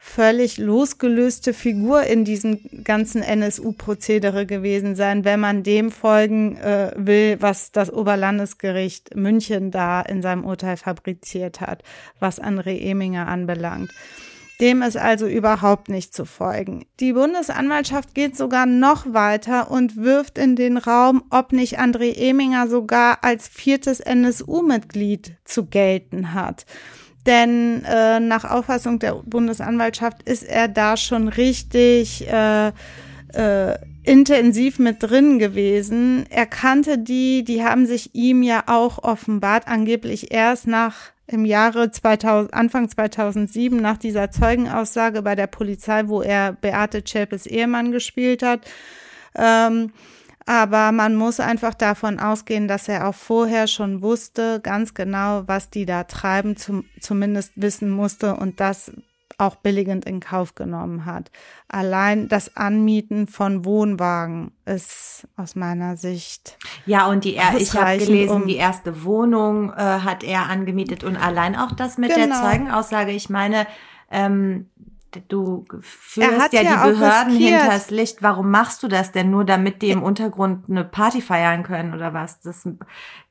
völlig 0.05 0.57
losgelöste 0.57 1.53
Figur 1.53 2.03
in 2.03 2.25
diesem 2.25 2.59
ganzen 2.83 3.23
NSU-Prozedere 3.23 4.45
gewesen 4.45 4.95
sein, 4.95 5.23
wenn 5.23 5.39
man 5.39 5.63
dem 5.63 5.91
folgen 5.91 6.57
äh, 6.57 6.91
will, 6.97 7.37
was 7.39 7.71
das 7.71 7.91
Oberlandesgericht 7.91 9.15
München 9.15 9.71
da 9.71 10.01
in 10.01 10.21
seinem 10.21 10.43
Urteil 10.43 10.75
fabriziert 10.75 11.61
hat, 11.61 11.83
was 12.19 12.39
André 12.39 12.81
Eminger 12.81 13.29
anbelangt. 13.29 13.91
Dem 14.59 14.81
ist 14.81 14.97
also 14.97 15.25
überhaupt 15.25 15.87
nicht 15.89 16.13
zu 16.13 16.25
folgen. 16.25 16.85
Die 16.99 17.13
Bundesanwaltschaft 17.13 18.13
geht 18.13 18.35
sogar 18.35 18.65
noch 18.65 19.13
weiter 19.13 19.71
und 19.71 19.95
wirft 19.95 20.37
in 20.37 20.55
den 20.55 20.77
Raum, 20.77 21.23
ob 21.31 21.53
nicht 21.53 21.79
André 21.79 22.13
Eminger 22.15 22.67
sogar 22.67 23.23
als 23.23 23.47
viertes 23.47 24.01
NSU-Mitglied 24.01 25.37
zu 25.45 25.65
gelten 25.65 26.33
hat. 26.33 26.65
Denn 27.26 27.84
äh, 27.86 28.19
nach 28.19 28.43
Auffassung 28.43 28.99
der 28.99 29.15
Bundesanwaltschaft 29.15 30.24
ist 30.24 30.43
er 30.43 30.67
da 30.67 30.97
schon 30.97 31.30
richtig 31.30 32.28
äh, 32.28 32.71
äh, 33.34 33.78
intensiv 34.03 34.80
mit 34.80 35.01
drin 35.01 35.39
gewesen. 35.39 36.26
Er 36.30 36.45
kannte 36.45 36.97
die, 36.97 37.43
die 37.43 37.63
haben 37.63 37.86
sich 37.86 38.13
ihm 38.13 38.43
ja 38.43 38.63
auch 38.67 39.01
offenbart, 39.03 39.67
angeblich 39.67 40.34
erst 40.34 40.67
nach 40.67 41.13
im 41.26 41.45
Jahre 41.45 41.89
2000, 41.89 42.53
Anfang 42.53 42.89
2007 42.89 43.78
nach 43.78 43.97
dieser 43.97 44.30
Zeugenaussage 44.30 45.21
bei 45.21 45.36
der 45.36 45.47
Polizei, 45.47 46.03
wo 46.07 46.21
er 46.21 46.51
Beate 46.51 47.03
Zschäpes 47.03 47.45
Ehemann 47.45 47.93
gespielt 47.93 48.43
hat. 48.43 48.69
Ähm, 49.36 49.93
aber 50.45 50.91
man 50.91 51.15
muss 51.15 51.39
einfach 51.39 51.73
davon 51.73 52.19
ausgehen, 52.19 52.67
dass 52.67 52.87
er 52.87 53.07
auch 53.07 53.15
vorher 53.15 53.67
schon 53.67 54.01
wusste, 54.01 54.59
ganz 54.61 54.93
genau, 54.93 55.43
was 55.47 55.69
die 55.69 55.85
da 55.85 56.03
treiben, 56.03 56.57
zum, 56.57 56.85
zumindest 56.99 57.53
wissen 57.55 57.89
musste 57.89 58.35
und 58.35 58.59
das 58.59 58.91
auch 59.37 59.55
billigend 59.55 60.05
in 60.05 60.19
Kauf 60.19 60.55
genommen 60.55 61.05
hat. 61.05 61.31
Allein 61.67 62.27
das 62.27 62.55
Anmieten 62.55 63.27
von 63.27 63.65
Wohnwagen 63.65 64.51
ist 64.65 65.27
aus 65.35 65.55
meiner 65.55 65.97
Sicht. 65.97 66.57
Ja, 66.85 67.07
und 67.07 67.23
die 67.23 67.35
er 67.35 67.55
ich 67.57 67.73
habe 67.73 67.97
gelesen, 67.97 68.35
um 68.35 68.47
die 68.47 68.57
erste 68.57 69.03
Wohnung 69.03 69.71
äh, 69.71 69.75
hat 69.75 70.23
er 70.23 70.49
angemietet 70.49 71.03
und 71.03 71.17
allein 71.17 71.55
auch 71.55 71.71
das 71.71 71.97
mit 71.97 72.13
genau. 72.13 72.27
der 72.27 72.35
Zeugenaussage. 72.35 73.11
Ich 73.11 73.29
meine, 73.29 73.65
ähm, 74.11 74.69
du 75.28 75.66
führst 75.82 76.53
ja, 76.53 76.61
ja, 76.61 76.86
die 76.86 76.91
Behörden 76.91 77.36
hinters 77.36 77.89
Licht. 77.89 78.22
Warum 78.22 78.49
machst 78.51 78.84
du 78.84 78.88
das 78.88 79.11
denn 79.11 79.30
nur, 79.30 79.45
damit 79.45 79.82
die 79.82 79.89
im 79.89 80.03
Untergrund 80.03 80.70
eine 80.70 80.84
Party 80.84 81.22
feiern 81.22 81.64
können 81.64 81.93
oder 81.93 82.14
was? 82.14 82.39
Das 82.41 82.68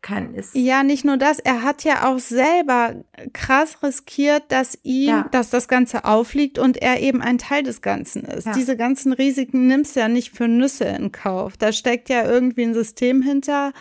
kann 0.03 0.35
ist. 0.35 0.55
Ja, 0.55 0.83
nicht 0.83 1.05
nur 1.05 1.16
das. 1.16 1.39
Er 1.39 1.62
hat 1.62 1.85
ja 1.85 2.09
auch 2.09 2.18
selber 2.18 2.95
krass 3.33 3.83
riskiert, 3.83 4.45
dass 4.49 4.78
ihm, 4.83 5.09
ja. 5.09 5.28
dass 5.30 5.51
das 5.51 5.68
Ganze 5.68 6.05
aufliegt 6.05 6.59
und 6.59 6.76
er 6.76 7.01
eben 7.01 7.22
ein 7.22 7.39
Teil 7.39 7.62
des 7.62 7.83
Ganzen 7.83 8.24
ist. 8.24 8.47
Ja. 8.47 8.53
Diese 8.53 8.76
ganzen 8.76 9.12
Risiken 9.12 9.66
nimmst 9.66 9.97
du 9.97 10.01
ja 10.01 10.09
nicht 10.09 10.37
für 10.37 10.49
Nüsse 10.49 10.85
in 10.85 11.12
Kauf. 11.12 11.57
Da 11.57 11.72
steckt 11.72 12.09
ja 12.09 12.24
irgendwie 12.24 12.64
ein 12.64 12.74
System 12.74 13.22
hinter, 13.22 13.72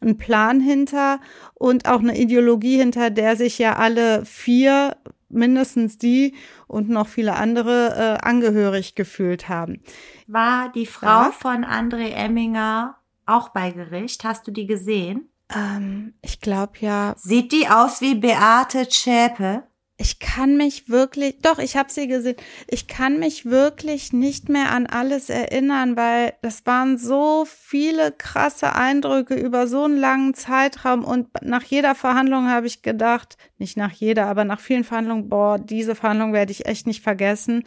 ein 0.00 0.16
Plan 0.16 0.60
hinter 0.60 1.20
und 1.54 1.88
auch 1.88 2.00
eine 2.00 2.18
Ideologie 2.18 2.78
hinter, 2.78 3.10
der 3.10 3.36
sich 3.36 3.58
ja 3.58 3.76
alle 3.76 4.24
vier 4.24 4.96
mindestens 5.30 5.98
die 5.98 6.34
und 6.66 6.88
noch 6.88 7.08
viele 7.08 7.36
andere 7.36 8.18
äh, 8.22 8.26
angehörig 8.26 8.94
gefühlt 8.94 9.48
haben. 9.48 9.82
War 10.26 10.70
die 10.72 10.86
Frau 10.86 11.06
ja. 11.06 11.32
von 11.32 11.64
André 11.64 12.10
Emminger 12.10 12.96
auch 13.26 13.50
bei 13.50 13.70
Gericht? 13.70 14.24
Hast 14.24 14.46
du 14.46 14.50
die 14.50 14.66
gesehen? 14.66 15.28
Ähm, 15.54 16.14
ich 16.22 16.40
glaube 16.40 16.72
ja. 16.80 17.14
Sieht 17.16 17.52
die 17.52 17.68
aus 17.68 18.00
wie 18.00 18.14
Beate 18.14 18.88
Zschäpe? 18.88 19.64
Ich 20.00 20.18
kann 20.18 20.56
mich 20.56 20.88
wirklich, 20.88 21.40
doch, 21.42 21.58
ich 21.58 21.76
habe 21.76 21.92
sie 21.92 22.08
gesehen, 22.08 22.36
ich 22.66 22.86
kann 22.86 23.18
mich 23.18 23.44
wirklich 23.44 24.14
nicht 24.14 24.48
mehr 24.48 24.72
an 24.72 24.86
alles 24.86 25.28
erinnern, 25.28 25.94
weil 25.94 26.32
das 26.40 26.64
waren 26.64 26.96
so 26.96 27.44
viele 27.46 28.10
krasse 28.10 28.74
Eindrücke 28.74 29.34
über 29.34 29.66
so 29.66 29.84
einen 29.84 29.98
langen 29.98 30.32
Zeitraum 30.32 31.04
und 31.04 31.28
nach 31.42 31.64
jeder 31.64 31.94
Verhandlung 31.94 32.48
habe 32.48 32.66
ich 32.66 32.80
gedacht, 32.80 33.36
nicht 33.58 33.76
nach 33.76 33.92
jeder, 33.92 34.26
aber 34.26 34.44
nach 34.44 34.58
vielen 34.60 34.84
Verhandlungen, 34.84 35.28
boah, 35.28 35.58
diese 35.58 35.94
Verhandlung 35.94 36.32
werde 36.32 36.52
ich 36.52 36.64
echt 36.64 36.86
nicht 36.86 37.02
vergessen. 37.02 37.64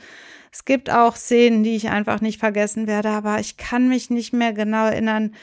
Es 0.51 0.65
gibt 0.65 0.89
auch 0.89 1.15
Szenen, 1.15 1.63
die 1.63 1.75
ich 1.75 1.89
einfach 1.89 2.19
nicht 2.19 2.39
vergessen 2.39 2.87
werde, 2.87 3.09
aber 3.09 3.39
ich 3.41 3.57
kann 3.57 3.89
mich 3.89 4.09
nicht 4.09 4.33
mehr 4.33 4.53
genau 4.53 4.87
erinnern. 4.87 5.35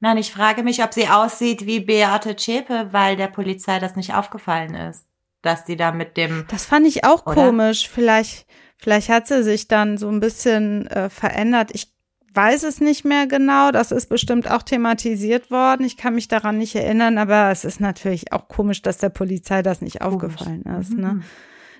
Nein, 0.00 0.18
ich 0.18 0.30
frage 0.30 0.62
mich, 0.62 0.84
ob 0.84 0.92
sie 0.92 1.08
aussieht 1.08 1.64
wie 1.64 1.80
Beate 1.80 2.36
Zschäpe, 2.36 2.88
weil 2.92 3.16
der 3.16 3.28
Polizei 3.28 3.78
das 3.78 3.96
nicht 3.96 4.12
aufgefallen 4.12 4.74
ist 4.74 5.08
dass 5.42 5.64
die 5.64 5.76
da 5.76 5.92
mit 5.92 6.16
dem. 6.16 6.46
Das 6.50 6.66
fand 6.66 6.86
ich 6.86 7.04
auch 7.04 7.26
oder? 7.26 7.34
komisch. 7.34 7.88
Vielleicht, 7.88 8.46
vielleicht 8.76 9.08
hat 9.08 9.28
sie 9.28 9.42
sich 9.42 9.68
dann 9.68 9.98
so 9.98 10.08
ein 10.08 10.20
bisschen 10.20 10.86
äh, 10.88 11.08
verändert. 11.10 11.70
Ich 11.72 11.92
weiß 12.34 12.62
es 12.62 12.80
nicht 12.80 13.04
mehr 13.04 13.26
genau. 13.26 13.70
Das 13.72 13.90
ist 13.90 14.08
bestimmt 14.08 14.50
auch 14.50 14.62
thematisiert 14.62 15.50
worden. 15.50 15.84
Ich 15.84 15.96
kann 15.96 16.14
mich 16.14 16.28
daran 16.28 16.58
nicht 16.58 16.74
erinnern, 16.74 17.18
aber 17.18 17.50
es 17.50 17.64
ist 17.64 17.80
natürlich 17.80 18.32
auch 18.32 18.48
komisch, 18.48 18.82
dass 18.82 18.98
der 18.98 19.08
Polizei 19.08 19.62
das 19.62 19.80
nicht 19.80 20.00
komisch. 20.00 20.14
aufgefallen 20.14 20.62
ist. 20.80 20.92
Ne? 20.92 21.14
Mhm. 21.14 21.24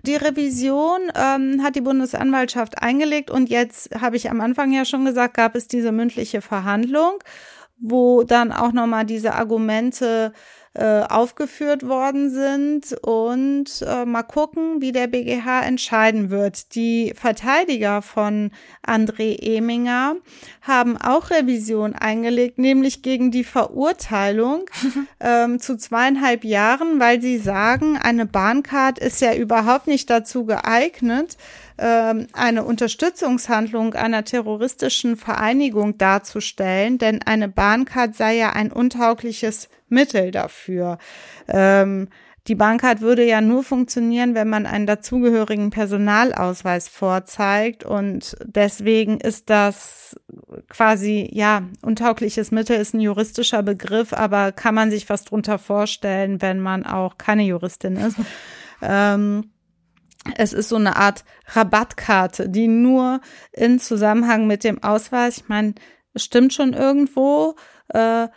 Die 0.06 0.16
Revision 0.16 1.00
ähm, 1.14 1.62
hat 1.62 1.74
die 1.74 1.80
Bundesanwaltschaft 1.80 2.80
eingelegt 2.80 3.30
und 3.30 3.50
jetzt 3.50 3.90
habe 4.00 4.16
ich 4.16 4.30
am 4.30 4.40
Anfang 4.40 4.72
ja 4.72 4.84
schon 4.84 5.04
gesagt, 5.04 5.34
gab 5.34 5.56
es 5.56 5.66
diese 5.66 5.92
mündliche 5.92 6.40
Verhandlung, 6.40 7.18
wo 7.80 8.22
dann 8.22 8.52
auch 8.52 8.72
nochmal 8.72 9.04
diese 9.04 9.34
Argumente 9.34 10.32
äh, 10.78 11.02
aufgeführt 11.08 11.88
worden 11.88 12.30
sind 12.30 12.92
und 13.02 13.82
äh, 13.84 14.04
mal 14.04 14.22
gucken, 14.22 14.80
wie 14.80 14.92
der 14.92 15.08
BGH 15.08 15.62
entscheiden 15.62 16.30
wird. 16.30 16.76
Die 16.76 17.12
Verteidiger 17.16 18.00
von 18.00 18.52
André 18.86 19.42
Eminger 19.42 20.14
haben 20.62 20.96
auch 20.96 21.30
Revision 21.30 21.94
eingelegt, 21.94 22.58
nämlich 22.58 23.02
gegen 23.02 23.32
die 23.32 23.42
Verurteilung 23.42 24.66
ähm, 25.20 25.58
zu 25.58 25.76
zweieinhalb 25.76 26.44
Jahren, 26.44 27.00
weil 27.00 27.20
sie 27.20 27.38
sagen, 27.38 27.98
eine 27.98 28.26
Bahncard 28.26 29.00
ist 29.00 29.20
ja 29.20 29.34
überhaupt 29.34 29.88
nicht 29.88 30.08
dazu 30.08 30.44
geeignet, 30.44 31.36
eine 31.78 32.64
Unterstützungshandlung 32.64 33.94
einer 33.94 34.24
terroristischen 34.24 35.16
Vereinigung 35.16 35.96
darzustellen, 35.96 36.98
denn 36.98 37.22
eine 37.22 37.48
Bahncard 37.48 38.16
sei 38.16 38.36
ja 38.36 38.50
ein 38.50 38.72
untaugliches 38.72 39.68
Mittel 39.88 40.30
dafür. 40.30 40.98
Ähm, 41.46 42.08
die 42.48 42.54
Bahncard 42.54 43.02
würde 43.02 43.24
ja 43.24 43.42
nur 43.42 43.62
funktionieren, 43.62 44.34
wenn 44.34 44.48
man 44.48 44.64
einen 44.64 44.86
dazugehörigen 44.86 45.68
Personalausweis 45.68 46.88
vorzeigt 46.88 47.84
und 47.84 48.36
deswegen 48.42 49.20
ist 49.20 49.50
das 49.50 50.18
quasi, 50.70 51.28
ja, 51.30 51.62
untaugliches 51.82 52.50
Mittel 52.50 52.76
ist 52.76 52.94
ein 52.94 53.00
juristischer 53.00 53.62
Begriff, 53.62 54.14
aber 54.14 54.52
kann 54.52 54.74
man 54.74 54.90
sich 54.90 55.10
was 55.10 55.24
drunter 55.24 55.58
vorstellen, 55.58 56.40
wenn 56.40 56.58
man 56.58 56.86
auch 56.86 57.18
keine 57.18 57.42
Juristin 57.42 57.96
ist. 57.96 58.16
ähm, 58.82 59.50
es 60.36 60.52
ist 60.52 60.68
so 60.68 60.76
eine 60.76 60.96
Art 60.96 61.24
Rabattkarte, 61.46 62.48
die 62.48 62.68
nur 62.68 63.20
in 63.52 63.80
Zusammenhang 63.80 64.46
mit 64.46 64.64
dem 64.64 64.82
Ausweis, 64.82 65.38
ich 65.38 65.48
meine, 65.48 65.74
stimmt 66.16 66.52
schon 66.52 66.72
irgendwo, 66.72 67.54
äh, 67.88 68.28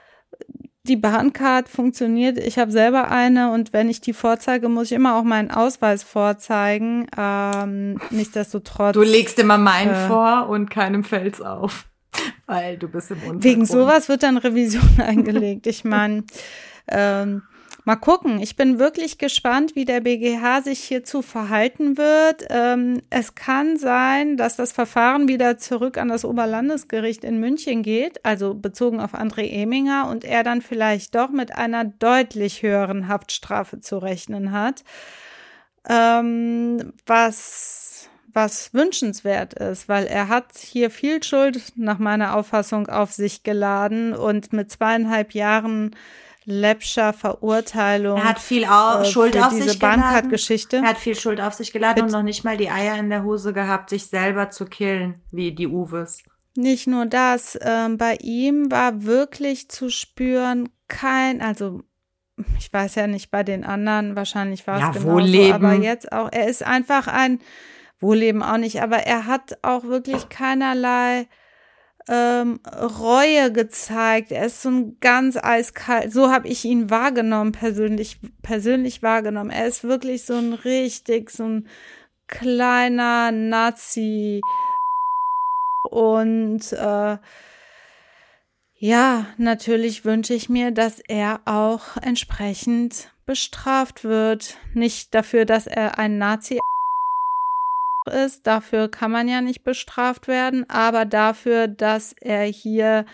die 0.83 0.95
Bahncard 0.95 1.69
funktioniert. 1.69 2.39
Ich 2.39 2.57
habe 2.57 2.71
selber 2.71 3.11
eine 3.11 3.51
und 3.51 3.71
wenn 3.71 3.89
ich 3.89 4.01
die 4.01 4.13
vorzeige, 4.13 4.67
muss 4.67 4.87
ich 4.87 4.93
immer 4.93 5.15
auch 5.15 5.23
meinen 5.23 5.51
Ausweis 5.51 6.01
vorzeigen. 6.03 7.07
Ähm, 7.15 7.99
nichtsdestotrotz. 8.09 8.93
Du 8.93 9.03
legst 9.03 9.37
immer 9.37 9.57
meinen 9.57 9.91
äh, 9.91 10.07
vor 10.07 10.47
und 10.49 10.71
keinem 10.71 11.03
fällt's 11.03 11.39
auf, 11.39 11.85
weil 12.47 12.77
du 12.77 12.87
bist 12.87 13.11
im 13.11 13.17
Untergrund. 13.17 13.43
Wegen 13.43 13.65
sowas 13.65 14.09
wird 14.09 14.23
dann 14.23 14.37
Revision 14.37 14.89
eingelegt. 14.97 15.67
Ich 15.67 15.83
meine, 15.83 16.23
ähm, 16.87 17.43
Mal 17.83 17.95
gucken. 17.95 18.39
Ich 18.39 18.55
bin 18.55 18.77
wirklich 18.77 19.17
gespannt, 19.17 19.75
wie 19.75 19.85
der 19.85 20.01
BGH 20.01 20.61
sich 20.61 20.79
hierzu 20.79 21.23
verhalten 21.23 21.97
wird. 21.97 22.45
Ähm, 22.49 23.01
es 23.09 23.33
kann 23.33 23.77
sein, 23.77 24.37
dass 24.37 24.55
das 24.55 24.71
Verfahren 24.71 25.27
wieder 25.27 25.57
zurück 25.57 25.97
an 25.97 26.09
das 26.09 26.23
Oberlandesgericht 26.23 27.23
in 27.23 27.39
München 27.39 27.81
geht, 27.81 28.23
also 28.23 28.53
bezogen 28.53 28.99
auf 28.99 29.15
André 29.15 29.49
Eminger, 29.49 30.07
und 30.09 30.23
er 30.23 30.43
dann 30.43 30.61
vielleicht 30.61 31.15
doch 31.15 31.31
mit 31.31 31.55
einer 31.57 31.85
deutlich 31.85 32.61
höheren 32.61 33.07
Haftstrafe 33.07 33.79
zu 33.79 33.97
rechnen 33.97 34.51
hat. 34.51 34.83
Ähm, 35.89 36.93
was 37.07 38.09
was 38.33 38.73
wünschenswert 38.73 39.55
ist, 39.55 39.89
weil 39.89 40.05
er 40.05 40.29
hat 40.29 40.57
hier 40.57 40.89
viel 40.89 41.21
Schuld 41.21 41.73
nach 41.75 41.99
meiner 41.99 42.35
Auffassung 42.35 42.87
auf 42.87 43.11
sich 43.11 43.43
geladen 43.43 44.13
und 44.13 44.53
mit 44.53 44.71
zweieinhalb 44.71 45.33
Jahren 45.33 45.95
läppscher 46.51 47.13
Verurteilung. 47.13 48.17
Er 48.17 48.25
hat 48.25 48.39
viel 48.39 48.65
au 48.65 49.01
äh, 49.01 49.05
Schuld 49.05 49.37
auf 49.37 49.51
sich 49.51 49.79
geladen. 49.79 50.29
Geschichte. 50.29 50.77
Er 50.77 50.89
hat 50.89 50.97
viel 50.97 51.15
Schuld 51.15 51.41
auf 51.41 51.53
sich 51.53 51.71
geladen 51.71 52.03
Mit 52.03 52.05
und 52.05 52.11
noch 52.11 52.23
nicht 52.23 52.43
mal 52.43 52.57
die 52.57 52.69
Eier 52.69 52.97
in 52.97 53.09
der 53.09 53.23
Hose 53.23 53.53
gehabt, 53.53 53.89
sich 53.89 54.07
selber 54.07 54.49
zu 54.49 54.65
killen, 54.65 55.21
wie 55.31 55.53
die 55.53 55.67
Uwes. 55.67 56.23
Nicht 56.55 56.87
nur 56.87 57.05
das, 57.05 57.57
ähm, 57.61 57.97
bei 57.97 58.17
ihm 58.21 58.69
war 58.69 59.03
wirklich 59.03 59.69
zu 59.69 59.89
spüren 59.89 60.69
kein, 60.87 61.41
also 61.41 61.81
ich 62.57 62.71
weiß 62.71 62.95
ja 62.95 63.07
nicht 63.07 63.31
bei 63.31 63.43
den 63.43 63.63
anderen, 63.63 64.15
wahrscheinlich 64.15 64.67
war 64.67 64.75
es 64.75 64.81
ja, 64.81 64.91
genau 64.91 65.25
so, 65.25 65.53
aber 65.53 65.73
jetzt 65.75 66.11
auch, 66.11 66.29
er 66.31 66.49
ist 66.49 66.63
einfach 66.63 67.07
ein 67.07 67.39
Wohlleben 67.99 68.43
auch 68.43 68.57
nicht, 68.57 68.81
aber 68.81 68.97
er 68.97 69.27
hat 69.27 69.59
auch 69.61 69.83
wirklich 69.83 70.27
keinerlei 70.29 71.27
ähm, 72.11 72.59
Reue 72.65 73.53
gezeigt. 73.53 74.33
Er 74.33 74.47
ist 74.47 74.61
so 74.61 74.69
ein 74.69 74.97
ganz 74.99 75.37
eiskalt. 75.37 76.11
So 76.11 76.29
habe 76.29 76.49
ich 76.49 76.65
ihn 76.65 76.89
wahrgenommen, 76.89 77.53
persönlich, 77.53 78.19
persönlich 78.41 79.01
wahrgenommen. 79.01 79.49
Er 79.49 79.65
ist 79.65 79.85
wirklich 79.85 80.25
so 80.25 80.33
ein 80.33 80.53
richtig, 80.53 81.29
so 81.31 81.45
ein 81.45 81.67
kleiner 82.27 83.31
Nazi. 83.31 84.41
Und 85.89 86.73
äh, 86.73 87.17
ja, 88.77 89.25
natürlich 89.37 90.03
wünsche 90.03 90.33
ich 90.33 90.49
mir, 90.49 90.71
dass 90.71 90.99
er 90.99 91.39
auch 91.45 91.95
entsprechend 92.01 93.13
bestraft 93.25 94.03
wird. 94.03 94.57
Nicht 94.73 95.15
dafür, 95.15 95.45
dass 95.45 95.65
er 95.65 95.97
ein 95.97 96.17
Nazi 96.17 96.59
ist. 98.07 98.47
Dafür 98.47 98.89
kann 98.89 99.11
man 99.11 99.27
ja 99.27 99.41
nicht 99.41 99.63
bestraft 99.63 100.27
werden, 100.27 100.69
aber 100.69 101.05
dafür, 101.05 101.67
dass 101.67 102.13
er 102.19 102.43
hier 102.43 103.05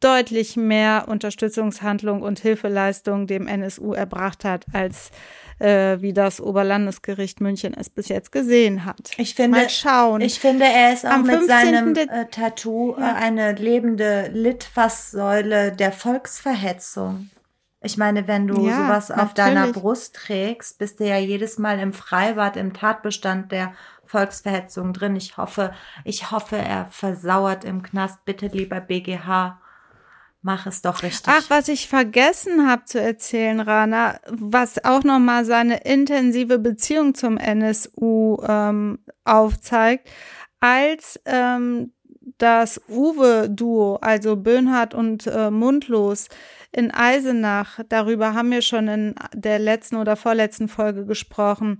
deutlich 0.00 0.56
mehr 0.56 1.06
Unterstützungshandlung 1.08 2.20
und 2.20 2.38
Hilfeleistung 2.38 3.26
dem 3.26 3.46
NSU 3.46 3.94
erbracht 3.94 4.44
hat, 4.44 4.66
als 4.74 5.10
äh, 5.58 5.96
wie 6.02 6.12
das 6.12 6.38
Oberlandesgericht 6.40 7.40
München 7.40 7.72
es 7.74 7.88
bis 7.88 8.08
jetzt 8.08 8.30
gesehen 8.30 8.84
hat. 8.84 9.12
Ich 9.16 9.34
finde, 9.34 9.58
Mal 9.58 9.70
schauen. 9.70 10.20
Ich 10.20 10.38
finde, 10.38 10.66
er 10.66 10.92
ist 10.92 11.06
auch 11.06 11.12
Am 11.12 11.22
mit 11.22 11.36
15. 11.36 11.48
seinem 11.48 11.94
äh, 11.96 12.26
Tattoo 12.26 12.94
äh, 12.96 13.00
Ja. 13.00 13.14
eine 13.14 13.52
lebende 13.52 14.28
Litfaßsäule 14.34 15.72
der 15.72 15.92
Volksverhetzung. 15.92 17.30
Ich 17.82 17.96
meine, 17.96 18.26
wenn 18.26 18.46
du 18.48 18.66
Ja, 18.66 18.84
sowas 18.84 19.10
auf 19.10 19.34
deiner. 19.34 19.68
Brust 19.68 20.16
trägst, 20.16 20.78
bist 20.78 20.98
du 21.00 21.06
ja 21.06 21.18
jedes 21.18 21.58
Mal 21.58 21.78
im 21.78 21.92
Freibad 21.92 22.56
im 22.56 22.72
Tatbestand 22.72 23.52
der 23.52 23.74
Volksverhetzung 24.06 24.92
drin. 24.92 25.16
Ich 25.16 25.36
hoffe, 25.36 25.72
ich 26.04 26.30
hoffe, 26.30 26.56
er 26.56 26.86
versauert 26.86 27.64
im 27.64 27.82
Knast. 27.82 28.24
Bitte, 28.24 28.46
lieber 28.46 28.80
BGH, 28.80 29.60
mach 30.42 30.66
es 30.66 30.80
doch 30.80 31.02
richtig. 31.02 31.26
Ach, 31.26 31.44
was 31.48 31.68
ich 31.68 31.88
vergessen 31.88 32.68
habe 32.68 32.84
zu 32.84 33.00
erzählen, 33.00 33.60
Rana, 33.60 34.20
was 34.28 34.82
auch 34.84 35.04
nochmal 35.04 35.44
seine 35.44 35.78
intensive 35.84 36.58
Beziehung 36.58 37.14
zum 37.14 37.36
NSU 37.36 38.38
ähm, 38.46 39.00
aufzeigt, 39.24 40.08
als 40.60 41.20
ähm, 41.26 41.92
das 42.38 42.80
Uwe-Duo, 42.88 43.96
also 44.00 44.36
Böhnhardt 44.36 44.94
und 44.94 45.26
äh, 45.26 45.50
Mundlos 45.50 46.28
in 46.76 46.90
Eisenach, 46.90 47.80
darüber 47.88 48.34
haben 48.34 48.50
wir 48.50 48.60
schon 48.60 48.86
in 48.88 49.14
der 49.32 49.58
letzten 49.58 49.96
oder 49.96 50.14
vorletzten 50.14 50.68
Folge 50.68 51.06
gesprochen, 51.06 51.78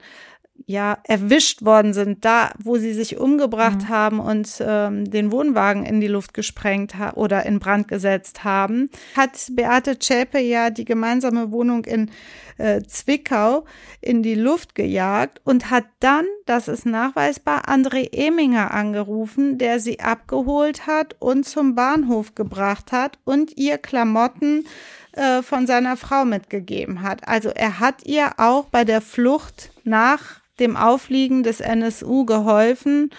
ja, 0.66 0.98
erwischt 1.04 1.64
worden 1.64 1.92
sind, 1.92 2.24
da, 2.24 2.50
wo 2.58 2.76
sie 2.76 2.92
sich 2.94 3.18
umgebracht 3.18 3.82
Mhm. 3.82 3.88
haben 3.88 4.20
und 4.20 4.48
ähm, 4.60 5.10
den 5.10 5.30
Wohnwagen 5.30 5.84
in 5.84 6.00
die 6.00 6.08
Luft 6.08 6.34
gesprengt 6.34 6.98
ha 6.98 7.12
oder 7.14 7.44
in 7.46 7.58
Brand 7.58 7.88
gesetzt 7.88 8.44
haben, 8.44 8.90
hat 9.16 9.32
Beate 9.52 9.98
Zschäpe 9.98 10.38
ja 10.40 10.70
die 10.70 10.84
gemeinsame 10.84 11.52
Wohnung 11.52 11.84
in 11.84 12.10
äh, 12.58 12.82
Zwickau 12.82 13.64
in 14.00 14.22
die 14.22 14.34
Luft 14.34 14.74
gejagt 14.74 15.40
und 15.44 15.70
hat 15.70 15.84
dann, 16.00 16.24
das 16.46 16.68
ist 16.68 16.86
nachweisbar, 16.86 17.68
André 17.68 18.12
Eminger 18.12 18.72
angerufen, 18.72 19.58
der 19.58 19.78
sie 19.78 20.00
abgeholt 20.00 20.86
hat 20.86 21.16
und 21.18 21.44
zum 21.44 21.74
Bahnhof 21.74 22.34
gebracht 22.34 22.92
hat 22.92 23.18
und 23.24 23.56
ihr 23.56 23.78
Klamotten 23.78 24.66
äh, 25.12 25.42
von 25.42 25.66
seiner 25.66 25.96
Frau 25.96 26.24
mitgegeben 26.24 27.02
hat. 27.02 27.28
Also 27.28 27.50
er 27.50 27.78
hat 27.80 28.04
ihr 28.04 28.32
auch 28.38 28.66
bei 28.66 28.84
der 28.84 29.00
Flucht 29.00 29.70
nach 29.84 30.40
dem 30.58 30.76
Aufliegen 30.76 31.42
des 31.42 31.60
NSU 31.60 32.24
geholfen. 32.24 33.10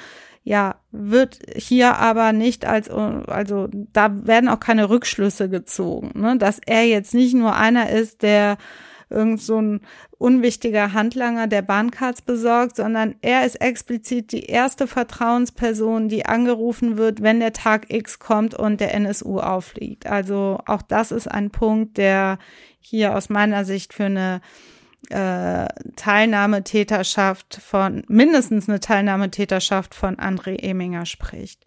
Ja, 0.44 0.76
wird 0.92 1.40
hier 1.56 1.98
aber 1.98 2.32
nicht 2.32 2.66
als, 2.66 2.90
also 2.90 3.68
da 3.72 4.26
werden 4.26 4.48
auch 4.48 4.62
keine 4.62 4.90
Rückschlüsse 4.90 5.50
gezogen, 5.50 6.12
ne? 6.16 6.38
dass 6.38 6.62
er 6.66 6.86
jetzt 6.86 7.14
nicht 7.14 7.34
nur 7.34 7.54
einer 7.54 7.90
ist, 7.90 8.22
der 8.22 8.58
irgend 9.10 9.42
so 9.42 9.62
ein 9.62 9.82
unwichtiger 10.18 10.94
Handlanger 10.94 11.48
der 11.48 11.62
Bahncards 11.62 12.22
besorgt, 12.22 12.76
sondern 12.76 13.16
er 13.22 13.46
ist 13.46 13.62
explizit 13.62 14.32
die 14.32 14.46
erste 14.46 14.88
Vertrauensperson, 14.88 16.10
die 16.10 16.26
angerufen 16.26 16.98
wird, 16.98 17.22
wenn 17.22 17.40
der 17.40 17.54
Tag 17.54 17.94
X 17.94 18.20
kommt 18.20 18.54
und 18.54 18.82
der 18.82 18.94
NSU 18.94 19.40
aufliegt. 19.40 20.08
Also 20.08 20.60
auch 20.66 20.82
das 20.82 21.12
ist 21.12 21.28
ein 21.28 21.52
Punkt, 21.52 21.98
der 21.98 22.40
hier 22.80 23.16
aus 23.16 23.30
meiner 23.30 23.66
Sicht 23.66 23.94
für 23.94 24.06
eine 24.06 24.42
äh, 25.10 25.68
Teilnahmetäterschaft 25.96 27.60
von, 27.64 28.04
mindestens 28.08 28.68
eine 28.68 28.80
Teilnahmetäterschaft 28.80 29.96
von 29.96 30.18
André 30.18 30.60
Eminger 30.60 31.06
spricht. 31.06 31.66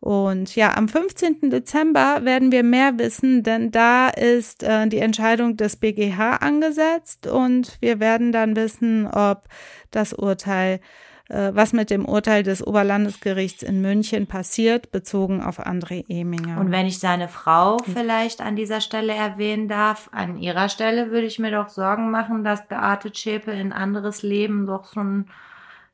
Und 0.00 0.54
ja, 0.54 0.76
am 0.76 0.88
15. 0.88 1.50
Dezember 1.50 2.20
werden 2.22 2.52
wir 2.52 2.62
mehr 2.62 2.98
wissen, 2.98 3.42
denn 3.42 3.72
da 3.72 4.08
ist 4.08 4.62
äh, 4.62 4.86
die 4.86 5.00
Entscheidung 5.00 5.56
des 5.56 5.76
BGH 5.76 6.36
angesetzt 6.36 7.26
und 7.26 7.78
wir 7.80 7.98
werden 7.98 8.30
dann 8.30 8.54
wissen, 8.54 9.08
ob 9.08 9.48
das 9.90 10.12
Urteil, 10.12 10.80
was 11.28 11.72
mit 11.72 11.90
dem 11.90 12.06
Urteil 12.06 12.42
des 12.42 12.66
Oberlandesgerichts 12.66 13.62
in 13.62 13.82
München 13.82 14.26
passiert, 14.26 14.90
bezogen 14.90 15.42
auf 15.42 15.60
André 15.60 16.04
Eminger. 16.08 16.58
Und 16.58 16.70
wenn 16.70 16.86
ich 16.86 16.98
seine 16.98 17.28
Frau 17.28 17.78
vielleicht 17.78 18.40
an 18.40 18.56
dieser 18.56 18.80
Stelle 18.80 19.14
erwähnen 19.14 19.68
darf, 19.68 20.08
an 20.12 20.38
ihrer 20.38 20.68
Stelle 20.68 21.10
würde 21.10 21.26
ich 21.26 21.38
mir 21.38 21.50
doch 21.50 21.68
Sorgen 21.68 22.10
machen, 22.10 22.44
dass 22.44 22.66
Beate 22.66 23.12
Zschäpe 23.12 23.50
in 23.50 23.72
anderes 23.72 24.22
Leben 24.22 24.66
doch 24.66 24.92
schon 24.92 25.26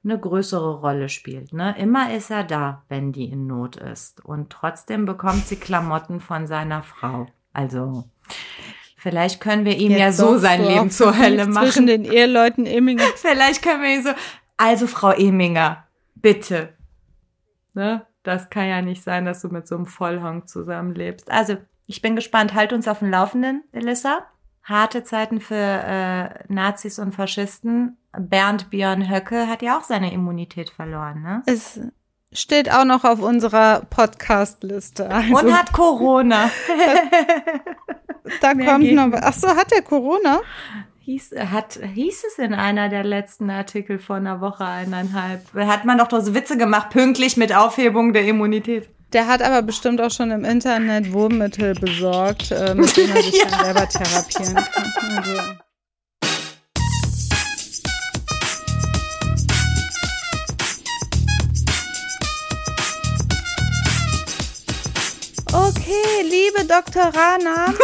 eine 0.05 0.19
größere 0.19 0.81
Rolle 0.81 1.09
spielt. 1.09 1.53
Ne? 1.53 1.75
Immer 1.79 2.15
ist 2.15 2.31
er 2.31 2.45
da, 2.45 2.83
wenn 2.89 3.13
die 3.13 3.25
in 3.25 3.47
Not 3.47 3.77
ist. 3.77 4.25
Und 4.25 4.51
trotzdem 4.51 5.07
bekommt 5.07 5.47
sie 5.47 5.57
Klamotten 5.57 6.21
von 6.21 6.47
seiner 6.47 6.83
Frau. 6.83 7.27
Also 7.53 8.05
vielleicht 8.97 9.41
können 9.41 9.65
wir 9.65 9.77
ihm 9.77 9.93
ja 9.93 10.07
Jetzt 10.07 10.19
so 10.19 10.27
sorgst 10.27 10.43
sein 10.43 10.63
Leben 10.63 10.91
zur 10.91 11.19
Hölle 11.19 11.45
Zwischen 11.51 11.53
machen. 11.53 11.87
den 11.87 12.05
Eheleuten 12.05 12.67
Eminger. 12.67 13.05
Vielleicht 13.17 13.63
können 13.63 13.83
wir 13.83 13.95
ihn 13.95 14.03
so, 14.03 14.11
also 14.57 14.87
Frau 14.87 15.11
Eminger, 15.11 15.85
bitte. 16.15 16.75
Ne? 17.75 18.07
Das 18.23 18.51
kann 18.51 18.67
ja 18.69 18.81
nicht 18.83 19.03
sein, 19.03 19.25
dass 19.25 19.43
du 19.43 19.49
mit 19.49 19.69
so 19.69 19.75
einem 19.75 19.87
Vollhonk 19.87 20.49
zusammenlebst. 20.49 21.31
Also, 21.31 21.57
ich 21.87 22.01
bin 22.01 22.17
gespannt. 22.17 22.55
Halt 22.55 22.73
uns 22.73 22.89
auf 22.89 23.01
dem 23.01 23.11
Laufenden, 23.11 23.63
Elissa. 23.73 24.27
Harte 24.63 25.05
Zeiten 25.05 25.41
für 25.41 25.55
äh, 25.55 26.31
Nazis 26.49 26.99
und 26.99 27.15
Faschisten. 27.15 27.99
Bernd 28.19 28.71
Björn 28.71 29.11
Höcke 29.11 29.47
hat 29.49 29.61
ja 29.61 29.77
auch 29.77 29.85
seine 29.85 30.13
Immunität 30.13 30.71
verloren, 30.71 31.21
ne? 31.23 31.43
Es 31.45 31.81
steht 32.33 32.73
auch 32.73 32.85
noch 32.85 33.05
auf 33.05 33.21
unserer 33.21 33.83
Podcast-Liste. 33.91 35.11
Also, 35.11 35.37
Und 35.37 35.53
hat 35.53 35.73
Corona. 35.73 36.51
da 38.41 38.55
mehr 38.55 38.73
kommt 38.73 38.91
noch. 38.93 39.13
was. 39.13 39.23
Ach 39.23 39.33
so, 39.35 39.49
hat 39.49 39.73
er 39.73 39.83
Corona? 39.83 40.41
Hieß, 41.05 41.33
hat, 41.51 41.79
hieß 41.95 42.25
es 42.27 42.39
in 42.39 42.55
einer 42.55 42.89
der 42.89 43.05
letzten 43.05 43.51
Artikel 43.51 43.99
vor 43.99 44.17
einer 44.17 44.41
Woche, 44.41 44.65
eineinhalb. 44.65 45.53
Hat 45.53 45.85
man 45.85 45.99
doch 45.99 46.09
so 46.11 46.35
Witze 46.35 46.57
gemacht, 46.57 46.89
pünktlich 46.89 47.37
mit 47.37 47.55
Aufhebung 47.55 48.15
der 48.15 48.27
Immunität. 48.27 48.89
Der 49.13 49.27
hat 49.27 49.43
aber 49.43 49.61
bestimmt 49.61 50.01
auch 50.01 50.11
schon 50.11 50.31
im 50.31 50.47
Internet 50.47 51.13
Wurmmittel 51.13 51.75
besorgt, 51.75 52.53
äh, 52.53 52.75
mit 52.75 52.97
denen 52.97 53.15
er 53.15 53.23
sich 53.23 53.39
dann 53.51 53.65
selber 53.65 53.87
therapieren 53.87 54.55
kann. 54.55 55.19
Also. 55.19 55.43
Liebe 66.35 66.65
Dr. 66.67 67.13
Rana, 67.15 67.75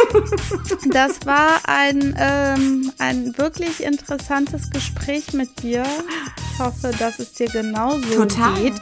das 0.91 1.25
war 1.25 1.61
ein, 1.65 2.17
ähm, 2.19 2.93
ein 2.99 3.37
wirklich 3.39 3.83
interessantes 3.83 4.71
Gespräch 4.71 5.33
mit 5.33 5.63
dir. 5.63 5.85
Ich 6.53 6.59
hoffe, 6.59 6.93
dass 6.99 7.19
es 7.19 7.33
dir 7.33 7.49
genauso 7.49 8.27
Total. 8.27 8.55
geht. 8.55 8.81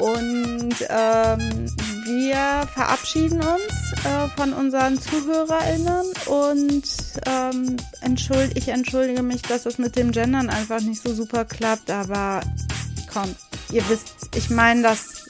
Und 0.00 0.74
ähm, 0.88 1.66
wir 2.04 2.68
verabschieden 2.72 3.40
uns 3.40 4.04
äh, 4.04 4.28
von 4.36 4.52
unseren 4.52 5.00
ZuhörerInnen 5.00 6.06
und 6.26 6.84
ähm, 7.26 7.76
entschuld, 8.00 8.56
ich 8.56 8.68
entschuldige 8.68 9.22
mich, 9.22 9.42
dass 9.42 9.66
es 9.66 9.78
mit 9.78 9.96
dem 9.96 10.12
Gendern 10.12 10.48
einfach 10.48 10.80
nicht 10.80 11.02
so 11.02 11.12
super 11.12 11.44
klappt, 11.44 11.90
aber 11.90 12.40
komm, 13.12 13.34
ihr 13.72 13.86
wisst, 13.88 14.14
ich 14.36 14.48
meine 14.48 14.82
das 14.82 15.24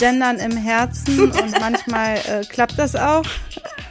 Gendern 0.00 0.38
im 0.38 0.56
Herzen 0.56 1.30
und 1.30 1.60
manchmal 1.60 2.16
äh, 2.26 2.40
klappt 2.48 2.78
das 2.78 2.96
auch. 2.96 3.26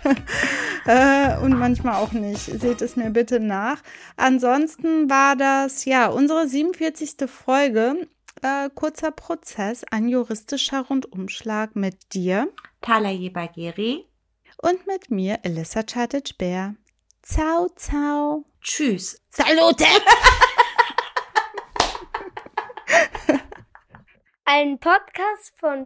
äh, 0.86 1.38
und 1.38 1.56
manchmal 1.60 2.02
auch 2.02 2.14
nicht. 2.14 2.46
Seht 2.46 2.82
es 2.82 2.96
mir 2.96 3.12
bitte 3.12 3.40
nach. 3.40 3.84
Ansonsten 4.18 5.08
war 5.08 5.36
das 5.36 5.86
ja 5.86 6.08
unsere 6.08 6.48
47. 6.48 7.30
Folge. 7.30 8.08
Äh, 8.42 8.72
kurzer 8.74 9.12
Prozess, 9.12 9.84
ein 9.92 10.08
juristischer 10.08 10.82
Rundumschlag 10.82 11.76
mit 11.76 12.12
dir 12.14 12.48
Tala 12.82 13.12
Jebageri. 13.12 14.08
und 14.64 14.88
mit 14.88 15.12
mir, 15.12 15.38
Elissa 15.44 15.84
Chartic-Bär. 15.84 16.74
Ciao, 17.22 17.70
ciao. 17.76 18.46
Tschüss. 18.62 19.22
Salute! 19.30 19.86
Ein 24.46 24.80
Podcast 24.80 25.54
von 25.60 25.86